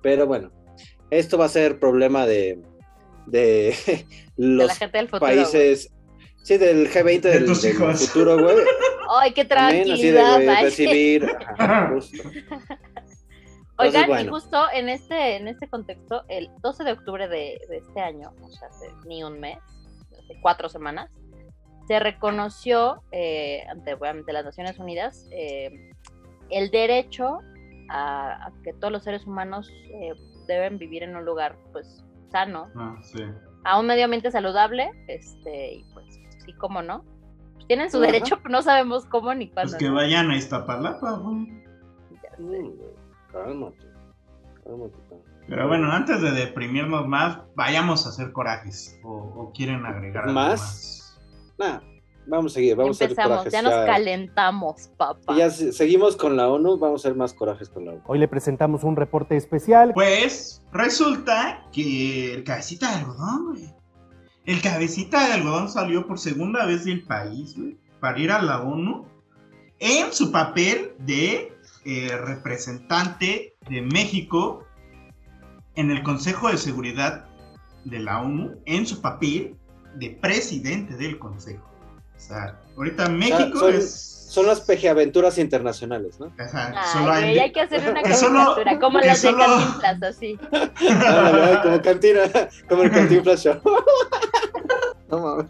pero 0.03 0.27
bueno, 0.27 0.51
esto 1.11 1.39
va 1.39 1.45
a 1.45 1.49
ser 1.49 1.79
problema 1.79 2.27
de, 2.27 2.61
de 3.27 3.75
De 3.87 4.05
los 4.37 4.67
la 4.69 4.75
gente 4.75 4.99
del 4.99 5.07
futuro. 5.09 5.27
güey. 5.33 5.37
países. 5.37 5.93
Sí, 6.43 6.57
del 6.59 6.89
G20 6.91 7.21
del, 7.21 7.47
tus 7.47 7.63
del 7.63 7.73
hijos. 7.75 8.09
futuro, 8.09 8.43
güey. 8.43 8.57
Ay, 9.21 9.33
qué 9.33 9.45
También 9.45 9.91
así 9.91 10.11
de, 10.11 10.13
tranquilidad. 10.15 10.45
güey, 10.45 10.63
recibir. 10.65 11.31
ajá, 11.59 11.91
justo. 11.95 12.23
Oigan, 13.79 14.05
y 14.05 14.09
bueno. 14.09 14.31
justo 14.33 14.63
en 14.75 14.89
este, 14.91 15.37
en 15.37 15.49
este 15.49 15.69
contexto, 15.69 16.25
el 16.29 16.51
12 16.63 16.85
de 16.85 16.93
octubre 16.93 17.29
de, 17.29 17.59
de 17.69 17.79
este 17.79 18.01
año, 18.01 18.33
o 18.43 18.51
sea, 18.51 18.69
hace 18.69 18.91
ni 19.07 19.25
un 19.25 19.41
mes, 19.41 19.59
hace 20.13 20.39
cuatro 20.43 20.69
semanas, 20.69 21.11
se 21.89 21.99
reconoció 21.99 23.03
eh, 23.11 23.65
ante 23.71 23.95
obviamente 23.95 24.33
las 24.33 24.45
Naciones 24.45 24.79
Unidas 24.79 25.27
eh, 25.33 25.91
el 26.51 26.71
derecho 26.71 27.41
a, 27.89 28.47
a 28.47 28.53
que 28.63 28.73
todos 28.75 28.93
los 28.93 29.03
seres 29.03 29.27
humanos 29.27 29.69
eh, 29.95 30.13
deben 30.47 30.79
vivir 30.79 31.03
en 31.03 31.17
un 31.17 31.25
lugar 31.25 31.57
pues 31.73 32.05
sano, 32.31 32.69
Ah, 32.77 32.97
sí. 33.03 33.25
a 33.65 33.81
un 33.81 33.87
medio 33.87 34.05
ambiente 34.05 34.31
saludable, 34.31 34.91
este, 35.09 35.73
y 35.77 35.85
sí, 36.45 36.53
cómo 36.55 36.83
no. 36.83 37.05
Pues 37.55 37.67
tienen 37.67 37.91
su 37.91 37.99
Ajá. 37.99 38.07
derecho, 38.07 38.37
pero 38.43 38.51
no 38.51 38.63
sabemos 38.63 39.05
cómo 39.07 39.33
ni 39.35 39.47
Pues 39.47 39.55
cuándo. 39.71 39.79
que 39.79 39.89
¿no? 39.89 39.95
vayan 39.95 40.31
a 40.31 40.37
Iztapalapa, 40.37 41.13
güey. 41.19 41.47
Ya 42.23 42.37
sé. 42.37 42.43
Mm, 42.43 42.71
Cálmate. 43.33 43.77
Cálmate. 44.65 44.97
cálmate. 45.09 45.25
Pero 45.49 45.67
bueno, 45.69 45.91
antes 45.91 46.21
de 46.23 46.31
deprimirnos 46.31 47.07
más, 47.09 47.39
vayamos 47.57 48.07
a 48.07 48.11
hacer 48.11 48.31
corajes. 48.33 48.99
O, 49.03 49.11
o 49.11 49.53
quieren 49.53 49.85
agregar 49.85 50.25
algo 50.25 50.35
¿Más? 50.35 50.61
más. 50.61 51.21
Nah, 51.59 51.81
vamos 52.27 52.53
a 52.53 52.55
seguir, 52.55 52.77
vamos 52.77 52.97
a 53.01 53.05
hacer 53.05 53.11
Empezamos, 53.11 53.39
corajes. 53.39 53.53
ya 53.53 53.63
nos 53.63 53.75
calentamos, 53.87 54.89
papá. 54.97 55.35
y 55.35 55.39
ya 55.39 55.51
se- 55.51 55.73
seguimos 55.73 56.17
con 56.17 56.37
la 56.37 56.49
ONU, 56.49 56.79
vamos 56.79 57.05
a 57.05 57.09
hacer 57.09 57.17
más 57.19 57.35
corajes 57.35 57.69
con 57.69 57.85
la 57.85 57.93
ONU. 57.93 58.03
Hoy 58.07 58.19
le 58.21 58.29
presentamos 58.29 58.85
un 58.85 58.95
reporte 58.97 59.37
especial. 59.37 59.93
Pues 59.93 60.63
resulta 60.73 61.65
que 61.73 62.33
el 62.35 62.45
cabecita 62.45 62.89
de 62.91 62.97
algodón, 62.99 63.47
güey. 63.51 63.75
El 64.47 64.63
cabecita 64.63 65.27
de 65.27 65.35
algodón 65.35 65.69
salió 65.69 66.07
por 66.07 66.19
segunda 66.19 66.65
vez 66.65 66.85
del 66.85 67.03
país, 67.03 67.57
para 68.01 68.19
ir 68.19 68.33
a 68.33 68.43
la 68.43 68.63
ONU 68.63 69.07
en 69.79 70.13
su 70.13 70.33
papel 70.33 70.93
de 70.99 71.53
eh, 71.85 72.17
representante 72.17 73.55
de 73.69 73.83
México 73.83 74.67
en 75.77 75.91
el 75.91 76.03
Consejo 76.03 76.51
de 76.51 76.57
Seguridad 76.57 77.27
de 77.85 78.01
la 78.01 78.21
ONU, 78.21 78.57
en 78.67 78.87
su 78.87 79.01
papel 79.01 79.57
de 79.95 80.11
presidente 80.11 80.97
del 80.97 81.19
Consejo. 81.19 81.70
O 82.21 82.23
sea, 82.23 82.61
ahorita 82.77 83.09
México 83.09 83.59
son- 83.59 83.75
es... 83.75 84.07
Son 84.31 84.47
las 84.47 84.61
pejeaventuras 84.61 85.39
internacionales, 85.39 86.21
¿no? 86.21 86.33
Ajá, 86.39 86.73
Ay, 86.77 86.89
solo 86.93 87.11
hay- 87.13 87.39
hay 87.41 87.51
que 87.51 87.63
hacer 87.63 87.81
una 87.91 88.01
que 88.05 88.15
solo- 88.15 88.39
caricatura, 88.55 88.79
como 88.79 89.01
las 89.01 89.21
de 89.23 89.29
solo- 89.29 89.45
Cantinflas, 89.45 90.03
así. 90.05 90.39
Ándale, 90.89 91.43
ay, 91.43 91.59
como 91.65 91.83
cantina, 91.83 92.21
como 92.69 92.83
el 92.85 92.91
Cantinflas 92.93 93.43
Show. 93.43 93.61
no 95.09 95.19
mames. 95.19 95.47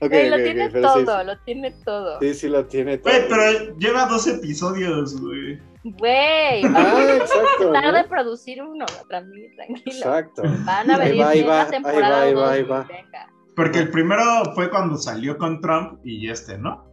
Ok, 0.00 0.08
Güey, 0.10 0.30
lo 0.30 0.36
ok, 0.36 0.40
ok, 0.40 0.44
tiene 0.44 0.66
sí, 0.70 0.80
todo, 0.80 1.24
lo 1.24 1.38
tiene 1.40 1.70
todo. 1.84 2.20
Sí, 2.20 2.34
sí 2.34 2.48
lo 2.48 2.66
tiene 2.66 2.98
todo. 2.98 3.12
Güey, 3.12 3.28
pero 3.28 3.76
lleva 3.78 4.06
dos 4.06 4.26
episodios, 4.28 5.20
güey. 5.20 5.60
Güey, 5.84 6.62
Ah, 6.76 7.16
exacto. 7.16 7.72
tarde 7.72 8.02
¿no? 8.04 8.08
producir 8.08 8.62
uno, 8.62 8.86
tranquilo, 9.08 9.48
tranquilo. 9.56 9.96
Exacto. 9.96 10.42
Van 10.64 10.90
a 10.92 10.96
Ahí 10.96 11.08
venir 11.08 11.22
va, 11.24 11.28
ahí 11.30 11.42
va, 11.42 11.56
la 11.56 11.62
ahí 11.64 11.70
temporada 11.70 12.08
va, 12.18 12.22
ahí 12.22 12.32
dos, 12.34 12.42
va, 12.44 12.52
ahí 12.52 12.62
va. 12.62 12.82
venga. 12.84 13.28
Porque 13.56 13.80
el 13.80 13.90
primero 13.90 14.22
fue 14.54 14.70
cuando 14.70 14.96
salió 14.96 15.36
con 15.36 15.60
Trump 15.60 16.00
y 16.04 16.28
este, 16.28 16.58
¿no? 16.58 16.86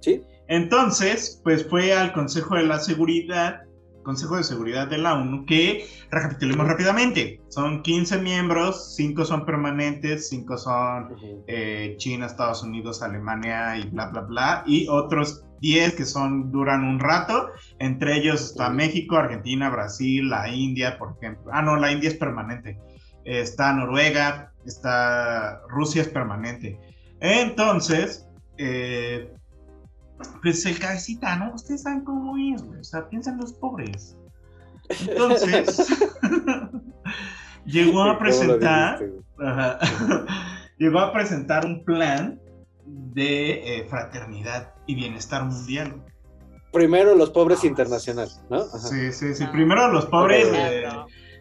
Sí. 0.00 0.22
Entonces, 0.48 1.40
pues 1.44 1.68
fue 1.68 1.92
al 1.92 2.12
Consejo 2.12 2.54
de 2.54 2.62
la 2.62 2.78
Seguridad 2.78 3.66
Consejo 4.06 4.36
de 4.36 4.44
Seguridad 4.44 4.86
de 4.86 4.98
la 4.98 5.14
ONU, 5.14 5.44
que 5.46 5.84
recapitulemos 6.12 6.68
rápidamente. 6.68 7.40
Son 7.48 7.82
15 7.82 8.18
miembros, 8.18 8.94
5 8.94 9.24
son 9.24 9.44
permanentes, 9.44 10.28
5 10.28 10.56
son 10.56 11.16
eh, 11.48 11.96
China, 11.98 12.26
Estados 12.26 12.62
Unidos, 12.62 13.02
Alemania 13.02 13.76
y 13.76 13.90
bla, 13.90 14.06
bla, 14.06 14.20
bla, 14.20 14.62
y 14.64 14.86
otros 14.88 15.44
10 15.60 15.96
que 15.96 16.04
son 16.04 16.52
duran 16.52 16.84
un 16.84 17.00
rato. 17.00 17.48
Entre 17.80 18.16
ellos 18.16 18.42
está 18.42 18.70
México, 18.70 19.16
Argentina, 19.16 19.70
Brasil, 19.70 20.30
la 20.30 20.54
India, 20.54 20.98
por 20.98 21.16
ejemplo. 21.16 21.50
Ah, 21.52 21.62
no, 21.62 21.74
la 21.74 21.90
India 21.90 22.08
es 22.08 22.16
permanente. 22.16 22.78
Está 23.24 23.72
Noruega, 23.72 24.52
está 24.66 25.62
Rusia 25.68 26.02
es 26.02 26.08
permanente. 26.08 26.78
Entonces, 27.20 28.26
eh, 28.58 29.32
pues 30.42 30.64
el 30.66 30.78
cabecita, 30.78 31.36
¿no? 31.36 31.54
Ustedes 31.54 31.82
saben 31.82 32.04
cómo 32.04 32.36
es, 32.36 32.62
güey. 32.62 32.80
O 32.80 32.84
sea, 32.84 33.08
piensan 33.08 33.38
los 33.38 33.52
pobres. 33.52 34.16
Entonces, 34.88 35.98
llegó 37.64 38.02
a 38.04 38.18
presentar, 38.18 39.02
ajá, 39.38 39.78
llegó 40.78 41.00
a 41.00 41.12
presentar 41.12 41.66
un 41.66 41.84
plan 41.84 42.40
de 42.86 43.78
eh, 43.78 43.86
fraternidad 43.88 44.74
y 44.86 44.94
bienestar 44.94 45.44
mundial. 45.44 46.02
Primero 46.72 47.14
los 47.14 47.30
pobres 47.30 47.64
internacional, 47.64 48.28
¿no? 48.50 48.58
Ajá. 48.58 48.78
Sí, 48.78 49.12
sí, 49.12 49.34
sí. 49.34 49.46
Primero 49.46 49.90
los 49.90 50.06
pobres 50.06 50.46
eh, 50.52 50.88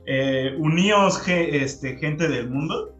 eh, 0.05 0.55
unidos, 0.57 1.21
este, 1.27 1.97
gente 1.97 2.27
del 2.27 2.49
mundo. 2.49 2.94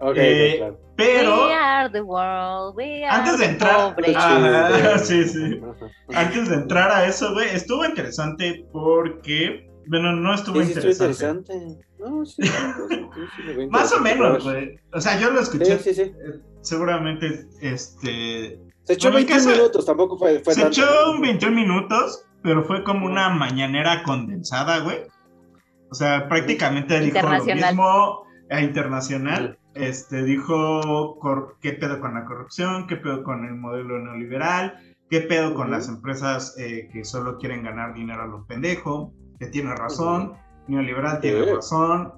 Ok, 0.00 0.16
Eh, 0.16 0.54
claro. 0.58 0.72
We 0.74 0.94
Pero 0.96 1.44
are 1.50 1.90
the 1.90 2.00
world, 2.02 2.76
we 2.76 3.04
are 3.04 3.16
antes 3.20 3.38
de 3.38 3.46
entrar. 3.46 3.96
Ajá, 4.14 4.98
sí, 4.98 5.24
sí. 5.24 5.60
Antes 6.14 6.48
de 6.48 6.54
entrar 6.56 6.90
a 6.90 7.06
eso, 7.06 7.32
güey, 7.32 7.48
estuvo 7.48 7.84
interesante 7.84 8.64
porque, 8.72 9.68
bueno, 9.88 10.12
no 10.12 10.34
estuvo 10.34 10.60
Sí, 10.60 10.66
sí, 10.66 10.72
estuvo 10.78 10.92
interesante. 10.92 11.52
interesante. 11.54 11.86
No, 11.98 12.24
sí, 12.24 12.42
sí, 12.42 12.50
Más 13.70 13.92
o 13.92 13.96
interesante, 13.96 14.00
menos, 14.14 14.44
güey. 14.44 14.78
O 14.92 15.00
sea, 15.00 15.18
yo 15.18 15.30
lo 15.30 15.40
escuché. 15.40 15.78
Sí, 15.78 15.94
sí, 15.94 15.94
sí. 15.94 16.02
eh, 16.02 16.40
Seguramente, 16.60 17.46
este. 17.60 18.60
Se 18.84 18.92
echó 18.92 19.10
Bueno, 19.10 19.18
el 19.18 19.24
21 19.26 19.36
caso- 19.36 19.50
minutos, 19.50 19.86
tampoco 19.86 20.18
fue, 20.18 20.40
fue 20.40 20.54
Se 20.54 20.62
tanto. 20.62 20.80
echó 20.80 21.10
un 21.12 21.20
21 21.22 21.54
minutos, 21.56 22.24
pero 22.42 22.62
fue 22.64 22.84
como 22.84 23.06
una 23.06 23.30
mañanera 23.30 24.02
condensada, 24.04 24.78
güey. 24.80 24.98
O 25.90 25.94
sea, 25.94 26.28
prácticamente 26.28 27.00
dijo 27.00 27.18
lo 27.26 27.44
mismo 27.44 28.24
a 28.50 28.60
internacional. 28.60 29.58
Este 29.74 30.22
dijo 30.22 31.18
qué 31.60 31.72
pedo 31.72 32.00
con 32.00 32.14
la 32.14 32.24
corrupción, 32.24 32.86
qué 32.86 32.96
pedo 32.96 33.22
con 33.24 33.44
el 33.44 33.54
modelo 33.56 33.98
neoliberal, 33.98 34.78
qué 35.10 35.20
pedo 35.20 35.54
con 35.54 35.70
las 35.70 35.88
empresas 35.88 36.54
eh, 36.58 36.88
que 36.92 37.04
solo 37.04 37.38
quieren 37.38 37.62
ganar 37.62 37.94
dinero 37.94 38.22
a 38.22 38.26
los 38.26 38.46
pendejos, 38.46 39.10
que 39.38 39.46
tiene 39.46 39.74
razón, 39.74 40.34
neoliberal 40.68 41.20
tiene 41.20 41.54
razón, 41.54 42.12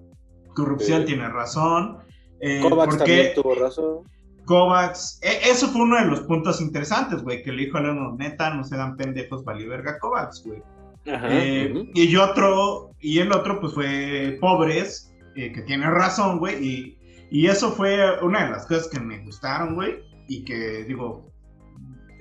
corrupción 0.55 1.05
tiene 1.07 1.29
razón. 1.29 1.99
Eh, 2.41 2.61
Kovacs 2.61 2.97
¿por 2.97 2.99
también 2.99 3.35
tuvo 3.35 3.55
razón. 3.55 3.99
Kovacs, 4.45 5.19
e- 5.23 5.51
eso 5.51 5.69
fue 5.69 5.83
uno 5.83 5.97
de 5.97 6.07
los 6.07 6.21
puntos 6.21 6.61
interesantes, 6.61 7.23
güey, 7.23 7.43
que 7.43 7.53
le 7.53 7.65
dijo 7.65 7.79
a 7.79 7.81
Leonor, 7.81 8.17
neta, 8.17 8.55
no 8.55 8.65
se 8.65 8.77
dan 8.77 8.97
pendejos, 8.97 9.45
valió 9.45 9.69
verga 9.69 9.99
Kovacs, 9.99 10.45
güey. 10.45 10.63
Eh, 11.05 11.91
y 11.95 12.17
otro, 12.17 12.91
y 13.01 13.19
el 13.19 13.33
otro, 13.33 13.61
pues 13.61 13.75
fue 13.75 14.39
Pobres, 14.41 15.13
eh, 15.37 15.53
que 15.53 15.63
tiene 15.63 15.91
razón, 15.91 16.39
güey, 16.39 16.65
y, 16.65 16.95
y 17.31 17.47
eso 17.47 17.72
fue 17.72 18.20
una 18.22 18.45
de 18.45 18.51
las 18.51 18.66
cosas 18.66 18.89
que 18.89 19.01
me 19.01 19.18
gustaron, 19.24 19.74
güey, 19.74 20.05
y 20.29 20.45
que 20.45 20.85
digo, 20.85 21.31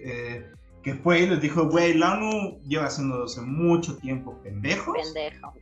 eh, 0.04 0.52
que 0.84 0.96
fue 0.96 1.22
y 1.22 1.28
les 1.28 1.42
dijo, 1.42 1.68
güey, 1.68 1.96
la 1.96 2.14
ONU 2.14 2.60
lleva 2.68 2.86
haciéndose 2.86 3.42
mucho 3.42 3.98
tiempo 3.98 4.40
pendejos. 4.44 4.96
Pendejo. 4.96 5.54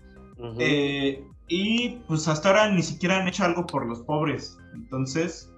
Eh, 0.59 1.23
y 1.47 1.89
pues 2.07 2.27
hasta 2.27 2.49
ahora 2.49 2.69
ni 2.69 2.83
siquiera 2.83 3.17
han 3.17 3.27
hecho 3.27 3.43
algo 3.43 3.65
por 3.65 3.85
los 3.85 4.01
pobres. 4.01 4.57
Entonces, 4.73 5.51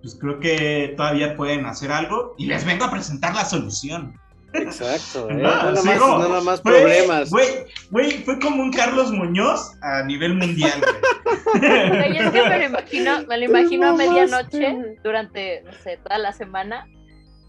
pues 0.00 0.16
creo 0.16 0.40
que 0.40 0.94
todavía 0.96 1.36
pueden 1.36 1.66
hacer 1.66 1.92
algo 1.92 2.34
y 2.38 2.46
les 2.46 2.64
vengo 2.64 2.84
a 2.84 2.90
presentar 2.90 3.34
la 3.34 3.44
solución. 3.44 4.18
Exacto, 4.54 5.30
¿eh? 5.30 5.34
No, 5.34 5.42
No, 5.42 5.72
nada 5.72 5.82
más, 5.82 5.98
como- 5.98 6.18
no 6.18 6.28
nada 6.28 6.40
más 6.42 6.60
Fue- 6.62 6.72
problemas. 6.80 7.30
Güey, 7.30 7.46
güey, 7.90 8.10
fue 8.24 8.38
como 8.38 8.62
un 8.62 8.72
Carlos 8.72 9.10
Muñoz 9.12 9.72
a 9.82 10.02
nivel 10.04 10.34
mundial, 10.34 10.72
güey. 10.80 12.16
Es 12.18 12.30
que 12.30 12.42
me 12.48 12.58
lo 12.58 12.64
imagino, 12.66 13.22
me 13.26 13.38
lo 13.38 13.44
imagino 13.44 13.88
a 13.88 13.92
medianoche 13.94 14.98
durante, 15.02 15.62
no 15.62 15.72
sé, 15.72 15.98
toda 15.98 16.18
la 16.18 16.32
semana, 16.32 16.86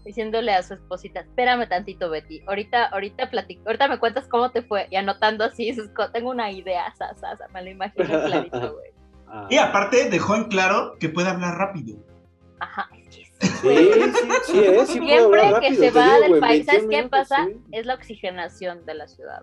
diciéndole 0.04 0.52
a 0.52 0.62
su 0.62 0.74
esposita, 0.74 1.20
espérame 1.20 1.66
tantito, 1.68 2.10
Betty, 2.10 2.42
ahorita, 2.46 2.86
ahorita 2.86 3.30
platico, 3.30 3.62
ahorita 3.66 3.88
me 3.88 3.98
cuentas 3.98 4.26
cómo 4.28 4.50
te 4.50 4.62
fue, 4.62 4.86
y 4.90 4.96
anotando 4.96 5.44
así 5.44 5.74
tengo 6.12 6.30
una 6.30 6.50
idea, 6.50 6.92
sa, 6.98 7.14
sa, 7.14 7.36
sa, 7.36 7.48
me 7.48 7.62
lo 7.62 7.70
imagino 7.70 8.06
clarito, 8.06 8.74
güey. 8.74 8.90
Ah. 9.26 9.46
Y 9.50 9.56
aparte 9.56 10.10
dejó 10.10 10.36
en 10.36 10.44
claro 10.44 10.96
que 11.00 11.08
puede 11.08 11.28
hablar 11.30 11.56
rápido. 11.56 11.96
Ajá, 12.60 12.88
es 12.92 13.08
que 13.16 13.23
Sí, 13.64 13.90
sí, 14.02 14.12
sí. 14.46 14.52
Sí 14.52 14.52
puedo 14.52 14.86
siempre 14.86 15.40
que 15.42 15.50
rápido, 15.52 15.82
se 15.82 15.90
va 15.90 16.04
digo, 16.04 16.20
del 16.20 16.28
güey, 16.28 16.40
país, 16.40 16.66
¿sabes 16.66 16.80
21 16.86 17.02
qué 17.04 17.08
pasa? 17.08 17.44
sí. 17.46 17.60
Es 17.72 17.86
la 17.86 17.94
oxigenación 17.94 18.84
de 18.86 18.94
la 18.94 19.08
ciudad. 19.08 19.42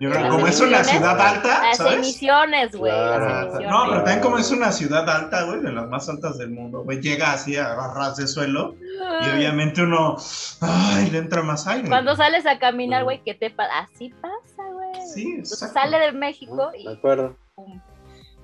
Yo 0.00 0.10
creo 0.10 0.22
que 0.22 0.28
Las 0.28 0.34
como 0.34 0.46
es 0.48 0.60
una 0.60 0.66
emisiones, 0.78 0.86
ciudad 0.88 1.20
alta, 1.20 1.62
Las 1.62 1.76
¿sabes? 1.76 1.94
emisiones, 1.94 2.76
güey, 2.76 2.92
Claro. 2.92 3.60
No, 3.70 3.84
pero 3.88 3.96
también 4.02 4.20
como 4.20 4.38
es 4.38 4.50
una 4.50 4.72
ciudad 4.72 5.08
alta, 5.08 5.44
güey, 5.44 5.60
de 5.60 5.70
las 5.72 5.88
más 5.88 6.08
altas 6.08 6.36
del 6.36 6.50
mundo, 6.50 6.82
güey, 6.82 7.00
llega 7.00 7.32
así 7.32 7.56
a 7.56 7.74
barras 7.74 8.16
de 8.16 8.26
suelo 8.26 8.74
y 8.80 9.36
obviamente 9.36 9.82
uno, 9.82 10.16
ay, 10.60 11.10
le 11.10 11.18
entra 11.18 11.42
más 11.42 11.66
aire. 11.68 11.88
Cuando 11.88 12.16
sales 12.16 12.44
a 12.44 12.58
caminar, 12.58 13.04
güey, 13.04 13.22
¿qué 13.24 13.34
te 13.34 13.50
pasa? 13.50 13.70
Así 13.78 14.12
pasa, 14.20 14.62
güey. 14.72 15.06
Sí, 15.06 15.36
exacto. 15.38 15.74
sale 15.74 15.98
de 16.00 16.12
México 16.12 16.70
De 16.72 16.80
y 16.80 16.88
acuerdo. 16.88 17.36
pum. 17.54 17.80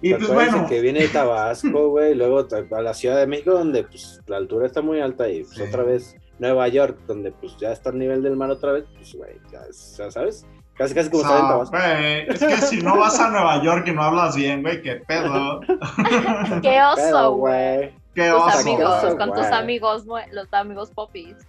Y 0.02 0.14
pues 0.14 0.32
bueno, 0.32 0.66
que 0.66 0.80
viene 0.80 1.00
de 1.00 1.08
Tabasco, 1.08 1.88
güey, 1.90 2.14
luego 2.14 2.46
a 2.74 2.80
la 2.82 2.94
Ciudad 2.94 3.16
de 3.18 3.26
México, 3.26 3.52
donde 3.52 3.84
pues 3.84 4.20
la 4.26 4.38
altura 4.38 4.66
está 4.66 4.80
muy 4.82 5.00
alta, 5.00 5.28
y 5.28 5.44
pues 5.44 5.56
Sí. 5.56 5.62
otra 5.62 5.82
vez 5.82 6.16
Nueva 6.38 6.68
York, 6.68 6.98
donde 7.06 7.32
pues 7.32 7.56
ya 7.58 7.70
está 7.72 7.90
al 7.90 7.98
nivel 7.98 8.22
del 8.22 8.36
mar 8.36 8.50
otra 8.50 8.72
vez, 8.72 8.84
pues 8.96 9.14
güey, 9.14 9.34
ya, 9.52 9.60
es- 9.68 9.96
ya 9.98 10.10
sabes, 10.10 10.46
casi 10.74 10.94
casi 10.94 11.10
como 11.10 11.22
estar 11.22 11.38
en 11.40 11.48
Tabasco. 11.48 11.76
es 11.76 12.38
que 12.40 12.66
si 12.66 12.80
no 12.82 12.96
vas 12.96 13.20
a 13.20 13.28
Nueva 13.30 13.62
York 13.62 13.86
y 13.88 13.92
no 13.92 14.02
hablas 14.02 14.34
bien, 14.36 14.62
güey, 14.62 14.80
qué 14.80 14.96
pedo. 15.06 15.60
Qué 16.62 16.80
oso, 16.82 17.34
güey. 17.36 17.94
Qué 18.14 18.28
Tus 18.30 18.40
oso. 18.40 18.58
amigos, 18.58 19.14
con 19.16 19.32
tus 19.34 19.46
amigos, 19.46 20.04
los 20.32 20.52
amigos 20.52 20.90
popis. 20.92 21.36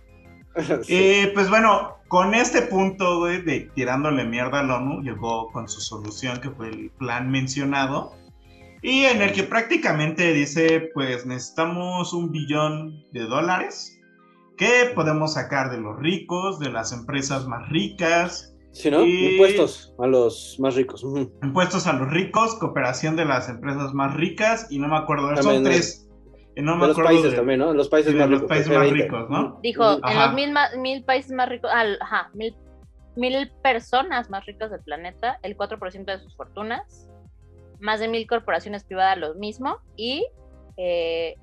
Sí. 0.84 1.22
Y 1.24 1.28
pues 1.28 1.50
bueno, 1.50 1.96
con 2.10 2.34
este 2.36 2.64
punto, 2.64 3.20
güey, 3.20 3.42
de 3.42 3.72
tirándole 3.74 4.26
mierda 4.26 4.60
a 4.60 4.64
la 4.64 4.76
ONU, 4.80 5.02
llegó 5.02 5.50
con 5.54 5.70
su 5.70 5.80
solución, 5.80 6.42
que 6.42 6.50
fue 6.50 6.68
el 6.68 6.90
plan 7.00 7.32
mencionado, 7.32 8.12
y 8.82 9.06
en 9.06 9.22
el 9.22 9.32
que 9.34 9.44
prácticamente 9.44 10.34
dice, 10.34 10.90
pues 10.94 11.26
necesitamos 11.26 12.14
un 12.14 12.32
billón 12.32 13.04
de 13.12 13.22
dólares 13.22 13.98
que 14.58 14.92
podemos 14.96 15.34
sacar 15.34 15.72
de 15.72 15.80
los 15.80 15.98
ricos, 16.00 16.60
de 16.60 16.72
las 16.72 16.92
empresas 16.92 17.48
más 17.48 17.68
ricas, 17.70 18.56
Sí, 18.74 18.90
¿no? 18.90 19.04
y- 19.06 19.32
Impuestos 19.34 19.94
a 20.00 20.08
los 20.08 20.56
más 20.60 20.76
ricos. 20.76 21.04
ujú. 21.04 21.32
impuestos 21.44 21.88
a 21.88 21.94
los 21.94 22.10
ricos, 22.10 22.56
cooperación 22.56 23.16
de 23.16 23.26
las 23.26 23.50
empresas 23.50 23.94
más 23.94 24.14
ricas, 24.16 24.68
y 24.72 24.80
no 24.80 24.88
me 24.88 24.98
acuerdo, 24.98 25.28
son 25.28 25.36
También 25.38 25.64
de- 25.64 25.70
tres. 25.72 26.08
eh, 26.56 26.62
No 26.62 26.76
me 26.76 26.82
de 26.84 26.88
los 26.90 26.92
acuerdo 26.98 27.10
países 27.10 27.32
de- 27.32 27.38
también, 27.38 27.60
¿no? 27.60 27.74
Los 27.74 27.90
países 27.90 28.14
más 28.16 28.30
los 28.30 28.42
ricos. 28.42 28.50
países 28.50 28.68
más 28.70 28.88
G20. 28.88 29.04
ricos, 29.04 29.30
¿no? 29.30 29.60
Dijo, 29.64 29.94
en 29.94 30.00
Ajá. 30.06 30.26
los 30.28 30.36
mil, 30.36 30.52
ma- 30.52 30.70
mil 30.78 31.04
países 31.04 31.32
más 31.32 31.50
ricos, 31.50 31.70
al- 31.74 31.98
ajá, 32.02 32.30
mil, 32.34 32.56
mil 33.18 33.52
personas 33.64 34.30
más 34.30 34.46
ricas 34.46 34.72
del 34.72 34.82
planeta, 34.82 35.38
el 35.44 35.56
4% 35.58 36.12
de 36.12 36.20
sus 36.20 36.36
fortunas, 36.38 37.10
más 37.82 38.00
de 38.00 38.08
mil 38.08 38.26
corporaciones 38.28 38.84
privadas 38.84 39.18
lo 39.18 39.34
mismo, 39.36 39.80
y 39.98 40.26
eh, 40.78 41.36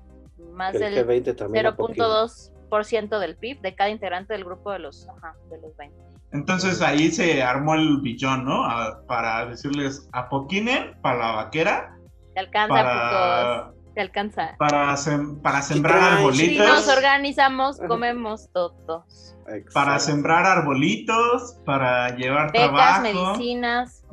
más 0.53 0.73
El 0.75 0.81
del 0.95 1.07
G20 1.07 1.35
también. 1.35 1.67
un 1.67 1.75
poquito. 1.75 2.27
0.2% 2.27 3.19
del 3.19 3.35
PIB 3.35 3.61
de 3.61 3.75
cada 3.75 3.89
integrante 3.89 4.33
del 4.33 4.45
grupo 4.45 4.71
de 4.71 4.79
los, 4.79 5.07
ajá, 5.09 5.35
de 5.49 5.59
los 5.61 5.75
20. 5.77 5.95
Entonces 6.31 6.81
ahí 6.81 7.09
se 7.11 7.41
armó 7.41 7.73
el 7.73 8.01
billón, 8.01 8.45
¿no? 8.45 8.63
A- 8.63 9.01
para 9.07 9.45
decirles 9.47 10.07
a 10.13 10.29
Poquinen, 10.29 10.95
para 11.01 11.17
la 11.17 11.31
vaquera, 11.33 11.97
Te 12.35 12.39
alcanza, 12.41 12.73
para, 12.75 13.65
putos, 13.71 13.93
te 13.95 14.01
alcanza. 14.01 14.55
para, 14.59 14.93
sem- 14.93 15.41
para 15.41 15.61
sembrar 15.63 15.97
traen, 15.97 16.13
Si 16.35 16.45
arbolitos. 16.57 16.67
nos 16.67 16.87
organizamos, 16.87 17.79
comemos 17.87 18.49
todos. 18.53 19.35
Exacto. 19.47 19.71
para 19.73 19.97
sembrar 19.97 20.45
arbolitos, 20.45 21.57
para 21.65 22.15
llevar 22.15 22.51
Becas, 22.51 22.69
trabajo. 22.69 23.01
medicinas. 23.01 24.03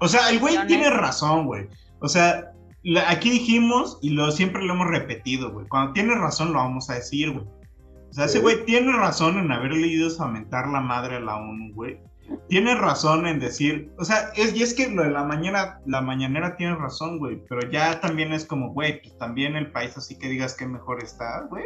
O 0.00 0.08
sea, 0.08 0.30
el 0.30 0.38
güey 0.38 0.56
tiene 0.66 0.90
razón, 0.90 1.46
güey. 1.46 1.68
O 2.00 2.08
sea, 2.08 2.52
la- 2.82 3.10
aquí 3.10 3.30
dijimos 3.30 3.98
y 4.02 4.10
lo 4.10 4.30
siempre 4.32 4.62
lo 4.62 4.74
hemos 4.74 4.88
repetido, 4.88 5.50
güey. 5.52 5.66
Cuando 5.68 5.92
tiene 5.92 6.14
razón 6.14 6.52
lo 6.52 6.58
vamos 6.58 6.88
a 6.90 6.94
decir, 6.94 7.30
güey. 7.32 7.46
O 8.10 8.12
sea, 8.12 8.24
ese 8.24 8.40
güey 8.40 8.64
tiene 8.64 8.92
razón 8.92 9.38
en 9.38 9.52
haber 9.52 9.72
leído 9.72 10.08
mentar 10.28 10.66
la 10.68 10.80
madre 10.80 11.16
a 11.16 11.20
la 11.20 11.36
ONU, 11.36 11.72
güey. 11.74 12.00
Tiene 12.48 12.74
razón 12.76 13.26
en 13.26 13.38
decir, 13.40 13.90
o 13.98 14.04
sea, 14.04 14.30
es, 14.36 14.54
y 14.54 14.62
es 14.62 14.72
que 14.74 14.88
lo 14.88 15.02
de 15.02 15.10
la 15.10 15.24
mañana, 15.24 15.80
la 15.86 16.00
mañanera 16.00 16.56
tiene 16.56 16.76
razón, 16.76 17.18
güey, 17.18 17.42
pero 17.48 17.68
ya 17.70 18.00
también 18.00 18.32
es 18.32 18.44
como, 18.44 18.72
güey, 18.72 19.00
pues 19.02 19.16
también 19.18 19.56
el 19.56 19.70
país 19.72 19.96
así 19.96 20.16
que 20.16 20.28
digas 20.28 20.54
que 20.54 20.66
mejor 20.66 21.02
está, 21.02 21.42
güey. 21.50 21.64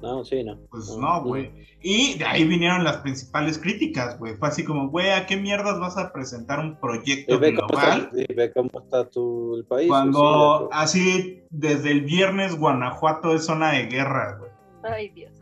No, 0.00 0.24
sí, 0.24 0.44
no. 0.44 0.58
Pues 0.70 0.96
no, 0.96 1.24
güey. 1.24 1.50
Y 1.82 2.18
de 2.18 2.24
ahí 2.24 2.44
vinieron 2.44 2.84
las 2.84 2.98
principales 2.98 3.58
críticas, 3.58 4.18
güey. 4.18 4.36
Fue 4.36 4.48
así 4.48 4.64
como, 4.64 4.88
güey, 4.88 5.10
¿a 5.10 5.26
qué 5.26 5.36
mierdas 5.36 5.78
vas 5.80 5.96
a 5.96 6.12
presentar 6.12 6.60
un 6.60 6.78
proyecto 6.78 7.34
Y 7.34 7.38
ve 7.38 7.54
cómo 7.54 7.68
global? 7.68 8.10
está, 8.12 8.32
y 8.32 8.34
ve 8.34 8.52
cómo 8.52 8.70
está 8.74 9.08
tu, 9.08 9.56
el 9.56 9.64
país. 9.64 9.88
Cuando 9.88 10.60
sí, 10.60 10.66
así 10.72 11.42
desde 11.50 11.90
el 11.90 12.02
viernes 12.02 12.56
Guanajuato 12.58 13.34
es 13.34 13.44
zona 13.44 13.72
de 13.72 13.86
guerra, 13.86 14.38
güey. 14.38 14.50
Ay, 14.84 15.08
Dios. 15.10 15.32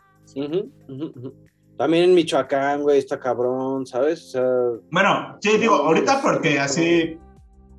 También 1.76 2.04
en 2.04 2.14
Michoacán, 2.14 2.82
güey, 2.82 2.98
está 2.98 3.20
cabrón, 3.20 3.86
¿sabes? 3.86 4.24
O 4.24 4.30
sea, 4.30 4.80
Bueno, 4.90 5.36
sí, 5.40 5.58
digo, 5.58 5.74
ahorita 5.74 6.20
porque 6.22 6.58
así 6.58 7.18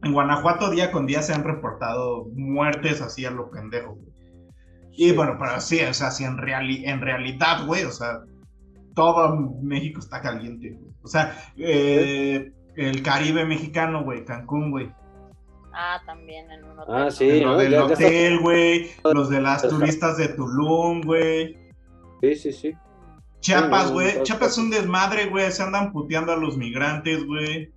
en 0.03 0.13
Guanajuato 0.13 0.69
día 0.69 0.91
con 0.91 1.07
día 1.07 1.21
se 1.21 1.33
han 1.33 1.43
reportado 1.43 2.25
muertes 2.35 3.01
así 3.01 3.25
a 3.25 3.31
lo 3.31 3.49
pendejo, 3.49 3.95
güey. 3.95 4.16
Y 4.97 5.11
bueno, 5.13 5.37
pero 5.39 5.61
sí, 5.61 5.79
o 5.81 5.93
sea, 5.93 6.11
sí 6.11 6.23
en, 6.25 6.37
reali- 6.37 6.81
en 6.85 6.99
realidad, 7.01 7.65
güey, 7.65 7.83
o 7.85 7.91
sea, 7.91 8.21
todo 8.95 9.29
México 9.61 9.99
está 9.99 10.21
caliente, 10.21 10.71
güey. 10.71 10.91
O 11.03 11.07
sea, 11.07 11.37
eh, 11.55 12.51
el 12.75 13.01
Caribe 13.03 13.45
mexicano, 13.45 14.03
güey, 14.03 14.25
Cancún, 14.25 14.71
güey. 14.71 14.91
Ah, 15.71 16.01
también 16.05 16.51
en 16.51 16.63
un 16.63 16.79
hotel. 16.79 16.95
Ah, 16.95 17.11
sí, 17.11 17.39
Lo 17.41 17.51
¿no? 17.51 17.57
del 17.59 17.71
Ya- 17.71 17.85
hotel, 17.85 18.39
güey. 18.39 18.89
Los 19.13 19.29
de 19.29 19.39
las 19.39 19.61
turistas 19.69 20.17
de 20.17 20.29
Tulum, 20.29 21.01
güey. 21.01 21.55
Sí, 22.21 22.35
sí, 22.35 22.51
sí. 22.51 22.73
Chiapas, 23.39 23.87
Sí, 23.89 23.93
güey. 23.93 24.07
no, 24.13 24.17
no, 24.17 24.23
Chiapas 24.23 24.51
es 24.53 24.57
un 24.57 24.69
desmadre, 24.71 25.27
güey. 25.27 25.51
Se 25.51 25.61
andan 25.61 25.93
puteando 25.93 26.33
a 26.33 26.35
los 26.37 26.57
migrantes, 26.57 27.23
güey. 27.23 27.71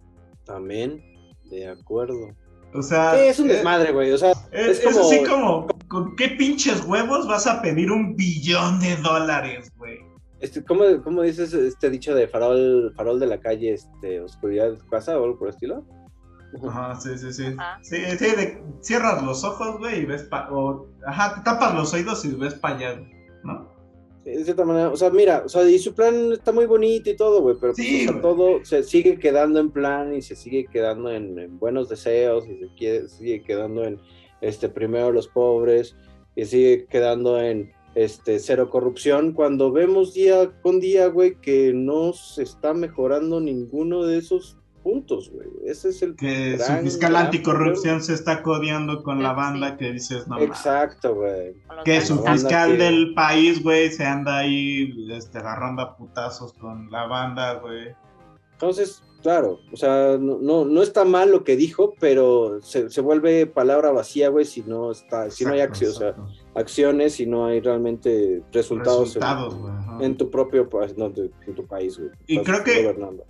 También, 0.47 1.05
de 1.51 1.69
acuerdo. 1.69 2.31
O 2.73 2.81
sea. 2.83 3.15
Sí, 3.15 3.21
es 3.27 3.39
un 3.39 3.51
eh, 3.51 3.55
desmadre, 3.55 3.93
güey. 3.93 4.11
O 4.13 4.17
sea, 4.19 4.31
Es, 4.51 4.79
es 4.79 4.85
es 4.87 4.97
así 4.97 5.23
como, 5.23 5.67
¿con 5.91 6.17
qué 6.17 6.29
pinches 6.29 6.83
huevos 6.87 7.27
vas 7.29 7.47
a 7.47 7.61
pedir 7.61 7.91
un 7.93 8.17
billón 8.17 8.81
de 8.81 8.97
dólares, 8.97 9.71
güey? 9.77 9.99
Este, 10.41 10.65
¿cómo, 10.65 10.85
cómo 11.05 11.21
dices 11.21 11.53
este 11.53 11.91
dicho 11.91 12.15
de 12.15 12.27
farol, 12.27 12.95
farol 12.97 13.21
de 13.21 13.27
la 13.27 13.39
calle, 13.41 13.75
este, 13.75 14.21
oscuridad 14.23 14.71
de 14.71 14.77
tu 14.79 14.87
casa 14.87 15.19
o 15.21 15.25
algo 15.25 15.39
por 15.39 15.49
el 15.49 15.55
estilo? 15.55 15.85
Ajá, 16.67 16.99
sí, 16.99 17.19
sí, 17.19 17.33
sí. 17.33 17.45
Ajá. 17.59 17.79
Sí, 17.83 17.97
sí, 18.19 18.25
de- 18.25 18.63
cierras 18.81 19.23
los 19.23 19.45
ojos, 19.45 19.79
güey, 19.79 20.01
y 20.01 20.07
ves 20.07 20.23
pa... 20.23 20.49
O, 20.51 20.87
ajá, 21.07 21.35
te 21.35 21.43
tapas 21.43 21.75
los 21.75 21.93
oídos 21.93 22.25
y 22.25 22.35
ves 22.35 22.55
para 22.55 22.77
allá, 22.77 23.03
¿no? 23.45 23.69
Sí, 24.25 24.31
de 24.31 24.45
cierta 24.45 24.65
manera, 24.65 24.89
o 24.91 24.97
sea, 24.97 25.11
mira, 25.11 25.43
o 25.45 25.49
sea, 25.49 25.63
y 25.69 25.79
su 25.79 25.95
plan 25.95 26.33
está 26.33 26.53
muy 26.53 26.67
bonito 26.67 27.09
y 27.11 27.17
todo, 27.17 27.41
güey, 27.43 27.57
pero 27.61 27.73
pues, 27.75 27.87
o 28.09 28.13
sea, 28.13 28.21
todo 28.21 28.65
se 28.65 28.83
sigue 28.83 29.19
quedando 29.19 29.61
en 29.61 29.71
plan 29.71 30.15
y 30.15 30.23
se 30.23 30.37
sigue 30.37 30.67
quedando 30.67 31.11
en, 31.11 31.39
en 31.39 31.59
buenos 31.59 31.89
deseos 31.89 32.47
y 32.47 32.59
se 32.59 32.75
quiere- 32.77 33.09
sigue 33.09 33.43
quedando 33.43 33.85
en, 33.85 33.99
este, 34.41 34.69
primero 34.69 35.13
los 35.13 35.29
pobres 35.29 35.97
y 36.37 36.45
sigue 36.45 36.87
quedando 36.87 37.41
en, 37.41 37.73
este, 37.95 38.39
cero 38.39 38.71
corrupción, 38.71 39.33
cuando 39.33 39.73
vemos 39.73 40.15
día 40.15 40.51
con 40.63 40.79
día, 40.81 41.09
güey, 41.09 41.35
que 41.41 41.73
no 41.75 42.13
se 42.13 42.43
está 42.45 42.73
mejorando 42.73 43.41
ninguno 43.41 44.05
de 44.05 44.19
esos 44.19 44.57
puntos, 44.85 45.31
güey. 45.31 45.49
Ese 45.67 45.91
es 45.91 46.01
el 46.01 46.15
Que 46.17 46.57
su 46.59 46.73
fiscal 46.85 47.11
gran 47.13 47.27
anticorrupción 47.27 48.01
se 48.01 48.15
está 48.15 48.43
codeando 48.43 49.03
con 49.03 49.23
la 49.23 49.31
Sí. 49.31 49.37
banda 49.37 49.77
que 49.77 49.93
dices, 49.93 50.27
no. 50.29 50.39
Exacto, 50.39 51.17
güey. 51.17 51.55
Que 51.85 52.01
su 52.01 52.23
fiscal 52.23 52.73
que- 52.73 52.85
del 52.85 53.13
país, 53.15 53.63
güey, 53.63 53.91
se 53.91 54.05
anda 54.05 54.39
ahí 54.39 54.91
este, 55.11 55.39
agarrando 55.39 55.83
a 55.83 55.97
putazos 55.97 56.53
con 56.55 56.91
la 56.91 57.07
banda, 57.07 57.55
güey. 57.55 57.89
Entonces, 58.53 59.03
claro, 59.23 59.61
o 59.73 59.77
sea, 59.77 60.17
no, 60.19 60.39
no, 60.41 60.65
no 60.65 60.83
está 60.83 61.05
mal 61.05 61.31
lo 61.31 61.45
que 61.45 61.57
dijo, 61.57 61.95
pero 62.01 62.61
se, 62.63 62.91
se 62.91 63.01
vuelve 63.01 63.47
palabra 63.47 63.91
vacía, 63.93 64.29
güey, 64.29 64.45
si 64.45 64.63
no 64.63 64.91
está, 64.91 65.31
si 65.31 65.45
no 65.45 65.53
hay 65.53 65.61
acción, 65.61 65.91
o 65.91 65.95
sea, 65.95 66.15
acciones, 66.55 67.15
si 67.15 67.27
no 67.27 67.47
hay 67.47 67.61
realmente 67.61 68.43
resultados, 68.53 69.17
en- 69.17 69.23
Resultados, 69.23 69.57
en, 70.01 70.17
tu 70.17 70.31
propio 70.31 70.69
país, 70.69 70.97
no, 70.97 71.09
de- 71.11 71.31
en 71.47 71.55
tu 71.55 71.67
país, 71.67 71.99
güey. 71.99 72.11
Y 72.27 72.39
Estás 72.39 72.61
creo 72.63 72.65
que- 72.65 72.83
gobernando. 72.85 73.25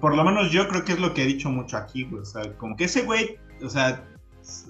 Por 0.00 0.16
lo 0.16 0.24
menos 0.24 0.50
yo 0.50 0.66
creo 0.68 0.84
que 0.84 0.92
es 0.92 1.00
lo 1.00 1.12
que 1.12 1.22
he 1.22 1.26
dicho 1.26 1.50
mucho 1.50 1.76
aquí, 1.76 2.04
güey. 2.04 2.22
O 2.22 2.24
sea, 2.24 2.42
como 2.56 2.76
que 2.76 2.84
ese 2.84 3.02
güey, 3.02 3.36
o 3.62 3.68
sea, 3.68 4.02
es, 4.40 4.66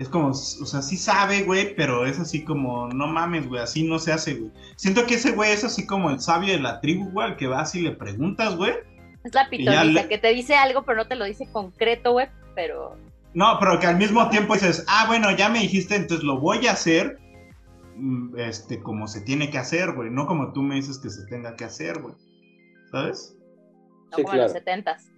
es 0.00 0.08
como, 0.08 0.28
o 0.30 0.34
sea, 0.34 0.82
sí 0.82 0.96
sabe, 0.96 1.42
güey, 1.44 1.76
pero 1.76 2.06
es 2.06 2.18
así 2.18 2.44
como, 2.44 2.88
no 2.88 3.06
mames, 3.06 3.46
güey, 3.48 3.60
así 3.62 3.84
no 3.84 3.98
se 4.00 4.12
hace, 4.12 4.34
güey. 4.34 4.50
Siento 4.76 5.06
que 5.06 5.14
ese 5.14 5.30
güey 5.32 5.52
es 5.52 5.62
así 5.62 5.86
como 5.86 6.10
el 6.10 6.18
sabio 6.20 6.52
de 6.54 6.60
la 6.60 6.80
tribu, 6.80 7.08
güey, 7.10 7.28
al 7.28 7.36
que 7.36 7.46
vas 7.46 7.74
y 7.76 7.82
le 7.82 7.92
preguntas, 7.92 8.56
güey. 8.56 8.72
Es 9.24 9.34
la 9.34 9.48
pitoniza, 9.50 9.84
le- 9.84 10.08
que 10.08 10.18
te 10.18 10.28
dice 10.32 10.54
algo, 10.56 10.82
pero 10.84 10.98
no 10.98 11.06
te 11.08 11.16
lo 11.16 11.24
dice 11.24 11.50
concreto, 11.52 12.12
güey, 12.12 12.28
pero... 12.54 12.96
No, 13.34 13.58
pero 13.60 13.78
que 13.78 13.86
al 13.86 13.96
mismo 13.96 14.28
tiempo 14.30 14.54
dices, 14.54 14.84
ah, 14.88 15.04
bueno, 15.06 15.30
ya 15.36 15.48
me 15.48 15.58
dijiste, 15.60 15.94
entonces 15.96 16.24
lo 16.24 16.38
voy 16.40 16.66
a 16.66 16.72
hacer, 16.72 17.18
mm, 17.96 18.38
este, 18.38 18.80
como 18.82 19.06
se 19.06 19.20
tiene 19.20 19.50
que 19.50 19.58
hacer, 19.58 19.92
güey, 19.92 20.10
no 20.10 20.26
como 20.26 20.52
tú 20.52 20.62
me 20.62 20.76
dices 20.76 20.98
que 20.98 21.10
se 21.10 21.26
tenga 21.26 21.54
que 21.56 21.64
hacer, 21.64 22.00
güey. 22.00 22.14
¿Sabes? 22.90 23.36
No 24.10 24.16
Sí, 24.16 24.22
como 24.22 24.34
en 24.34 24.40
los 24.40 24.52
setentas. 24.52 25.10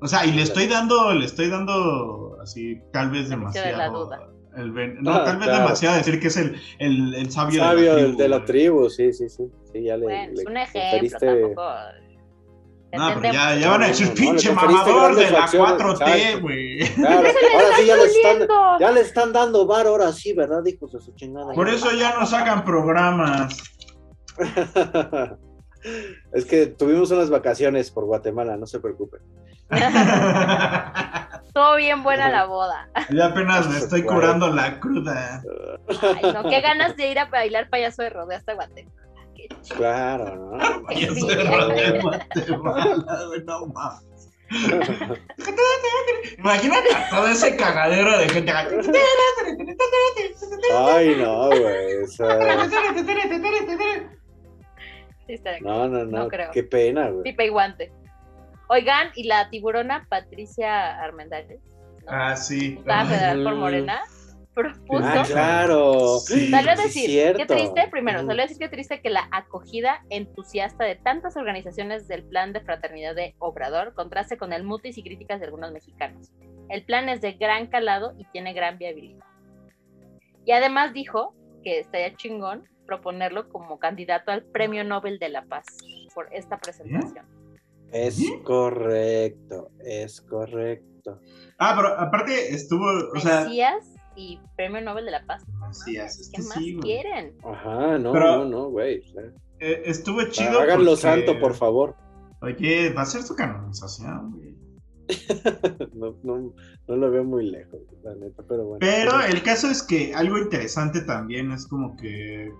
O 0.00 0.06
sea, 0.06 0.26
y 0.26 0.32
le 0.32 0.42
estoy 0.42 0.66
dando, 0.66 1.12
le 1.14 1.24
estoy 1.24 1.48
dando 1.48 2.36
así, 2.42 2.78
tal 2.92 3.10
vez 3.10 3.24
de 3.24 3.30
la 3.30 3.36
demasiado. 3.36 4.04
duda. 4.04 4.28
el 4.56 4.70
ben- 4.72 4.98
no, 5.02 5.12
Ah, 5.12 5.24
tal 5.24 5.36
vez 5.38 5.46
claro. 5.48 5.62
demasiado 5.64 5.96
decir 5.96 6.20
que 6.20 6.28
es 6.28 6.36
el, 6.36 6.60
el, 6.78 7.14
el 7.14 7.30
sabio, 7.30 7.60
Sabio 7.60 7.82
de 7.82 7.86
la 7.88 7.94
del- 7.94 8.04
tribu. 8.04 8.18
de 8.18 8.28
la 8.28 8.44
tribu, 8.44 8.90
sí, 8.90 9.12
sí, 9.12 9.28
sí. 9.28 9.44
Sí, 9.72 9.82
ya 9.84 9.96
le, 9.96 10.04
Bueno, 10.04 10.32
es 10.40 10.46
un 10.46 10.56
ejemplo, 10.56 11.18
tampoco... 11.18 11.62
No, 12.92 13.20
pero 13.20 13.32
ya, 13.32 13.54
ya 13.54 13.70
van 13.70 13.82
a 13.82 13.88
decir 13.88 14.14
pinche 14.14 14.50
mamador 14.50 15.14
de 15.14 15.30
la 15.30 15.40
facciones, 15.40 15.78
4T, 15.78 16.08
exacto. 16.08 16.40
güey. 16.40 16.78
Claro, 16.94 17.28
¡Se 17.28 17.46
le 17.46 17.52
ahora 17.52 17.76
sí 17.76 17.86
ya 17.86 17.96
le 17.96 18.04
están, 18.04 18.48
ya 18.80 18.90
le 18.90 19.00
están 19.00 19.32
dando 19.32 19.66
bar, 19.66 19.86
ahora 19.86 20.10
sí, 20.12 20.32
¿verdad, 20.32 20.64
hijos 20.64 20.92
de 20.92 21.00
su 21.00 21.14
chingada? 21.14 21.52
Por 21.52 21.68
eso 21.68 21.92
ya 21.92 22.16
no 22.18 22.24
sacan 22.24 22.64
programas. 22.64 23.62
es 26.32 26.46
que 26.46 26.66
tuvimos 26.66 27.10
unas 27.10 27.28
vacaciones 27.28 27.90
por 27.90 28.06
Guatemala, 28.06 28.56
no 28.56 28.66
se 28.66 28.80
preocupen. 28.80 29.20
Estuvo 31.44 31.76
bien 31.76 32.02
buena 32.02 32.30
la 32.30 32.46
boda. 32.46 32.88
Ya 33.10 33.26
apenas 33.26 33.68
me 33.68 33.78
estoy 33.78 34.02
curando 34.02 34.48
la 34.50 34.80
cruda. 34.80 35.42
Ay, 36.22 36.32
no, 36.32 36.48
qué 36.48 36.62
ganas 36.62 36.96
de 36.96 37.10
ir 37.10 37.18
a 37.18 37.26
bailar 37.26 37.68
payaso 37.68 38.02
de 38.02 38.10
rodeo 38.10 38.38
hasta 38.38 38.54
Guatemala. 38.54 39.07
Qué 39.38 39.48
chido. 39.62 39.76
Claro, 39.76 40.36
¿no? 40.36 40.58
Sí. 40.94 41.26
de 41.26 42.00
Guatemala, 42.00 43.24
güey, 43.28 43.44
no 43.44 43.66
mames. 43.66 44.08
Imagínate 46.38 46.94
a 46.94 47.10
todo 47.10 47.26
ese 47.28 47.56
cagadero 47.56 48.18
de 48.18 48.28
gente. 48.30 48.52
Ay, 50.74 51.16
no, 51.18 51.48
güey. 51.48 52.02
o 52.02 52.06
sea, 52.06 52.68
Sí, 55.26 55.34
está 55.34 55.50
de 55.52 55.60
no, 55.60 55.88
no, 55.88 56.04
no. 56.06 56.18
No 56.24 56.28
creo. 56.28 56.50
Qué 56.52 56.62
pena, 56.62 57.10
güey. 57.10 57.22
Pipa 57.24 57.44
y 57.44 57.48
guante. 57.50 57.92
Oigan, 58.68 59.10
y 59.14 59.24
la 59.24 59.50
tiburona 59.50 60.06
Patricia 60.08 60.98
Armendáriz, 61.00 61.60
¿no? 62.06 62.10
Ah, 62.10 62.36
sí. 62.36 62.70
diputada 62.70 63.04
federal 63.06 63.44
por. 63.44 63.54
Morena, 63.56 64.00
propuso. 64.62 65.04
Ah, 65.04 65.22
claro. 65.26 66.18
Sí. 66.18 66.50
Salió 66.50 66.72
a 66.72 66.74
decir, 66.74 67.06
cierto. 67.10 67.38
qué 67.38 67.46
triste, 67.46 67.88
primero, 67.90 68.22
Mm. 68.22 68.26
salió 68.26 68.42
a 68.42 68.46
decir 68.46 68.58
qué 68.58 68.68
triste 68.68 69.00
que 69.00 69.10
la 69.10 69.28
acogida 69.30 70.04
entusiasta 70.10 70.84
de 70.84 70.96
tantas 70.96 71.36
organizaciones 71.36 72.08
del 72.08 72.24
plan 72.24 72.52
de 72.52 72.60
fraternidad 72.60 73.14
de 73.14 73.34
Obrador 73.38 73.94
contraste 73.94 74.36
con 74.36 74.52
el 74.52 74.64
mutis 74.64 74.98
y 74.98 75.02
críticas 75.02 75.38
de 75.40 75.46
algunos 75.46 75.70
mexicanos. 75.72 76.32
El 76.68 76.84
plan 76.84 77.08
es 77.08 77.20
de 77.20 77.32
gran 77.32 77.68
calado 77.68 78.14
y 78.18 78.24
tiene 78.32 78.52
gran 78.52 78.78
viabilidad. 78.78 79.24
Y 80.44 80.52
además 80.52 80.92
dijo 80.92 81.34
que 81.62 81.78
estaría 81.80 82.16
chingón 82.16 82.64
proponerlo 82.86 83.48
como 83.50 83.78
candidato 83.78 84.30
al 84.32 84.44
Premio 84.44 84.82
Nobel 84.82 85.18
de 85.18 85.28
la 85.28 85.44
Paz 85.44 85.66
por 86.14 86.28
esta 86.32 86.58
presentación. 86.58 87.26
Es 87.92 88.16
¿Sí? 88.16 88.40
correcto, 88.44 89.70
es 89.84 90.20
correcto. 90.22 91.20
Ah, 91.58 91.74
pero 91.76 91.88
aparte 91.98 92.54
estuvo, 92.54 92.84
o 93.14 93.20
sea. 93.20 93.44
Mesías 93.44 93.94
y 94.18 94.40
Premio 94.56 94.80
Nobel 94.82 95.04
de 95.04 95.12
la 95.12 95.24
Paz. 95.24 95.44
Es 95.70 96.30
¿Qué 96.32 96.36
que 96.42 96.42
más 96.48 96.58
sí, 96.58 96.76
quieren? 96.82 97.34
Ajá, 97.44 97.98
no, 97.98 98.12
Pero- 98.12 98.38
no, 98.38 98.44
no, 98.46 98.68
güey. 98.70 99.02
Eh, 99.60 99.82
estuvo 99.86 100.22
chido. 100.24 100.60
Háganlo 100.60 100.90
porque- 100.90 101.00
santo, 101.02 101.38
por 101.38 101.54
favor. 101.54 101.94
Oye, 102.42 102.92
va 102.92 103.02
a 103.02 103.06
ser 103.06 103.22
su 103.22 103.34
canonización, 103.36 104.32
güey. 104.32 104.56
No, 105.94 106.14
no, 106.22 106.52
no 106.86 106.96
lo 106.96 107.10
veo 107.10 107.24
muy 107.24 107.50
lejos, 107.50 107.80
la 108.02 108.14
neta, 108.14 108.42
pero 108.48 108.64
bueno. 108.64 108.78
Pero 108.80 109.20
el 109.22 109.42
caso 109.42 109.68
es 109.70 109.82
que 109.82 110.14
algo 110.14 110.36
interesante 110.38 111.00
también 111.00 111.50
es 111.52 111.66
como 111.66 111.96
que 111.96 112.52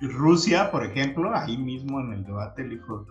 Rusia, 0.00 0.70
por 0.70 0.84
ejemplo, 0.84 1.30
ahí 1.34 1.58
mismo 1.58 2.00
en 2.00 2.12
el 2.12 2.24
debate 2.24 2.64
dijo, 2.68 3.06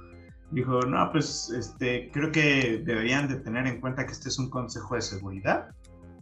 dijo, 0.52 0.80
no, 0.82 1.12
pues 1.12 1.50
este, 1.56 2.10
creo 2.12 2.32
que 2.32 2.82
deberían 2.86 3.28
de 3.28 3.36
tener 3.36 3.68
en 3.68 3.80
cuenta 3.82 4.06
que 4.06 4.12
este 4.14 4.30
es 4.30 4.40
un 4.40 4.50
consejo 4.50 4.96
de 4.96 5.02
seguridad 5.02 5.70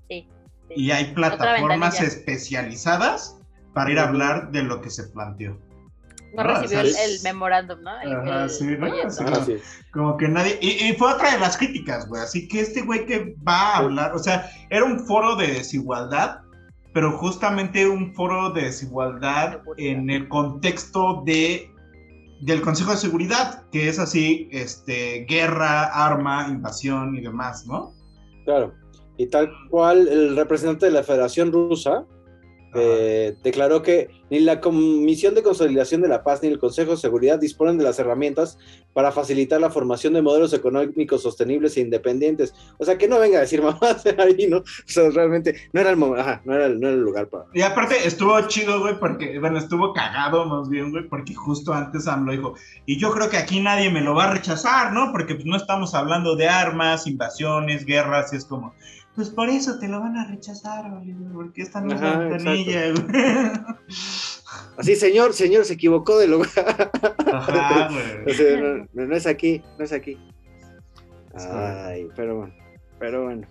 Sí. 0.10 0.28
Y 0.76 0.92
hay 0.92 1.14
plataformas 1.14 2.00
especializadas 2.02 3.38
para 3.74 3.92
ir 3.92 4.00
a 4.00 4.08
hablar 4.08 4.52
de 4.52 4.64
lo 4.64 4.82
que 4.82 4.90
se 4.90 5.04
planteó. 5.10 5.58
No 6.36 6.42
Ah, 6.42 6.60
recibió 6.62 6.82
el, 6.82 6.88
el 6.88 7.22
memorándum, 7.24 7.82
¿no? 7.82 8.00
El- 8.02 8.14
Ajá, 8.16 8.44
el 8.44 8.50
sí, 8.50 8.66
¿no? 8.78 8.86
Así 9.06 9.24
Ah, 9.26 9.44
sí. 9.46 9.58
Como 9.92 10.18
que 10.18 10.28
nadie. 10.28 10.60
Y, 10.62 10.88
y 10.90 10.94
fue 10.94 11.14
otra 11.14 11.32
de 11.32 11.40
las 11.40 11.58
críticas, 11.58 12.08
güey. 12.08 12.22
Así 12.22 12.48
que 12.48 12.60
este 12.62 12.82
güey 12.82 13.06
que 13.06 13.36
va 13.48 13.74
a 13.74 13.78
hablar. 13.78 14.14
O 14.14 14.20
sea, 14.20 14.50
era 14.70 14.84
un 14.84 15.00
foro 15.06 15.36
de 15.36 15.48
desigualdad. 15.48 16.42
pero 16.94 17.12
justamente 17.18 17.88
un 17.88 18.14
foro 18.16 18.50
de 18.52 18.64
desigualdad 18.64 19.62
en 19.78 20.10
el 20.10 20.28
contexto 20.28 21.22
de 21.26 21.72
del 22.42 22.62
Consejo 22.62 22.92
de 22.92 22.98
Seguridad, 22.98 23.64
que 23.72 23.88
es 23.90 23.98
así, 24.00 24.48
este, 24.52 25.26
guerra, 25.30 25.86
arma, 25.86 26.48
invasión 26.50 27.16
y 27.16 27.22
demás, 27.22 27.66
¿no? 27.68 27.94
Claro. 28.46 28.74
Y 29.18 29.28
tal 29.28 29.52
cual 29.70 30.08
el 30.08 30.36
representante 30.36 30.86
de 30.86 30.92
la 30.92 31.04
Federación 31.04 31.52
Rusa 31.52 32.06
eh, 32.74 33.36
declaró 33.44 33.82
que 33.82 34.10
ni 34.30 34.40
la 34.40 34.60
Comisión 34.60 35.34
de 35.34 35.42
Consolidación 35.42 36.02
de 36.02 36.10
la 36.10 36.24
Paz 36.24 36.44
ni 36.44 36.50
el 36.50 36.60
Consejo 36.60 36.92
de 36.92 36.98
Seguridad 36.98 37.40
disponen 37.40 37.78
de 37.78 37.84
las 37.84 37.98
herramientas 37.98 38.58
para 38.94 39.12
facilitar 39.12 39.62
la 39.62 39.70
formación 39.70 40.14
de 40.14 40.22
modelos 40.22 40.54
económicos 40.54 41.24
sostenibles 41.24 41.78
e 41.78 41.82
independientes. 41.82 42.54
O 42.78 42.84
sea, 42.84 42.98
que 42.98 43.08
no 43.08 43.20
venga 43.20 43.38
a 43.38 43.42
decir 43.42 43.62
mamás 43.64 44.04
ahí, 44.18 44.48
¿no? 44.48 44.58
O 44.58 44.64
sea, 44.86 45.10
realmente 45.10 45.56
no 45.72 45.82
era 45.82 45.90
el 45.90 45.98
momento, 45.98 46.22
ajá, 46.22 46.42
no 46.44 46.54
era, 46.54 46.66
el, 46.66 46.80
no 46.80 46.88
era 46.88 46.98
el 46.98 47.02
lugar 47.02 47.30
para. 47.30 47.46
Y 47.54 47.62
aparte 47.62 48.06
estuvo 48.06 48.40
chido, 48.48 48.82
güey, 48.82 49.00
porque, 49.00 49.40
bueno, 49.40 49.58
estuvo 49.60 49.94
cagado 49.94 50.46
más 50.46 50.70
bien, 50.70 50.92
güey, 50.92 51.08
porque 51.08 51.34
justo 51.34 51.74
antes 51.74 52.08
AMLO 52.08 52.32
dijo, 52.34 52.54
y 52.86 53.00
yo 53.00 53.12
creo 53.12 53.30
que 53.30 53.38
aquí 53.38 53.62
nadie 53.62 53.90
me 53.90 54.02
lo 54.02 54.14
va 54.14 54.26
a 54.26 54.34
rechazar, 54.34 54.92
¿no? 54.92 55.12
Porque 55.12 55.36
pues, 55.36 55.46
no 55.46 55.56
estamos 55.56 55.96
hablando 55.96 56.36
de 56.36 56.50
armas, 56.50 57.08
invasiones, 57.08 57.86
guerras, 57.86 58.34
y 58.34 58.36
es 58.36 58.46
como, 58.46 58.74
pues 59.18 59.32
por 59.32 59.50
eso 59.50 59.80
te 59.80 59.88
lo 59.88 60.00
van 60.00 60.16
a 60.16 60.28
rechazar, 60.28 60.94
Oliver, 60.94 61.32
porque 61.34 61.64
esta 61.64 61.82
no 61.82 61.96
es 61.96 62.02
la 62.02 62.20
ventanilla, 62.20 62.92
güey. 62.92 63.06
Así, 64.78 64.96
señor, 64.96 65.34
señor, 65.34 65.66
se 65.66 65.74
equivocó 65.74 66.20
de 66.20 66.28
lugar. 66.28 66.92
Ajá, 67.34 67.90
güey. 68.24 68.88
no, 68.94 69.16
es 69.16 69.26
aquí, 69.26 69.64
no 69.80 69.86
es 69.86 69.92
aquí. 69.92 70.20
Ay, 71.34 72.08
pero 72.16 72.38
bueno, 72.38 72.54
pero 73.00 73.24
bueno, 73.24 73.48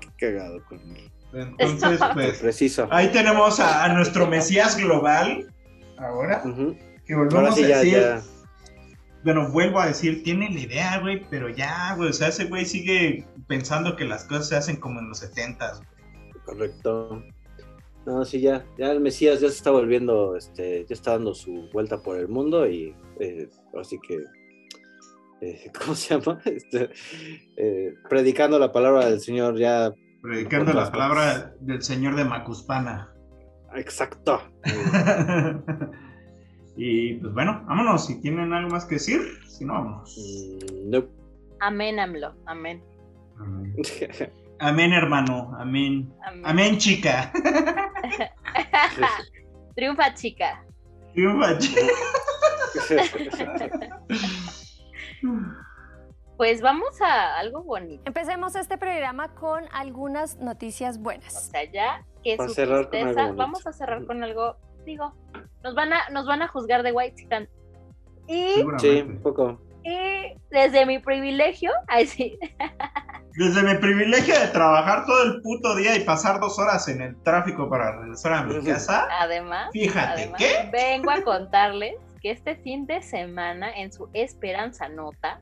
qué 0.00 0.30
cagado 0.30 0.64
conmigo. 0.66 1.10
Entonces, 1.32 1.98
pues, 2.14 2.38
Preciso. 2.38 2.86
ahí 2.92 3.10
tenemos 3.10 3.58
a, 3.58 3.88
nuestro 3.88 4.28
Mesías 4.28 4.76
global, 4.76 5.52
ahora, 5.98 6.44
que 7.04 7.16
volvemos 7.16 7.58
a 7.58 7.60
decir, 7.60 8.20
bueno, 9.24 9.50
vuelvo 9.50 9.80
a 9.80 9.86
decir, 9.86 10.22
tiene 10.22 10.50
la 10.50 10.60
idea, 10.60 10.98
güey, 11.00 11.24
pero 11.30 11.48
ya, 11.48 11.94
güey, 11.96 12.10
o 12.10 12.12
sea, 12.12 12.28
ese 12.28 12.46
güey 12.46 12.64
sigue 12.64 13.26
pensando 13.46 13.96
que 13.96 14.04
las 14.04 14.24
cosas 14.24 14.48
se 14.48 14.56
hacen 14.56 14.76
como 14.76 15.00
en 15.00 15.08
los 15.08 15.18
70 15.18 15.80
Correcto. 16.44 17.22
No, 18.04 18.24
sí, 18.24 18.40
ya, 18.40 18.64
ya 18.76 18.90
el 18.90 19.00
Mesías 19.00 19.40
ya 19.40 19.48
se 19.48 19.54
está 19.54 19.70
volviendo, 19.70 20.36
este, 20.36 20.84
ya 20.88 20.94
está 20.94 21.12
dando 21.12 21.34
su 21.34 21.68
vuelta 21.72 22.02
por 22.02 22.18
el 22.18 22.28
mundo 22.28 22.66
y 22.66 22.94
eh, 23.20 23.48
así 23.80 23.98
que, 24.00 24.24
eh, 25.40 25.70
¿cómo 25.80 25.94
se 25.94 26.18
llama? 26.18 26.40
Este, 26.44 26.90
eh, 27.56 27.94
predicando 28.08 28.58
la 28.58 28.72
palabra 28.72 29.06
del 29.08 29.20
Señor 29.20 29.56
ya. 29.56 29.92
Predicando 30.20 30.72
la 30.72 30.90
palabra 30.90 31.54
del 31.60 31.82
Señor 31.82 32.16
de 32.16 32.24
Macuspana. 32.24 33.12
Exacto. 33.74 34.42
y 36.76 37.14
pues 37.14 37.34
bueno, 37.34 37.64
vámonos, 37.66 38.06
si 38.06 38.20
tienen 38.20 38.52
algo 38.52 38.70
más 38.70 38.84
que 38.84 38.94
decir, 38.94 39.20
si 39.46 39.64
no, 39.64 39.74
vámonos. 39.74 40.16
Mm, 40.18 40.90
no. 40.90 41.04
Amén, 41.60 41.98
AMLO, 41.98 42.34
amén. 42.46 42.82
Amén. 43.38 43.74
hermano. 44.92 45.54
Amén. 45.58 46.12
Amén, 46.44 46.78
chica. 46.78 47.32
Triunfa, 49.76 50.14
chica. 50.14 50.64
Triunfa, 51.14 51.58
chica. 51.58 51.82
Pues 56.36 56.60
vamos 56.60 57.00
a 57.00 57.38
algo 57.38 57.62
bonito. 57.62 58.02
Empecemos 58.04 58.56
este 58.56 58.76
programa 58.76 59.32
con 59.34 59.62
algunas 59.70 60.38
noticias 60.38 60.98
buenas. 60.98 61.36
O 61.36 61.50
sea, 61.52 61.70
ya 61.70 62.04
que 62.24 62.36
su 62.36 62.52
tristeza, 62.52 63.30
vamos 63.36 63.64
a 63.64 63.72
cerrar 63.72 64.04
con 64.06 64.24
algo, 64.24 64.56
digo, 64.84 65.14
nos 65.62 65.74
van 65.74 65.92
a, 65.92 66.08
nos 66.10 66.26
van 66.26 66.42
a 66.42 66.48
juzgar 66.48 66.82
de 66.82 66.92
White 66.92 67.16
Chicken. 67.16 67.48
Y 68.28 68.64
sí, 68.78 69.00
un 69.02 69.20
poco. 69.22 69.60
Y 69.84 70.34
desde 70.50 70.86
mi 70.86 70.98
privilegio, 70.98 71.70
ay 71.88 72.06
sí. 72.06 72.38
Desde 73.34 73.62
mi 73.62 73.74
privilegio 73.78 74.38
de 74.38 74.48
trabajar 74.48 75.06
todo 75.06 75.22
el 75.24 75.42
puto 75.42 75.74
día 75.74 75.96
y 75.96 76.00
pasar 76.00 76.38
dos 76.38 76.58
horas 76.58 76.86
en 76.88 77.00
el 77.00 77.16
tráfico 77.22 77.68
para 77.68 77.98
regresar 77.98 78.32
a 78.34 78.42
mi 78.44 78.62
casa. 78.62 79.08
Además, 79.20 79.70
fíjate 79.72 80.32
que 80.36 80.68
vengo 80.70 81.10
a 81.10 81.22
contarles 81.22 81.94
que 82.20 82.30
este 82.30 82.56
fin 82.56 82.86
de 82.86 83.02
semana, 83.02 83.72
en 83.74 83.90
su 83.92 84.08
Esperanza 84.12 84.88
Nota, 84.88 85.40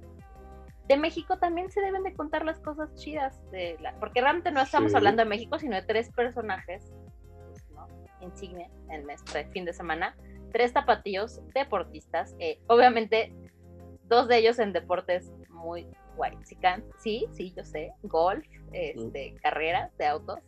de 0.90 0.96
México 0.96 1.38
también 1.38 1.70
se 1.70 1.80
deben 1.80 2.02
de 2.02 2.14
contar 2.14 2.44
las 2.44 2.58
cosas 2.58 2.92
chidas 2.96 3.38
de 3.52 3.76
la, 3.80 3.94
porque 4.00 4.20
realmente 4.20 4.50
no 4.50 4.60
estamos 4.60 4.94
hablando 4.94 5.22
de 5.22 5.28
México, 5.28 5.58
sino 5.58 5.76
de 5.76 5.82
tres 5.82 6.10
personajes. 6.10 6.84
Insignia 8.20 8.68
en 8.90 9.08
este 9.10 9.44
fin 9.50 9.64
de 9.64 9.72
semana, 9.72 10.16
tres 10.52 10.72
tapatíos 10.72 11.40
deportistas, 11.54 12.34
eh, 12.38 12.58
obviamente 12.66 13.32
dos 14.08 14.28
de 14.28 14.38
ellos 14.38 14.58
en 14.58 14.72
deportes 14.72 15.32
muy 15.48 15.86
guay. 16.16 16.36
Sí, 16.98 17.26
sí, 17.32 17.52
yo 17.56 17.64
sé, 17.64 17.92
golf, 18.02 18.44
este, 18.72 19.34
carreras 19.42 19.96
de 19.96 20.06
autos. 20.06 20.40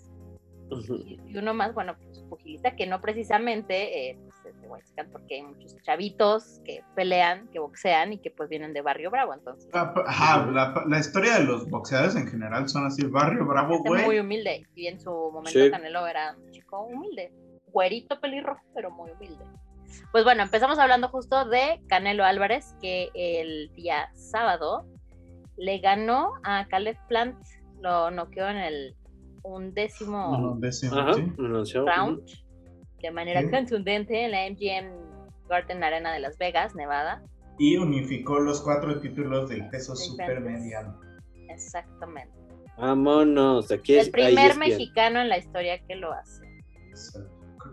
Y, 0.98 1.36
uno 1.36 1.52
más, 1.52 1.74
bueno, 1.74 1.96
pues 1.98 2.20
pugilista, 2.30 2.74
que 2.76 2.86
no 2.86 3.02
precisamente 3.02 4.10
eh, 4.10 4.18
pues, 4.24 4.54
es 4.54 4.62
de 4.62 4.68
White 4.68 5.04
porque 5.12 5.34
hay 5.34 5.42
muchos 5.42 5.76
chavitos 5.82 6.60
que 6.64 6.82
pelean, 6.94 7.46
que 7.48 7.58
boxean 7.58 8.14
y 8.14 8.18
que 8.18 8.30
pues 8.30 8.48
vienen 8.48 8.72
de 8.72 8.80
Barrio 8.80 9.10
Bravo, 9.10 9.34
entonces. 9.34 9.68
Ajá, 9.74 10.46
la, 10.86 10.98
historia 10.98 11.38
de 11.38 11.44
los 11.44 11.68
boxeadores 11.68 12.16
en 12.16 12.26
general 12.26 12.70
son 12.70 12.86
así, 12.86 13.04
Barrio 13.04 13.44
Bravo, 13.44 13.80
güey. 13.80 14.04
Muy 14.04 14.18
humilde, 14.18 14.66
y 14.74 14.86
en 14.86 14.98
su 14.98 15.10
momento 15.10 15.70
Canelo 15.70 16.06
era 16.06 16.36
un 16.38 16.50
chico 16.52 16.84
humilde, 16.84 17.32
güerito 17.72 18.20
pelirrojo, 18.20 18.62
pero 18.74 18.90
muy 18.90 19.10
humilde. 19.10 19.44
Pues 20.10 20.24
bueno, 20.24 20.42
empezamos 20.42 20.78
hablando 20.78 21.08
justo 21.08 21.44
de 21.44 21.80
Canelo 21.88 22.24
Álvarez, 22.24 22.74
que 22.80 23.10
el 23.14 23.72
día 23.74 24.10
sábado 24.14 24.86
le 25.56 25.78
ganó 25.78 26.32
a 26.44 26.66
Caleb 26.68 26.96
Plant, 27.08 27.36
lo 27.80 28.10
noqueó 28.10 28.48
en 28.48 28.56
el 28.56 28.96
undécimo, 29.42 30.58
round 31.86 32.24
de 33.00 33.10
manera 33.10 33.50
contundente 33.50 34.24
en 34.24 34.30
la 34.30 34.48
MGM 34.48 35.48
Garden 35.48 35.82
Arena 35.82 36.12
de 36.12 36.20
Las 36.20 36.38
Vegas, 36.38 36.74
Nevada. 36.74 37.22
Y 37.58 37.76
unificó 37.76 38.38
los 38.38 38.62
cuatro 38.62 39.00
títulos 39.00 39.48
del 39.48 39.68
peso 39.68 39.94
supermediano. 39.94 40.98
Exactamente. 41.48 42.32
Vámonos, 42.78 43.70
aquí 43.70 43.98
El 43.98 44.10
primer 44.10 44.56
mexicano 44.56 45.20
en 45.20 45.28
la 45.28 45.38
historia 45.38 45.78
que 45.86 45.96
lo 45.96 46.12
hace. 46.12 46.42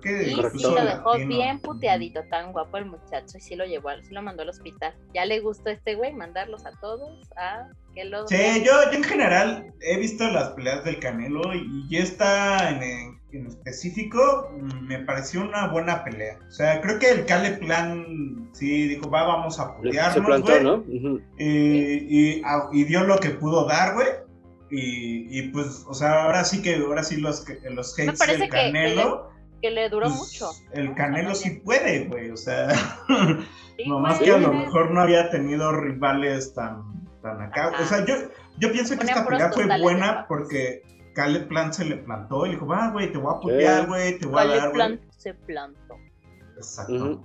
Y 0.03 0.35
sí 0.57 0.63
lo 0.63 0.85
dejó 0.85 1.17
bien 1.27 1.59
puteadito, 1.59 2.21
tan 2.29 2.51
guapo 2.51 2.77
el 2.77 2.85
muchacho, 2.85 3.37
y 3.37 3.41
sí 3.41 3.55
lo 3.55 3.65
llevó, 3.65 3.89
sí 4.01 4.13
lo 4.13 4.21
mandó 4.21 4.43
al 4.43 4.49
hospital. 4.49 4.93
Ya 5.13 5.25
le 5.25 5.39
gustó 5.39 5.69
a 5.69 5.73
este 5.73 5.95
güey 5.95 6.13
mandarlos 6.13 6.65
a 6.65 6.71
todos 6.79 7.29
a 7.35 7.67
que 7.93 8.05
lo... 8.05 8.27
Sí, 8.27 8.63
yo, 8.63 8.91
en 8.91 9.03
general 9.03 9.73
he 9.81 9.97
visto 9.97 10.29
las 10.29 10.49
peleas 10.49 10.83
del 10.83 10.99
Canelo 10.99 11.41
y, 11.53 11.97
esta 11.97 12.69
en, 12.69 13.19
específico 13.47 14.49
mm, 14.51 14.87
me 14.87 14.99
pareció 14.99 15.41
una 15.41 15.67
buena 15.67 16.03
pelea. 16.03 16.39
O 16.47 16.51
sea, 16.51 16.81
creo 16.81 16.99
que 16.99 17.11
el 17.11 17.25
Cale 17.25 17.51
Plan 17.57 18.49
sí 18.53 18.87
dijo, 18.87 19.09
va, 19.09 19.23
vamos 19.23 19.59
a 19.59 19.75
putearnos, 19.75 20.41
güey. 20.41 20.63
¿no? 20.63 20.83
y, 21.37 22.41
y, 22.71 22.83
dio 22.85 23.03
lo 23.03 23.17
que 23.17 23.31
pudo 23.31 23.65
dar, 23.65 23.93
güey. 23.93 24.07
Y, 24.71 25.39
y, 25.39 25.49
pues, 25.49 25.83
o 25.87 25.93
sea, 25.95 26.25
ahora 26.25 26.43
sí 26.43 26.61
que, 26.61 26.75
ahora 26.75 27.03
sí 27.03 27.17
los, 27.17 27.43
los 27.71 27.99
hates 27.99 28.19
del 28.19 28.49
Canelo 28.49 29.29
que 29.61 29.71
le 29.71 29.89
duró 29.89 30.07
pues, 30.07 30.17
mucho. 30.17 30.51
El 30.71 30.93
Canelo 30.95 31.35
sí 31.35 31.61
puede, 31.63 32.05
güey, 32.05 32.31
o 32.31 32.37
sea, 32.37 32.69
nomás 33.87 34.19
que 34.19 34.31
a 34.31 34.37
lo 34.37 34.53
mejor 34.53 34.91
no 34.91 35.01
había 35.01 35.29
tenido 35.29 35.71
rivales 35.71 36.53
tan, 36.53 36.83
tan 37.21 37.41
acá. 37.41 37.71
O 37.79 37.85
sea, 37.85 38.05
yo, 38.05 38.15
yo 38.57 38.71
pienso 38.71 38.97
que 38.97 39.05
esta 39.05 39.25
pelea 39.25 39.51
fue 39.51 39.65
buena 39.79 40.25
porque 40.27 40.83
Caleb 41.13 41.47
Plant 41.47 41.73
se 41.73 41.85
le 41.85 41.97
plantó 41.97 42.45
y 42.45 42.51
dijo, 42.51 42.65
va, 42.65 42.89
güey, 42.91 43.11
te 43.11 43.17
voy 43.17 43.33
a 43.35 43.39
putear, 43.39 43.87
güey, 43.87 44.17
te 44.17 44.25
voy 44.25 44.41
a 44.41 44.45
dar, 44.45 44.71
Plant 44.71 45.01
se 45.17 45.33
plantó. 45.33 45.95
Exacto. 46.55 47.23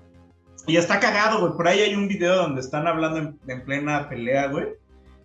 Y 0.66 0.76
está 0.76 0.98
cagado, 0.98 1.40
güey. 1.40 1.52
Por 1.52 1.68
ahí 1.68 1.80
hay 1.80 1.94
un 1.94 2.08
video 2.08 2.36
donde 2.36 2.60
están 2.60 2.86
hablando 2.86 3.18
en, 3.18 3.38
en 3.48 3.64
plena 3.64 4.08
pelea, 4.08 4.48
güey. 4.48 4.68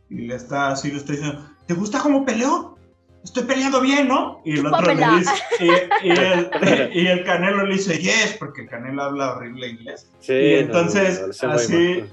Y 0.10 0.28
le 0.28 0.36
está 0.36 0.72
así, 0.72 0.92
lo 0.92 0.98
está 0.98 1.14
diciendo, 1.14 1.46
¿te 1.66 1.74
gusta 1.76 2.00
cómo 2.00 2.26
peleó? 2.26 2.79
Estoy 3.24 3.44
peleando 3.44 3.82
bien, 3.82 4.08
¿no? 4.08 4.42
Y 4.46 4.60
el 4.60 4.66
otro 4.66 4.94
le 4.94 5.06
dice, 5.18 5.34
y, 6.04 7.08
el, 7.08 7.24
Canelo 7.24 7.66
le 7.66 7.76
dice, 7.76 7.98
yes, 7.98 8.36
porque 8.40 8.62
el 8.62 8.70
Canelo 8.70 9.04
habla 9.04 9.36
horrible 9.36 9.68
inglés. 9.68 10.10
Sí, 10.20 10.34
y 10.34 10.54
entonces, 10.56 11.44
así, 11.44 12.06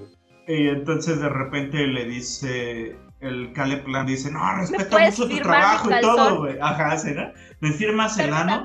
y 0.48 0.68
entonces 0.68 1.20
de 1.20 1.28
repente 1.28 1.86
le 1.86 2.04
dice, 2.04 2.96
el 3.20 3.52
Caleb 3.52 3.84
Plan 3.84 4.06
dice, 4.06 4.30
no, 4.30 4.56
respeto 4.56 4.98
mucho 4.98 5.28
tu 5.28 5.36
trabajo 5.38 5.90
y 5.90 6.00
todo, 6.00 6.38
güey. 6.38 6.56
Ajá, 6.60 6.96
¿sí, 6.98 7.12
no? 7.12 7.32
Me 7.60 7.72
firmas 7.72 8.18
el 8.18 8.32
ano. 8.32 8.64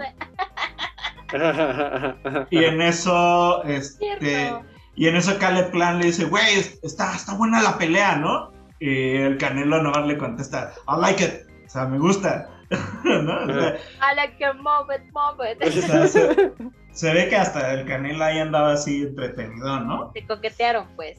y 2.49 2.63
en 2.63 2.81
eso, 2.81 3.63
este, 3.63 4.53
y 4.95 5.07
en 5.07 5.15
eso 5.15 5.37
Caleb 5.39 5.71
Plan 5.71 5.99
le 5.99 6.07
dice, 6.07 6.25
güey, 6.25 6.59
está, 6.83 7.15
está 7.15 7.33
buena 7.33 7.61
la 7.61 7.77
pelea, 7.77 8.17
¿no? 8.17 8.51
Y 8.79 9.15
el 9.15 9.37
Canelo 9.37 9.81
nomás 9.81 10.05
le 10.07 10.17
contesta, 10.17 10.73
I 10.87 10.99
like 10.99 11.23
it. 11.23 11.50
O 11.71 11.73
sea, 11.73 11.85
me 11.85 11.99
gusta. 11.99 12.49
¿no? 13.05 13.43
O 13.43 13.47
sea, 13.47 13.75
I 14.11 14.15
like 14.17 14.35
que 14.37 14.51
move 14.53 14.93
it, 14.93 15.03
move 15.13 15.51
it. 15.51 15.63
o 15.65 15.71
sea, 15.71 16.05
se, 16.07 16.51
se 16.91 17.13
ve 17.13 17.29
que 17.29 17.35
hasta 17.37 17.73
el 17.73 17.85
Canelo 17.85 18.21
ahí 18.25 18.39
andaba 18.39 18.73
así 18.73 19.03
entretenido, 19.03 19.79
¿no? 19.79 20.11
Se 20.13 20.27
coquetearon, 20.27 20.87
pues. 20.97 21.17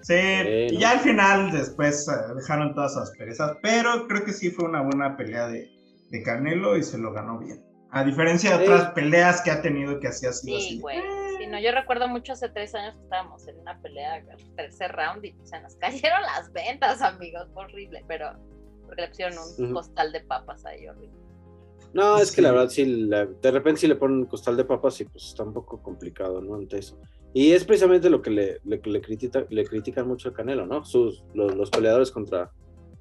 Sí, 0.00 0.14
Sí, 0.14 0.66
y 0.70 0.74
¿no? 0.74 0.80
ya 0.80 0.90
al 0.92 1.00
final 1.00 1.50
después 1.52 2.08
eh, 2.08 2.34
dejaron 2.36 2.74
todas 2.74 2.92
esas 2.92 3.10
perezas, 3.18 3.58
pero 3.62 4.06
creo 4.08 4.24
que 4.24 4.32
sí 4.32 4.50
fue 4.50 4.64
una 4.66 4.80
buena 4.80 5.14
pelea 5.14 5.46
de, 5.48 5.68
de 6.10 6.22
Canelo 6.22 6.78
y 6.78 6.82
se 6.82 6.96
lo 6.96 7.12
ganó 7.12 7.38
bien. 7.38 7.62
A 7.90 8.02
diferencia 8.02 8.56
de 8.56 8.64
otras 8.64 8.92
peleas 8.92 9.42
que 9.42 9.50
ha 9.50 9.60
tenido 9.60 10.00
que 10.00 10.08
así 10.08 10.26
ha 10.26 10.32
sido 10.32 10.58
Sí, 10.58 10.66
así. 10.66 10.80
güey. 10.80 11.02
Sí, 11.38 11.46
no, 11.48 11.60
yo 11.60 11.70
recuerdo 11.72 12.08
mucho 12.08 12.32
hace 12.32 12.48
tres 12.48 12.74
años 12.74 12.94
que 12.96 13.02
estábamos 13.02 13.46
en 13.46 13.58
una 13.58 13.78
pelea, 13.82 14.16
el 14.16 14.54
tercer 14.56 14.90
round, 14.92 15.22
y 15.24 15.34
se 15.44 15.60
nos 15.60 15.74
cayeron 15.76 16.22
las 16.22 16.50
ventas, 16.52 17.02
amigos. 17.02 17.46
Fue 17.52 17.64
horrible, 17.64 18.02
pero 18.08 18.32
porque 18.86 19.02
le 19.02 19.08
pusieron 19.08 19.34
un 19.58 19.72
costal 19.72 20.12
de 20.12 20.20
papas 20.20 20.64
ahí 20.64 20.86
horrible. 20.88 21.16
No, 21.92 22.18
es 22.18 22.30
que 22.30 22.36
Sí. 22.36 22.42
la 22.42 22.52
verdad, 22.52 22.68
sí, 22.68 22.84
la- 22.84 23.26
de 23.26 23.50
repente 23.50 23.80
sí 23.80 23.86
le 23.86 23.96
ponen 23.96 24.26
costal 24.26 24.56
de 24.56 24.64
papas 24.64 25.00
y 25.00 25.04
pues 25.04 25.24
está 25.28 25.44
un 25.44 25.52
poco 25.52 25.82
complicado, 25.82 26.40
¿no? 26.40 26.54
Ante 26.56 26.78
eso. 26.78 26.98
Y 27.32 27.52
es 27.52 27.64
precisamente 27.64 28.08
lo 28.10 28.22
que 28.22 28.30
le, 28.30 28.60
le, 28.64 28.80
le 28.84 29.00
critica, 29.00 29.46
le 29.48 29.64
critican 29.64 30.06
mucho 30.06 30.28
a 30.30 30.32
Canelo, 30.32 30.66
¿no? 30.66 30.84
Sus, 30.84 31.24
los, 31.34 31.54
los 31.54 31.70
peleadores 31.70 32.10
contra, 32.10 32.50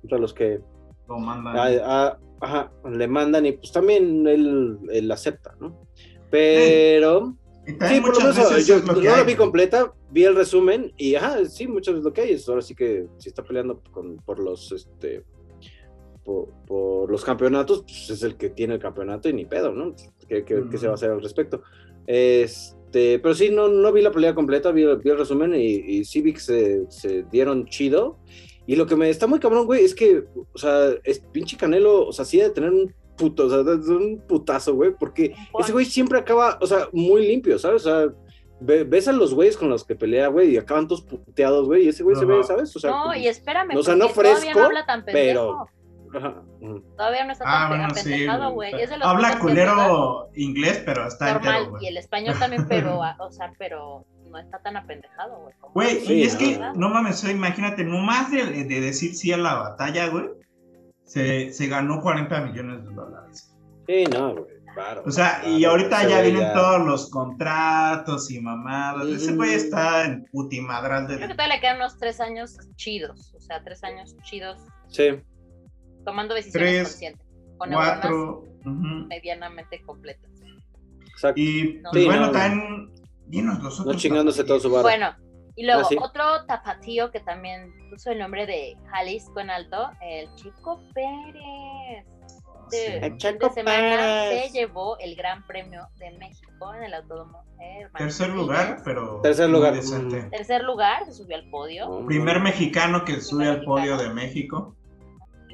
contra 0.01 0.17
los 0.17 0.33
que 0.33 0.59
Lo 1.07 1.19
mandan. 1.19 1.57
a- 1.57 2.05
a- 2.07 2.19
ajá, 2.41 2.71
le 2.89 3.07
mandan 3.07 3.45
y 3.45 3.53
pues 3.53 3.71
también 3.71 4.27
él, 4.27 4.77
él 4.91 5.11
acepta, 5.11 5.55
¿no? 5.59 5.87
Pero... 6.29 7.35
Sí, 7.65 7.99
por 7.99 8.13
lo 8.13 8.19
menos 8.19 8.67
yo 8.67 8.75
es 8.75 8.85
lo 8.85 8.93
no 8.93 9.01
la 9.01 9.23
vi 9.23 9.33
completa, 9.35 9.91
vi 10.11 10.23
el 10.25 10.35
resumen 10.35 10.93
y 10.97 11.15
ajá, 11.15 11.43
sí, 11.45 11.65
muchas 11.67 11.95
veces 11.95 12.05
lo 12.05 12.13
que 12.13 12.21
hay 12.21 12.31
es 12.33 12.47
ahora 12.47 12.61
sí 12.61 12.75
que 12.75 13.07
si 13.17 13.29
está 13.29 13.41
peleando 13.43 13.81
con, 13.91 14.17
por 14.17 14.37
los 14.37 14.71
este 14.71 15.23
por, 16.25 16.49
por 16.67 17.09
los 17.11 17.23
campeonatos, 17.23 17.83
pues 17.83 18.09
es 18.09 18.23
el 18.23 18.35
que 18.35 18.49
tiene 18.49 18.73
el 18.73 18.79
campeonato 18.81 19.29
y 19.29 19.33
ni 19.33 19.45
pedo, 19.45 19.71
¿no? 19.71 19.95
¿Qué, 20.27 20.43
qué- 20.43 20.63
qué 20.69 20.77
se 20.77 20.87
va 20.87 20.93
a 20.93 20.95
hacer 20.95 21.11
al 21.11 21.21
respecto? 21.21 21.61
Este, 22.07 23.19
pero 23.19 23.33
sí, 23.35 23.49
no, 23.49 23.67
no 23.67 23.91
vi 23.91 24.01
la 24.01 24.11
pelea 24.11 24.33
completa, 24.35 24.71
vi, 24.71 24.83
vi 24.85 25.09
el 25.09 25.17
resumen 25.17 25.53
y, 25.55 26.01
y 26.01 26.03
que 26.33 26.39
se, 26.39 26.85
se 26.89 27.23
dieron 27.31 27.65
chido. 27.67 28.17
Y 28.67 28.75
lo 28.75 28.87
que 28.87 28.95
me 28.95 29.09
está 29.09 29.27
muy 29.27 29.39
cabrón, 29.39 29.65
güey, 29.67 29.83
es 29.85 29.93
que, 29.93 30.23
o 30.53 30.57
sea, 30.57 30.89
es 31.03 31.19
pinche 31.19 31.55
Canelo, 31.57 32.07
o 32.07 32.11
sea, 32.11 32.25
sí 32.25 32.39
de 32.39 32.49
tener 32.49 32.71
un 32.71 32.91
puto, 33.15 33.45
o 33.45 33.49
sea, 33.49 33.63
de 33.63 33.95
un 33.95 34.21
putazo, 34.27 34.73
güey, 34.73 34.91
porque 34.99 35.33
ese 35.59 35.71
güey 35.71 35.85
siempre 35.85 36.17
acaba, 36.17 36.57
o 36.61 36.65
sea, 36.65 36.89
muy 36.91 37.27
limpio, 37.27 37.59
¿sabes? 37.59 37.85
O 37.85 37.89
sea, 37.89 38.13
ve- 38.59 38.83
ves 38.83 39.07
a 39.07 39.11
los 39.11 39.33
güeyes 39.35 39.55
con 39.55 39.69
los 39.69 39.83
que 39.83 39.95
pelea, 39.95 40.29
güey, 40.29 40.51
y 40.53 40.57
acaban 40.57 40.87
todos 40.87 41.03
puteados, 41.03 41.67
güey, 41.67 41.85
y 41.85 41.89
ese 41.89 42.03
güey 42.03 42.15
se 42.15 42.25
ve. 42.25 42.43
¿sabes? 42.43 42.75
O 42.75 42.79
sea, 42.79 42.89
no, 42.89 43.15
y 43.15 43.27
espérame, 43.27 43.75
o 43.77 43.83
sea, 43.83 43.95
no 43.95 44.09
fresco, 44.09 44.59
no 44.59 44.65
habla 44.65 44.85
tan 44.85 45.05
pero-. 45.05 45.67
Ajá. 46.15 46.41
Todavía 46.97 47.25
no 47.25 47.31
está 47.33 47.43
Ah, 47.47 47.59
tan 47.61 47.69
bueno, 47.69 47.85
apendejado, 47.91 48.47
sí. 48.49 48.53
güey. 48.55 48.71
De 48.71 48.97
los 48.97 49.07
Habla 49.07 49.39
culero 49.39 50.29
inglés, 50.35 50.81
pero 50.85 51.07
está 51.07 51.33
normal. 51.33 51.55
entero, 51.63 51.77
y 51.81 51.87
el 51.87 51.97
español 51.97 52.35
también, 52.39 52.65
pero, 52.69 53.03
a- 53.03 53.15
o 53.19 53.31
sea, 53.31 53.51
pero 53.57 54.05
no 54.29 54.37
está 54.37 54.59
tan 54.59 54.77
apendejado, 54.77 55.39
güey. 55.41 55.55
Güey, 55.73 55.99
Sí, 56.05 56.13
y 56.13 56.23
es 56.23 56.33
no, 56.33 56.39
que, 56.39 56.57
no. 56.57 56.73
no 56.73 56.89
mames, 56.89 57.23
imagínate, 57.25 57.83
nomás 57.83 58.31
de, 58.31 58.63
de 58.65 58.81
decir 58.81 59.15
sí 59.15 59.31
a 59.33 59.37
la 59.37 59.55
batalla, 59.55 60.07
güey, 60.07 60.25
se, 61.03 61.51
se 61.51 61.67
ganó 61.67 62.01
40 62.01 62.41
millones 62.41 62.83
de 62.85 62.93
dólares. 62.93 63.55
Sí, 63.87 64.03
no, 64.11 64.33
güey, 64.33 64.45
claro. 64.73 65.03
O 65.05 65.11
sea, 65.11 65.41
y 65.47 65.63
ahorita 65.63 66.07
ya 66.07 66.21
vienen 66.21 66.51
todos 66.53 66.85
los 66.85 67.09
contratos 67.11 68.31
y 68.31 68.41
mamadas. 68.41 69.05
Ese 69.07 69.35
güey 69.35 69.53
está 69.53 70.05
en 70.05 70.25
putimadral 70.31 71.05
Creo 71.05 71.19
que 71.19 71.27
de... 71.27 71.33
todavía 71.33 71.55
le 71.55 71.61
quedan 71.61 71.75
unos 71.77 71.97
tres 71.99 72.19
años 72.19 72.57
chidos. 72.75 73.33
O 73.35 73.39
sea, 73.39 73.63
tres 73.63 73.83
años 73.83 74.15
chidos 74.23 74.59
Sí, 74.87 75.21
tomando 76.05 76.33
decisiones 76.33 76.69
Tres, 76.69 76.87
conscientes. 76.87 77.27
Con 77.57 77.71
Cuatro. 77.73 78.43
medianamente 79.07 79.81
completas. 79.81 80.29
exacto. 81.09 81.39
Y 81.41 81.79
No. 81.81 81.89
pues 81.91 82.03
Sí, 82.03 82.07
bueno, 82.09 82.25
no. 82.27 82.31
también... 82.31 82.91
Dinos 83.27 83.61
los 83.63 83.79
otros. 83.79 83.95
No 83.95 83.99
chingándose 83.99 84.43
todo 84.43 84.59
su 84.59 84.69
barra. 84.69 84.83
Bueno, 84.83 85.15
y 85.55 85.65
luego 85.65 85.81
Ah, 85.81 85.85
sí. 85.89 85.97
otro 85.99 86.45
tapatío 86.45 87.09
que 87.11 87.19
también 87.21 87.73
puso 87.89 88.11
el 88.11 88.19
nombre 88.19 88.45
de 88.45 88.77
Jalisco 88.91 89.39
en 89.39 89.49
alto, 89.49 89.89
el 90.01 90.31
Chico 90.35 90.79
Pérez. 90.93 92.05
Este 92.71 92.97
El 92.97 93.03
fin 93.11 93.17
Checo 93.17 93.47
de 93.47 93.53
semana 93.55 94.25
Pérez. 94.29 94.51
se 94.51 94.57
llevó 94.59 94.97
el 94.99 95.15
Gran 95.15 95.45
Premio 95.47 95.87
de 95.97 96.11
México 96.19 96.73
en 96.75 96.83
el 96.83 96.93
Autódromo. 96.93 97.43
eh, 97.59 97.87
Tercer 97.97 98.29
lugar, 98.29 98.81
pero... 98.83 99.21
Tercer 99.21 99.49
lugar. 99.49 99.73
decente. 99.73 100.23
Tercer 100.29 100.63
lugar, 100.63 101.05
se 101.05 101.13
subió 101.13 101.35
al 101.37 101.49
podio. 101.49 102.05
Primer 102.05 102.39
mexicano 102.41 103.05
que 103.05 103.21
sube 103.21 103.45
al 103.47 103.53
mexicano. 103.59 103.75
podio 103.75 103.97
de 103.97 104.09
México. 104.13 104.75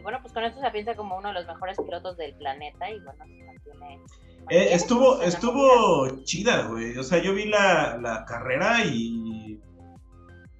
Y 0.01 0.03
bueno, 0.03 0.17
pues 0.23 0.33
con 0.33 0.43
esto 0.43 0.59
se 0.59 0.71
piensa 0.71 0.95
como 0.95 1.15
uno 1.15 1.27
de 1.27 1.35
los 1.35 1.45
mejores 1.45 1.77
pilotos 1.77 2.17
del 2.17 2.33
planeta 2.35 2.89
y 2.89 2.99
bueno, 3.01 3.23
se 3.23 3.45
mantiene. 3.45 4.01
Eh, 4.49 4.69
estuvo, 4.73 5.21
estuvo 5.21 6.23
chida, 6.23 6.63
güey. 6.67 6.97
O 6.97 7.03
sea, 7.03 7.21
yo 7.21 7.35
vi 7.35 7.45
la, 7.45 7.97
la 8.01 8.25
carrera 8.25 8.83
y. 8.83 9.59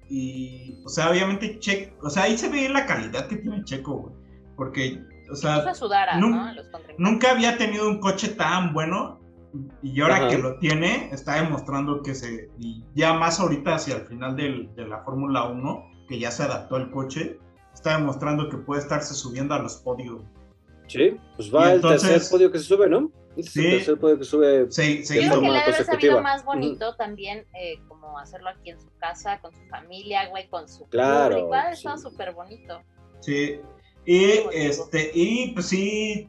Y. 0.08 0.80
O 0.84 0.88
sea, 0.88 1.10
obviamente, 1.10 1.58
Checo. 1.58 2.06
O 2.06 2.10
sea, 2.10 2.24
ahí 2.24 2.36
se 2.38 2.48
ve 2.48 2.68
la 2.68 2.86
calidad 2.86 3.26
que 3.28 3.36
tiene 3.36 3.64
Checo, 3.64 3.94
güey. 3.96 4.14
Porque, 4.56 5.02
o 5.30 5.34
sea, 5.34 5.56
a 5.56 5.74
sudar 5.74 6.08
a, 6.10 6.14
nun- 6.18 6.30
¿no? 6.36 6.44
a 6.44 6.52
los 6.52 6.68
contrincantes. 6.68 6.98
nunca 6.98 7.30
había 7.32 7.56
tenido 7.58 7.88
un 7.88 7.98
coche 7.98 8.28
tan 8.28 8.72
bueno. 8.72 9.20
Y 9.82 10.00
ahora 10.00 10.16
Ajá. 10.16 10.28
que 10.28 10.38
lo 10.38 10.58
tiene, 10.58 11.10
está 11.12 11.42
demostrando 11.42 12.02
que 12.02 12.14
se. 12.14 12.50
Y 12.58 12.84
ya 12.94 13.12
más 13.14 13.40
ahorita 13.40 13.74
hacia 13.74 13.96
el 13.96 14.06
final 14.06 14.36
del- 14.36 14.74
de 14.76 14.86
la 14.86 15.02
Fórmula 15.02 15.44
1, 15.46 15.84
que 16.08 16.18
ya 16.18 16.30
se 16.30 16.44
adaptó 16.44 16.76
al 16.76 16.90
coche, 16.90 17.38
está 17.74 17.96
demostrando 17.96 18.48
que 18.48 18.56
puede 18.58 18.80
estarse 18.82 19.14
subiendo 19.14 19.54
a 19.54 19.58
los 19.58 19.76
podios. 19.76 20.22
Sí, 20.88 21.16
pues 21.36 21.54
va 21.54 21.66
Y 21.66 21.70
el 21.70 21.74
entonces- 21.76 22.10
tercer 22.10 22.30
podio 22.30 22.52
que 22.52 22.58
se 22.58 22.64
sube, 22.64 22.88
¿no? 22.88 23.10
Sí. 23.40 23.64
el 23.66 23.76
tercer 23.78 23.98
podio 23.98 24.18
que 24.18 24.24
sube. 24.24 24.46
De 24.46 24.66
Yo 24.66 25.30
creo 25.30 25.40
que 25.40 25.48
le 25.48 25.60
debe 25.60 25.84
sabido 25.84 26.20
más 26.20 26.44
bonito 26.44 26.94
también 26.96 27.46
eh, 27.58 27.78
como 27.88 28.18
hacerlo 28.18 28.50
aquí 28.50 28.70
en 28.70 28.78
su 28.80 28.90
casa, 28.98 29.40
con 29.40 29.54
su 29.54 29.64
familia, 29.70 30.28
güey, 30.28 30.48
con 30.50 30.68
su 30.68 30.86
Claro, 30.88 31.34
público. 31.36 31.54
Ha 31.54 31.68
sí. 31.74 31.78
estado 31.78 31.98
súper 32.10 32.34
bonito. 32.34 32.82
Sí. 33.20 33.58
Y 34.04 34.24
este, 34.52 35.12
y 35.14 35.52
pues 35.52 35.66
sí, 35.66 36.28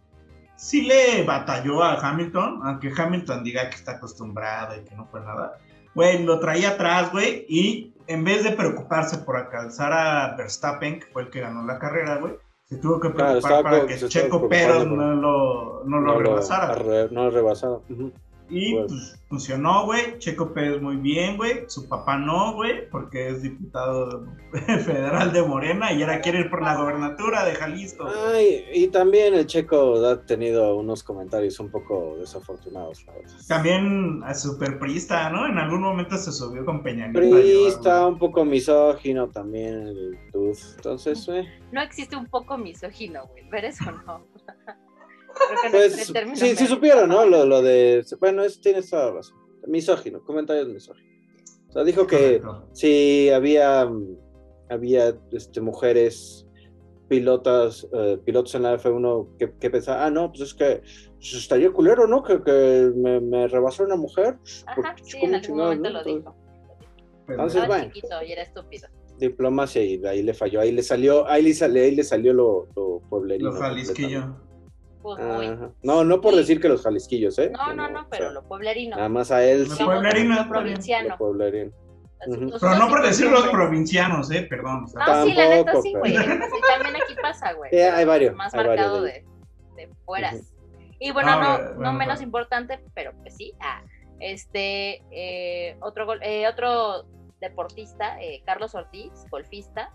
sí 0.55 0.83
le 0.83 1.23
batalló 1.23 1.83
a 1.83 1.95
Hamilton, 1.99 2.61
aunque 2.63 2.91
Hamilton 2.95 3.43
diga 3.43 3.69
que 3.69 3.75
está 3.75 3.93
acostumbrado 3.93 4.79
y 4.79 4.83
que 4.85 4.95
no 4.95 5.05
fue 5.07 5.19
nada. 5.21 5.57
Güey, 5.95 6.23
lo 6.23 6.39
traía 6.39 6.69
atrás, 6.69 7.11
güey, 7.11 7.45
y 7.49 7.92
en 8.07 8.23
vez 8.23 8.43
de 8.43 8.51
preocuparse 8.51 9.17
por 9.19 9.37
alcanzar 9.37 9.93
a 9.93 10.35
Verstappen, 10.35 10.99
que 10.99 11.05
fue 11.07 11.23
el 11.23 11.29
que 11.29 11.41
ganó 11.41 11.63
la 11.65 11.79
carrera, 11.79 12.17
güey, 12.17 12.33
se 12.65 12.77
tuvo 12.77 12.99
que 12.99 13.09
preocupar 13.09 13.63
para 13.63 13.85
que 13.85 13.97
Checo 14.07 14.47
Pérez 14.49 14.77
por- 14.77 14.87
no 14.87 15.13
lo, 15.15 15.83
no 15.85 15.99
lo 15.99 16.13
no 16.13 16.19
rebasara. 16.19 16.75
no 17.11 17.23
lo 17.25 17.29
rebasara. 17.29 17.73
Ujú. 17.89 18.11
Y 18.53 18.73
Bueno. 18.73 18.87
pues 18.87 19.19
funcionó, 19.27 19.85
güey. 19.85 20.19
Checo 20.19 20.53
Pérez 20.53 20.79
muy 20.81 20.97
bien, 20.97 21.37
güey. 21.37 21.63
Su 21.67 21.87
papá 21.89 22.17
no, 22.17 22.53
güey, 22.53 22.87
porque 22.89 23.29
es 23.29 23.41
diputado 23.41 24.27
federal 24.85 25.33
de 25.33 25.41
Morena 25.41 25.91
y 25.91 26.01
ahora 26.03 26.21
quiere 26.21 26.41
ir 26.41 26.49
por 26.49 26.61
la 26.61 26.75
gobernatura 26.77 27.43
de 27.45 27.55
Jalisco. 27.55 28.07
Ay, 28.31 28.63
y 28.73 28.87
también 28.89 29.33
el 29.33 29.47
checo 29.47 30.05
ha 30.05 30.23
tenido 30.25 30.75
unos 30.77 31.03
comentarios 31.03 31.59
un 31.59 31.71
poco 31.71 32.15
desafortunados, 32.19 33.03
la 33.07 33.13
verdad. 33.13 33.33
También 33.47 34.21
a 34.23 34.33
super 34.35 34.77
prista, 34.77 35.29
¿no? 35.31 35.47
En 35.47 35.57
algún 35.57 35.81
momento 35.81 36.15
se 36.17 36.31
subió 36.31 36.63
con 36.63 36.83
Peña 36.83 37.11
Prista, 37.11 38.07
un 38.07 38.19
poco 38.19 38.45
misógino 38.45 39.29
también 39.29 39.87
el 39.87 40.17
dude. 40.31 40.53
Entonces, 40.75 41.27
eh, 41.29 41.47
No 41.71 41.81
existe 41.81 42.15
un 42.15 42.27
poco 42.27 42.57
misógino, 42.57 43.25
güey. 43.27 43.49
¿Ver 43.49 43.65
eso 43.65 43.85
no? 44.05 44.21
Creo 45.35 45.61
que 45.61 45.69
no 45.69 45.71
pues 45.71 46.13
término 46.13 46.35
sí, 46.35 46.55
sí 46.55 46.67
supieron, 46.67 47.09
¿no? 47.09 47.25
Lo, 47.25 47.45
lo 47.45 47.61
de. 47.61 48.05
Bueno, 48.19 48.43
es, 48.43 48.61
tienes 48.61 48.89
toda 48.89 49.05
la 49.05 49.11
razón. 49.13 49.37
Misógino, 49.67 50.23
comentarios 50.23 50.67
misóginos. 50.67 51.13
O 51.69 51.71
sea, 51.73 51.83
dijo 51.83 52.05
que 52.05 52.39
Correcto. 52.41 52.69
sí 52.73 53.29
había, 53.29 53.89
había 54.69 55.17
este, 55.31 55.61
mujeres 55.61 56.45
pilotas, 57.07 57.87
eh, 57.93 58.19
pilotos 58.23 58.55
en 58.55 58.63
la 58.63 58.77
F1 58.77 59.37
que, 59.37 59.53
que 59.59 59.69
pensaban, 59.69 60.03
ah, 60.03 60.09
no, 60.09 60.29
pues 60.29 60.41
es 60.41 60.53
que 60.53 60.81
pues, 61.15 61.33
estaría 61.33 61.71
culero, 61.71 62.07
¿no? 62.07 62.23
Que, 62.23 62.41
que 62.43 62.91
me, 62.95 63.19
me 63.19 63.47
rebasó 63.47 63.83
una 63.83 63.95
mujer. 63.95 64.37
Ajá, 64.65 64.75
porque, 64.75 65.03
sí, 65.03 65.19
¿cómo 65.19 65.33
en 65.33 65.35
algún 65.35 65.57
momento 65.57 65.89
no? 65.89 65.97
lo 65.97 66.03
dijo. 66.03 66.35
Entonces, 67.27 67.61
Estaba 67.61 67.77
bueno. 67.77 67.91
chiquito 67.93 68.23
y 68.27 68.31
era 68.31 68.41
estúpido. 68.43 68.87
Diplomacia 69.17 69.83
y 69.83 70.03
ahí 70.05 70.23
le 70.23 70.33
falló, 70.33 70.59
ahí 70.59 70.71
le 70.71 70.83
salió, 70.83 71.27
ahí 71.27 71.43
le 71.43 71.53
salió, 71.53 71.83
ahí 71.83 71.95
le 71.95 72.03
salió 72.03 72.33
lo, 72.33 72.67
lo 72.75 72.99
pueblerino. 73.09 73.51
Lo 73.51 73.59
jalisquillo. 73.59 74.35
Pues 75.03 75.19
muy. 75.23 75.45
Ajá. 75.47 75.69
No, 75.83 76.03
no 76.03 76.21
por 76.21 76.33
decir 76.35 76.59
que 76.61 76.69
los 76.69 76.81
jalisquillos, 76.81 77.37
¿eh? 77.37 77.51
No, 77.51 77.73
no, 77.73 77.89
no, 77.89 78.01
o 78.01 78.07
pero 78.09 78.23
sea, 78.25 78.31
lo 78.33 78.47
pueblerino. 78.47 78.95
Nada 78.95 79.09
más 79.09 79.29
a 79.31 79.43
él 79.45 79.67
Lo 79.67 79.75
sí. 79.75 79.83
pueblerino. 79.83 80.35
Lo 80.35 80.43
Lo 80.43 80.49
provinciano. 80.49 81.17
pueblerino. 81.17 81.71
Ujú. 82.25 82.39
Nosotros 82.41 82.61
Pero 82.61 82.75
no 82.77 82.87
por 82.89 83.03
decir 83.03 83.29
los 83.29 83.47
provincianos, 83.49 84.31
¿eh? 84.31 84.47
Perdón. 84.49 84.85
o 84.85 84.87
sea, 84.87 85.05
No, 85.05 85.25
sí, 85.25 85.33
la 85.33 85.49
neta 85.49 85.65
Tampoco, 85.65 85.81
sí, 85.83 85.89
pero- 85.91 85.99
güey. 85.99 86.13
Sí, 86.17 86.61
también 86.73 86.95
aquí 87.03 87.15
pasa, 87.21 87.53
güey. 87.53 87.69
Sí, 87.69 87.77
hay 87.79 88.05
varios, 88.05 88.33
Más 88.35 88.53
hay 88.53 88.65
marcado 88.65 89.01
varios 89.01 89.25
de, 89.75 89.83
de 89.87 89.89
fueras. 90.05 90.53
Y 90.99 91.11
bueno, 91.11 91.31
Ah, 91.33 91.35
no, 91.41 91.57
bueno, 91.75 91.81
no 91.91 91.93
menos 91.93 92.15
bueno. 92.15 92.21
importante, 92.23 92.79
pero 92.93 93.11
pues 93.21 93.35
sí. 93.35 93.53
Ah, 93.59 93.81
este, 94.21 95.03
eh, 95.11 95.75
otro, 95.81 96.05
gol- 96.05 96.21
eh, 96.23 96.47
otro 96.47 97.05
deportista, 97.41 98.21
eh, 98.21 98.41
Carlos 98.45 98.73
Ortiz, 98.73 99.11
golfista, 99.29 99.91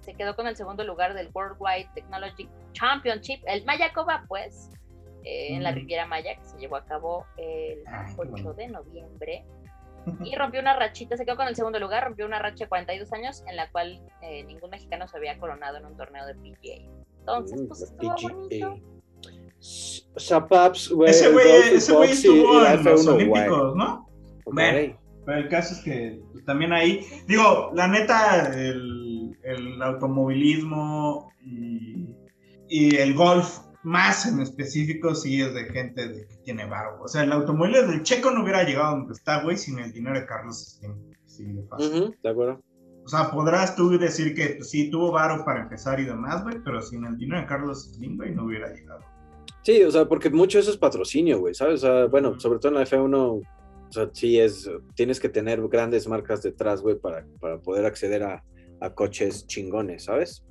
se 0.00 0.14
quedó 0.14 0.34
con 0.34 0.46
el 0.46 0.56
segundo 0.56 0.84
lugar 0.84 1.14
del 1.14 1.30
Worldwide 1.32 1.90
Technology 1.94 2.48
Championship, 2.72 3.42
el 3.46 3.64
Mayakoba, 3.64 4.24
pues, 4.28 4.70
eh, 5.24 5.54
en 5.54 5.62
la 5.62 5.72
Riviera 5.72 6.06
Maya, 6.06 6.34
que 6.36 6.44
se 6.44 6.58
llevó 6.58 6.76
a 6.76 6.84
cabo 6.84 7.26
el 7.36 7.82
8 8.16 8.54
de 8.54 8.68
noviembre. 8.68 9.44
Y 10.24 10.34
rompió 10.34 10.60
una 10.60 10.74
rachita, 10.74 11.14
se 11.18 11.26
quedó 11.26 11.36
con 11.36 11.46
el 11.46 11.54
segundo 11.54 11.78
lugar, 11.78 12.04
rompió 12.04 12.24
una 12.24 12.38
racha 12.38 12.64
de 12.64 12.68
42 12.70 13.12
años 13.12 13.44
en 13.46 13.54
la 13.56 13.70
cual 13.70 14.00
eh, 14.22 14.44
ningún 14.44 14.70
mexicano 14.70 15.06
se 15.06 15.18
había 15.18 15.38
coronado 15.38 15.76
en 15.76 15.84
un 15.84 15.94
torneo 15.94 16.24
de 16.24 16.34
PGA. 16.36 16.90
Entonces, 17.18 17.62
pues 17.68 17.82
estuvo 17.82 18.14
bonito. 18.16 18.80
Zapaps, 20.18 20.88
güey. 20.88 21.10
Ese 21.10 21.30
güey, 21.30 21.74
estuvo 21.74 22.02
en 22.02 22.82
los 22.82 23.04
F1, 23.04 23.04
güey. 23.04 23.42
Olímpicos, 23.42 23.76
¿no? 23.76 24.08
Bueno, 24.46 24.98
pero 25.26 25.38
el 25.38 25.48
caso 25.48 25.74
es 25.74 25.80
que 25.80 26.20
también 26.46 26.72
ahí, 26.72 27.06
digo, 27.26 27.70
la 27.74 27.86
neta, 27.86 28.52
el, 28.56 29.09
el 29.52 29.82
automovilismo 29.82 31.32
y, 31.42 32.08
y 32.68 32.96
el 32.96 33.14
golf, 33.14 33.60
más 33.82 34.26
en 34.26 34.40
específico, 34.40 35.14
sí 35.14 35.40
es 35.40 35.54
de 35.54 35.64
gente 35.64 36.08
de 36.08 36.26
que 36.26 36.36
tiene 36.44 36.66
varo. 36.66 37.02
O 37.02 37.08
sea, 37.08 37.22
el 37.22 37.32
automóvil 37.32 37.72
del 37.72 38.02
Checo 38.02 38.30
no 38.30 38.42
hubiera 38.42 38.62
llegado 38.62 38.96
donde 38.96 39.14
está, 39.14 39.42
güey, 39.42 39.56
sin 39.56 39.78
el 39.78 39.92
dinero 39.92 40.18
de 40.18 40.26
Carlos 40.26 40.78
Slim. 40.78 40.94
Sí, 41.26 41.44
de 41.44 41.62
fácil. 41.64 42.02
Ujú, 42.02 42.14
de 42.22 42.28
acuerdo. 42.28 42.60
O 43.04 43.08
sea, 43.08 43.30
podrás 43.30 43.74
tú 43.74 43.98
decir 43.98 44.34
que 44.34 44.56
pues, 44.56 44.70
sí 44.70 44.90
tuvo 44.90 45.10
varo 45.10 45.44
para 45.44 45.62
empezar 45.62 45.98
y 45.98 46.04
demás, 46.04 46.42
güey, 46.42 46.62
pero 46.62 46.82
sin 46.82 47.04
el 47.04 47.16
dinero 47.16 47.40
de 47.40 47.46
Carlos 47.46 47.92
Slim, 47.94 48.16
güey, 48.16 48.34
no 48.34 48.44
hubiera 48.44 48.72
llegado. 48.72 49.00
Sí, 49.62 49.82
o 49.82 49.90
sea, 49.90 50.06
porque 50.06 50.30
mucho 50.30 50.58
eso 50.58 50.70
es 50.70 50.76
patrocinio, 50.76 51.40
güey, 51.40 51.54
¿sabes? 51.54 51.82
O 51.82 51.86
sea, 51.86 52.06
bueno, 52.06 52.38
sobre 52.38 52.58
todo 52.58 52.68
en 52.68 52.78
la 52.78 52.86
F1, 52.86 53.16
o 53.16 53.42
sea, 53.92 54.08
sí 54.12 54.38
es, 54.38 54.70
tienes 54.94 55.18
que 55.18 55.28
tener 55.28 55.60
grandes 55.68 56.06
marcas 56.06 56.42
detrás, 56.42 56.82
güey, 56.82 56.98
para, 56.98 57.26
para 57.40 57.58
poder 57.58 57.84
acceder 57.84 58.22
a, 58.22 58.44
a 58.80 58.90
coches 58.94 59.46
chingones, 59.46 60.04
¿sabes? 60.04 60.44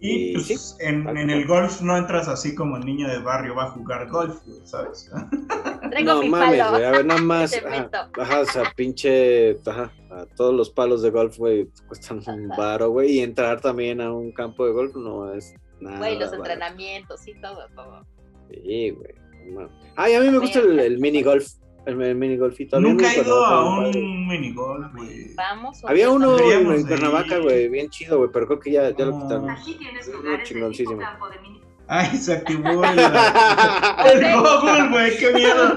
Y, 0.00 0.30
Y 0.30 0.34
pues, 0.34 0.46
sí, 0.46 0.56
en, 0.80 1.06
el 1.30 1.46
golf 1.46 1.80
no 1.80 1.96
entras 1.96 2.26
así 2.26 2.56
como 2.56 2.76
el 2.76 2.84
niño 2.84 3.08
de 3.08 3.18
barrio 3.20 3.54
va 3.54 3.66
a 3.66 3.70
jugar 3.70 4.08
golf, 4.10 4.36
¿sabes? 4.64 5.08
Traigo 5.90 6.14
no 6.14 6.22
mi 6.22 6.28
mames, 6.28 6.58
palo. 6.58 6.70
güey, 6.72 6.84
a 6.84 6.90
ver, 6.90 7.06
nada 7.06 7.20
más, 7.22 7.54
ajá, 7.54 8.10
ajá, 8.18 8.40
o 8.40 8.44
sea, 8.46 8.72
pinche, 8.74 9.60
ajá, 9.64 9.92
a 10.10 10.26
todos 10.36 10.54
los 10.54 10.70
palos 10.70 11.02
de 11.02 11.10
golf, 11.10 11.38
güey, 11.38 11.68
cuestan 11.86 12.20
un 12.26 12.48
varo, 12.48 12.90
güey, 12.90 13.12
y 13.12 13.20
entrar 13.20 13.60
también 13.60 14.00
a 14.00 14.12
un 14.12 14.32
campo 14.32 14.66
de 14.66 14.72
golf 14.72 14.96
no 14.96 15.32
es 15.34 15.54
nada. 15.80 15.98
Güey, 15.98 16.18
los 16.18 16.30
barato. 16.32 16.36
entrenamientos 16.50 17.28
y 17.28 17.34
todo, 17.40 17.68
todo. 17.76 18.04
Sí, 18.50 18.90
güey. 18.90 19.14
no 19.52 19.70
a 19.96 20.06
mí 20.06 20.30
me 20.30 20.38
gusta 20.38 20.58
el, 20.58 20.80
el 20.80 20.98
mini 20.98 21.22
golf, 21.22 21.46
el, 21.86 22.00
el 22.02 22.14
mini 22.14 22.36
golfito. 22.36 22.76
había 22.76 22.88
Nunca 22.88 23.12
he 23.12 23.20
ido 23.20 23.44
a 23.44 23.78
un 23.88 24.28
minigolf, 24.28 24.94
güey. 24.94 25.34
Vamos. 25.34 25.84
Había 25.84 26.10
uno 26.10 26.38
en, 26.38 26.70
en 26.72 26.86
Cuernavaca, 26.86 27.38
güey, 27.38 27.68
bien 27.68 27.88
chido, 27.90 28.18
güey, 28.18 28.30
pero 28.32 28.46
creo 28.46 28.60
que 28.60 28.70
ya, 28.72 28.90
ya 28.96 29.04
lo 29.06 29.20
quitaron. 29.22 29.50
Aquí 29.50 29.74
tienes 29.74 30.08
lugares 30.08 30.48
chingoncísimo. 30.48 30.98
campo 30.98 31.28
de 31.28 31.38
mini. 31.40 31.60
Ay, 31.88 32.16
se 32.16 32.32
activó 32.34 32.84
el, 32.84 32.98
el 34.22 34.36
Google, 34.40 34.88
güey, 34.90 35.16
qué 35.18 35.32
miedo. 35.34 35.76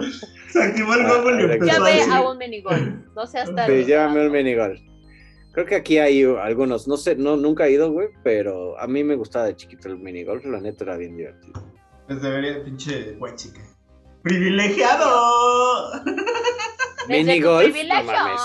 Se 0.51 0.63
activó 0.63 0.93
el 0.93 1.05
Ah, 1.05 1.17
Google 1.17 1.41
y 1.41 1.43
empezó 1.51 1.65
Ya 1.65 1.75
a 1.75 1.83
ve 1.83 1.95
decir. 1.95 2.13
a 2.13 2.29
un 2.29 2.37
minigolf. 2.37 2.87
No 3.15 3.25
seas 3.27 3.53
tan. 3.53 3.67
Sí, 3.69 3.83
llévame 3.85 4.21
al 4.21 4.31
mini 4.31 4.55
golf. 4.55 4.79
Creo 5.51 5.65
que 5.65 5.75
aquí 5.75 5.97
hay 5.97 6.23
algunos, 6.23 6.87
no 6.87 6.97
sé, 6.97 7.15
no, 7.15 7.37
nunca 7.37 7.65
he 7.65 7.71
ido, 7.71 7.91
güey, 7.91 8.09
pero 8.23 8.77
a 8.79 8.87
mí 8.87 9.03
me 9.03 9.15
gustaba 9.15 9.45
de 9.45 9.55
chiquito 9.55 9.87
el 9.87 9.97
mini 9.97 10.23
golf, 10.23 10.45
la 10.45 10.59
neta 10.59 10.83
era 10.83 10.97
bien 10.97 11.15
divertido. 11.17 11.63
Pues 12.07 12.21
debería, 12.21 12.63
pinche 12.63 13.13
güey, 13.13 13.35
chica. 13.35 13.61
¡Privilegiado! 14.25 15.91
Desde 17.07 17.23
Mini 17.23 17.39
tu 17.41 17.47
golf, 17.47 17.63
privilegio. 17.71 18.03
no 18.11 18.11
mames. 18.11 18.41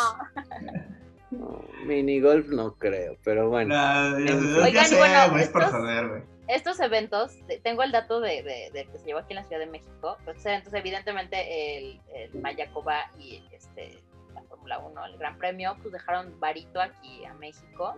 No, 1.30 1.64
mini 1.86 2.20
golf 2.20 2.46
no 2.48 2.74
creo, 2.76 3.16
pero 3.24 3.48
bueno. 3.48 3.74
La- 3.74 4.14
ya- 4.22 4.62
Oigan, 4.62 4.84
sé, 4.84 4.98
bueno, 4.98 5.38
es 5.38 5.48
para 5.48 5.64
estos- 5.66 5.80
joder, 5.80 6.08
güey. 6.08 6.22
Estos 6.48 6.80
eventos, 6.80 7.32
tengo 7.62 7.82
el 7.82 7.92
dato 7.92 8.20
de, 8.20 8.42
de- 8.42 8.70
de 8.74 8.86
que 8.92 8.98
se 8.98 9.06
llevó 9.06 9.20
aquí 9.20 9.32
en 9.32 9.36
la 9.36 9.44
Ciudad 9.44 9.60
de 9.60 9.70
México. 9.70 10.18
Pues, 10.24 10.36
estos 10.36 10.46
eventos, 10.52 10.74
evidentemente, 10.74 11.78
el, 11.78 12.00
el 12.14 12.34
Mayacoba 12.42 13.10
y 13.18 13.42
este, 13.52 13.98
la 14.34 14.42
Fórmula 14.42 14.80
1, 14.80 15.06
el 15.06 15.16
Gran 15.16 15.38
Premio, 15.38 15.76
pues 15.80 15.92
dejaron 15.94 16.38
varito 16.38 16.78
aquí 16.82 17.24
a 17.24 17.32
México. 17.34 17.94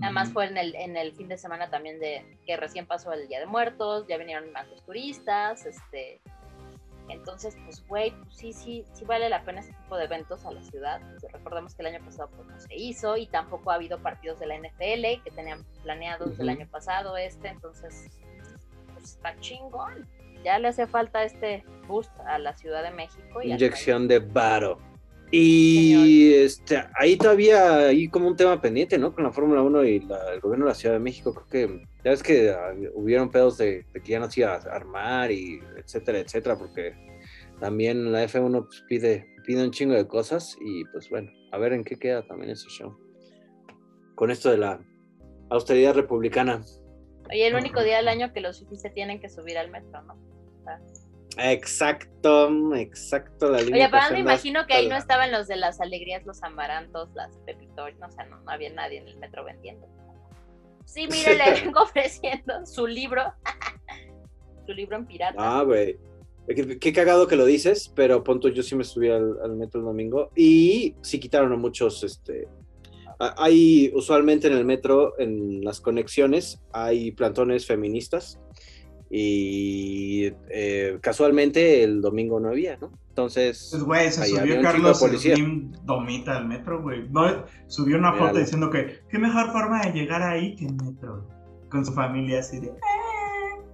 Además 0.00 0.30
fue 0.32 0.46
en 0.46 0.56
el, 0.56 0.74
en 0.76 0.96
el 0.96 1.12
fin 1.12 1.28
de 1.28 1.36
semana 1.36 1.68
también 1.68 2.00
de 2.00 2.24
que 2.46 2.56
recién 2.56 2.86
pasó 2.86 3.12
el 3.12 3.28
Día 3.28 3.40
de 3.40 3.46
Muertos, 3.46 4.06
ya 4.08 4.16
vinieron 4.16 4.50
más 4.52 4.66
los 4.68 4.82
turistas, 4.86 5.66
este, 5.66 6.20
entonces 7.08 7.56
pues 7.64 7.86
güey, 7.86 8.10
pues 8.10 8.36
sí, 8.36 8.52
sí, 8.52 8.84
sí 8.92 9.04
vale 9.04 9.28
la 9.28 9.42
pena 9.44 9.60
este 9.60 9.72
tipo 9.72 9.96
de 9.96 10.04
eventos 10.04 10.44
a 10.44 10.50
la 10.50 10.62
ciudad. 10.62 11.00
Pues, 11.20 11.32
recordemos 11.32 11.74
que 11.74 11.82
el 11.82 11.94
año 11.94 12.04
pasado 12.04 12.30
pues 12.36 12.48
no 12.48 12.60
se 12.60 12.74
hizo 12.74 13.16
y 13.16 13.26
tampoco 13.26 13.70
ha 13.70 13.74
habido 13.74 13.98
partidos 13.98 14.38
de 14.40 14.46
la 14.46 14.56
NFL 14.56 15.22
que 15.24 15.30
tenían 15.34 15.64
planeados 15.82 16.38
el 16.38 16.48
Ujú. 16.48 16.58
año 16.58 16.68
pasado 16.70 17.16
este, 17.16 17.48
entonces 17.48 18.10
pues 18.94 19.04
está 19.04 19.38
chingón. 19.40 20.08
Ya 20.44 20.58
le 20.58 20.68
hace 20.68 20.86
falta 20.86 21.24
este 21.24 21.64
boost 21.88 22.12
a 22.20 22.38
la 22.38 22.54
Ciudad 22.54 22.82
de 22.82 22.90
México 22.92 23.42
y 23.42 23.50
Inyección 23.52 24.06
de 24.06 24.20
varo. 24.20 24.78
Y 25.30 26.32
este, 26.32 26.82
ahí 26.98 27.16
todavía 27.16 27.88
hay 27.88 28.08
como 28.08 28.28
un 28.28 28.36
tema 28.36 28.60
pendiente, 28.60 28.96
¿no? 28.98 29.14
Con 29.14 29.24
la 29.24 29.32
Fórmula 29.32 29.62
1 29.62 29.84
y 29.84 30.00
la- 30.00 30.32
el 30.34 30.40
gobierno 30.40 30.64
de 30.64 30.70
la 30.70 30.74
Ciudad 30.74 30.94
de 30.94 31.00
México. 31.00 31.34
Creo 31.34 31.46
que 31.68 31.82
ya 32.04 32.10
ves 32.10 32.22
que 32.22 32.50
ah, 32.50 32.74
hubieron 32.94 33.30
pedos 33.30 33.58
de, 33.58 33.84
de 33.92 34.00
que 34.00 34.12
ya 34.12 34.20
no 34.20 34.30
se 34.30 34.40
iba 34.40 34.54
a 34.54 34.56
armar 34.56 35.30
y 35.30 35.60
etcétera, 35.76 36.18
etcétera, 36.20 36.56
porque 36.56 36.94
también 37.60 38.10
la 38.12 38.24
F1 38.24 38.64
pues, 38.66 38.82
pide, 38.88 39.26
pide 39.44 39.62
un 39.64 39.70
chingo 39.70 39.94
de 39.94 40.06
cosas 40.06 40.56
y 40.64 40.84
pues 40.86 41.10
bueno, 41.10 41.30
a 41.52 41.58
ver 41.58 41.72
en 41.74 41.84
qué 41.84 41.96
queda 41.96 42.26
también 42.26 42.52
ese 42.52 42.68
show. 42.70 42.96
Con 44.14 44.30
esto 44.30 44.50
de 44.50 44.58
la 44.58 44.80
austeridad 45.50 45.94
republicana. 45.94 46.62
Oye, 47.30 47.46
el 47.46 47.54
único 47.54 47.82
día 47.82 47.98
del 47.98 48.08
año 48.08 48.32
que 48.32 48.40
los 48.40 48.60
fifís 48.60 48.80
se 48.80 48.90
tienen 48.90 49.20
que 49.20 49.28
subir 49.28 49.58
al 49.58 49.70
metro, 49.70 50.02
¿no? 50.02 50.14
O 50.14 50.64
sea, 50.64 50.80
Exacto, 51.38 52.74
exacto. 52.74 53.50
La 53.50 53.58
Oye, 53.58 53.88
pero 53.90 54.02
me 54.12 54.18
imagino 54.20 54.66
que 54.66 54.74
ahí 54.74 54.88
no 54.88 54.96
estaban 54.96 55.30
los 55.30 55.46
de 55.46 55.56
las 55.56 55.80
alegrías, 55.80 56.26
los 56.26 56.42
amarantos, 56.42 57.10
las 57.14 57.36
pepitorias, 57.46 57.98
no, 58.00 58.06
o 58.06 58.10
sea, 58.10 58.24
no, 58.26 58.40
no 58.40 58.50
había 58.50 58.70
nadie 58.72 58.98
en 58.98 59.08
el 59.08 59.16
metro 59.18 59.44
vendiendo. 59.44 59.86
Sí, 60.84 61.06
mire, 61.10 61.36
le 61.36 61.60
vengo 61.62 61.80
ofreciendo 61.82 62.66
su 62.66 62.86
libro, 62.86 63.22
su 64.66 64.72
libro 64.72 64.96
en 64.96 65.06
pirata. 65.06 65.36
Ah, 65.38 65.62
güey. 65.62 65.96
Qué, 66.48 66.78
qué 66.78 66.92
cagado 66.92 67.28
que 67.28 67.36
lo 67.36 67.44
dices, 67.44 67.92
pero 67.94 68.24
punto, 68.24 68.48
yo 68.48 68.62
sí 68.62 68.74
me 68.74 68.82
subí 68.82 69.08
al, 69.08 69.38
al 69.42 69.54
metro 69.54 69.80
el 69.80 69.86
domingo 69.86 70.30
y 70.34 70.96
sí 71.02 71.20
quitaron 71.20 71.52
a 71.52 71.56
muchos, 71.56 72.02
este... 72.02 72.48
Hay 73.20 73.90
usualmente 73.94 74.46
en 74.46 74.52
el 74.52 74.64
metro, 74.64 75.18
en 75.18 75.64
las 75.64 75.80
conexiones, 75.80 76.62
hay 76.72 77.10
plantones 77.10 77.66
feministas 77.66 78.38
y 79.10 80.32
eh, 80.50 80.98
casualmente 81.00 81.82
el 81.82 82.00
domingo 82.02 82.40
no 82.40 82.48
había, 82.50 82.76
¿no? 82.76 82.90
Entonces, 83.08 83.68
Pues, 83.72 83.82
güey, 83.82 84.12
se 84.12 84.26
subió 84.26 84.62
Carlos 84.62 85.00
policía. 85.00 85.34
Slim 85.34 85.72
Domita 85.84 86.36
al 86.36 86.46
metro, 86.46 86.82
güey. 86.82 87.08
No, 87.08 87.44
subió 87.66 87.98
una 87.98 88.12
foto 88.14 88.38
diciendo 88.38 88.70
que 88.70 89.00
qué 89.08 89.18
mejor 89.18 89.50
forma 89.50 89.80
de 89.82 89.92
llegar 89.92 90.22
ahí 90.22 90.54
que 90.54 90.66
en 90.66 90.76
metro. 90.76 91.26
Con 91.68 91.84
su 91.84 91.92
familia 91.92 92.40
así 92.40 92.60
de... 92.60 92.72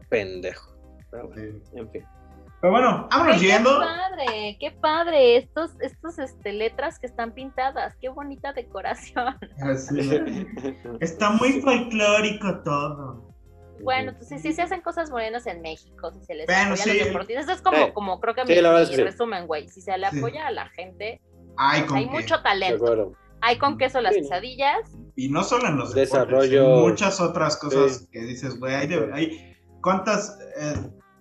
pendejo. 0.08 0.74
Pero 1.10 1.28
bueno, 1.28 1.42
Sí. 1.70 1.76
en 1.78 1.90
fin. 1.90 2.04
Pero 2.60 2.72
bueno, 2.72 3.08
vámonos 3.10 3.36
Ay, 3.36 3.40
yendo. 3.46 3.70
Qué 3.70 3.84
padre, 3.86 4.56
qué 4.58 4.70
padre, 4.80 5.36
estos, 5.36 5.70
estos 5.80 6.18
este, 6.18 6.52
letras 6.52 6.98
que 6.98 7.06
están 7.06 7.32
pintadas, 7.34 7.94
qué 8.00 8.08
bonita 8.08 8.54
decoración. 8.54 9.36
Así. 9.60 10.00
Está 11.00 11.30
muy 11.30 11.60
folclórico 11.60 12.62
todo. 12.64 13.33
Bueno, 13.82 14.10
entonces 14.12 14.40
si 14.42 14.52
se 14.52 14.62
hacen 14.62 14.80
cosas 14.80 15.10
buenas 15.10 15.46
en 15.46 15.60
México, 15.62 16.10
si 16.12 16.24
se 16.24 16.34
les 16.34 16.46
Bueno, 16.46 16.60
apoya 16.74 16.82
a 16.82 16.86
los 16.86 16.96
sí. 16.96 17.04
deportistas, 17.04 17.48
es 17.48 17.62
como, 17.62 17.86
Sí. 17.86 17.92
como 17.92 18.20
creo 18.20 18.34
que 18.34 18.46
Sí, 18.46 18.54
mi, 18.60 18.68
mi 18.68 18.86
sí. 18.86 19.02
resumen, 19.02 19.46
güey, 19.46 19.68
si 19.68 19.80
se 19.80 19.96
le 19.98 20.08
Sí. 20.10 20.18
apoya 20.18 20.46
a 20.46 20.50
la 20.50 20.68
gente, 20.70 21.20
Ay, 21.56 21.80
pues 21.80 21.88
con 21.88 21.98
hay 21.98 22.04
qué. 22.06 22.10
mucho 22.10 22.42
talento, 22.42 23.12
hay 23.40 23.58
con 23.58 23.76
queso 23.78 24.00
las. 24.00 24.14
Sí, 24.14 24.20
quesadillas, 24.22 24.96
Y 25.16 25.28
no 25.28 25.44
solo 25.44 25.68
en 25.68 25.76
los 25.76 25.94
deportes, 25.94 26.10
Desarrollo. 26.12 26.74
en 26.76 26.80
muchas 26.88 27.20
otras 27.20 27.56
cosas 27.56 27.98
Sí. 27.98 28.06
que 28.10 28.20
dices, 28.22 28.58
güey, 28.58 28.74
hay, 28.74 28.86
de- 28.88 29.10
hay- 29.12 29.56
¿cuántas 29.82 30.38
eh, 30.60 30.74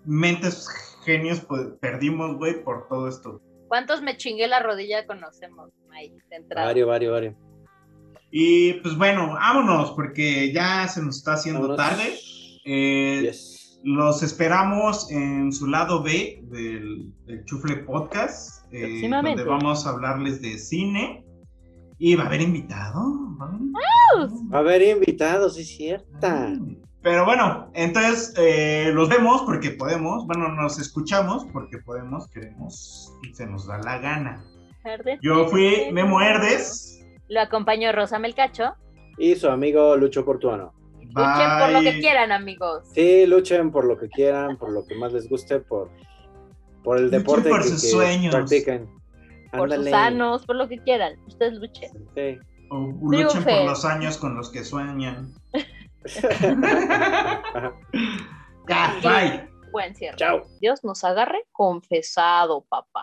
mentes 0.05 0.67
genios 1.05 1.41
pues, 1.41 1.67
perdimos, 1.81 2.37
güey, 2.37 2.63
por 2.63 2.87
todo 2.87 3.07
esto? 3.07 3.39
¿cuántos 3.67 4.01
me 4.03 4.17
chingué 4.17 4.47
la 4.47 4.59
rodilla 4.61 5.05
conocemos? 5.07 5.71
Ahí, 5.91 6.09
de 6.29 6.35
entrada. 6.35 6.67
Vario, 6.67 6.87
vario, 6.87 7.11
vario. 7.11 7.35
Y 8.31 8.73
pues 8.81 8.97
bueno, 8.97 9.33
vámonos, 9.33 9.91
porque 9.91 10.51
ya 10.53 10.87
se 10.87 11.01
nos 11.03 11.17
está 11.17 11.33
haciendo 11.33 11.61
Vámonos. 11.67 11.77
tarde. 11.77 12.17
Eh, 12.65 13.21
Yes. 13.23 13.79
Los 13.83 14.23
esperamos 14.23 15.11
en 15.11 15.51
su 15.51 15.67
lado 15.67 16.01
B 16.01 16.41
del, 16.43 17.11
del 17.25 17.43
Chufle 17.43 17.77
Podcast, 17.77 18.65
eh, 18.73 19.01
donde 19.09 19.43
vamos 19.43 19.85
a 19.85 19.89
hablarles 19.89 20.41
de 20.41 20.57
cine. 20.57 21.25
Y 21.97 22.15
va 22.15 22.23
a 22.23 22.27
haber 22.27 22.41
invitado. 22.41 23.01
va 23.39 23.45
a 23.45 23.49
haber 23.49 23.61
invitado. 23.61 24.49
Va 24.51 24.57
a 24.57 24.61
haber 24.61 24.81
invitados, 24.83 25.57
es 25.57 25.67
cierta. 25.67 26.53
Pero 27.01 27.25
bueno, 27.25 27.69
entonces 27.73 28.33
eh, 28.37 28.91
los 28.93 29.09
vemos 29.09 29.41
porque 29.41 29.71
podemos, 29.71 30.25
bueno, 30.25 30.47
nos 30.49 30.79
escuchamos 30.79 31.45
porque 31.51 31.79
podemos, 31.79 32.29
queremos 32.29 33.13
y 33.21 33.33
se 33.33 33.45
nos 33.45 33.67
da 33.67 33.77
la 33.79 33.99
gana. 33.99 34.43
Herdes. 34.85 35.19
Yo 35.21 35.47
fui 35.49 35.91
Memo 35.91 36.21
Herdes. 36.21 37.05
Lo 37.27 37.41
acompañó 37.41 37.91
Rosa 37.91 38.19
Melcacho. 38.19 38.75
Y 39.17 39.35
su 39.35 39.49
amigo 39.49 39.95
Lucho 39.97 40.23
Portuano. 40.23 40.73
Luchen 41.15 41.59
por 41.59 41.69
lo 41.71 41.81
que 41.81 41.99
quieran, 41.99 42.31
amigos. 42.31 42.83
Sí, 42.93 43.25
luchen 43.25 43.71
por 43.71 43.85
lo 43.85 43.97
que 43.97 44.09
quieran, 44.09 44.57
por 44.57 44.71
lo 44.71 44.85
que 44.85 44.95
más 44.95 45.13
les 45.13 45.29
guste, 45.29 45.59
por 45.59 45.89
Por 46.83 46.97
el 46.97 47.05
Luchen 47.05 47.19
deporte 47.19 47.49
por 47.49 47.61
que, 47.61 47.67
sus 47.69 47.81
que 47.81 47.87
sueños. 47.89 48.35
practican. 48.35 48.89
Por 49.51 49.71
sus 49.71 49.89
sanos, 49.89 50.45
por 50.45 50.55
lo 50.55 50.67
que 50.67 50.79
quieran. 50.79 51.13
Ustedes 51.27 51.53
luchen. 51.53 51.91
Sí. 52.15 52.37
O 52.69 52.77
luchen 53.11 53.43
por 53.43 53.65
los 53.65 53.85
años 53.85 54.17
con 54.17 54.35
los 54.35 54.49
que 54.51 54.63
sueñan. 54.63 55.31
Ya, 58.69 58.95
bye. 59.03 59.49
Buen 59.71 59.95
cierre. 59.95 60.17
Chao. 60.17 60.43
Dios 60.61 60.83
nos 60.83 61.03
agarre 61.03 61.45
confesado, 61.51 62.61
papá. 62.61 63.01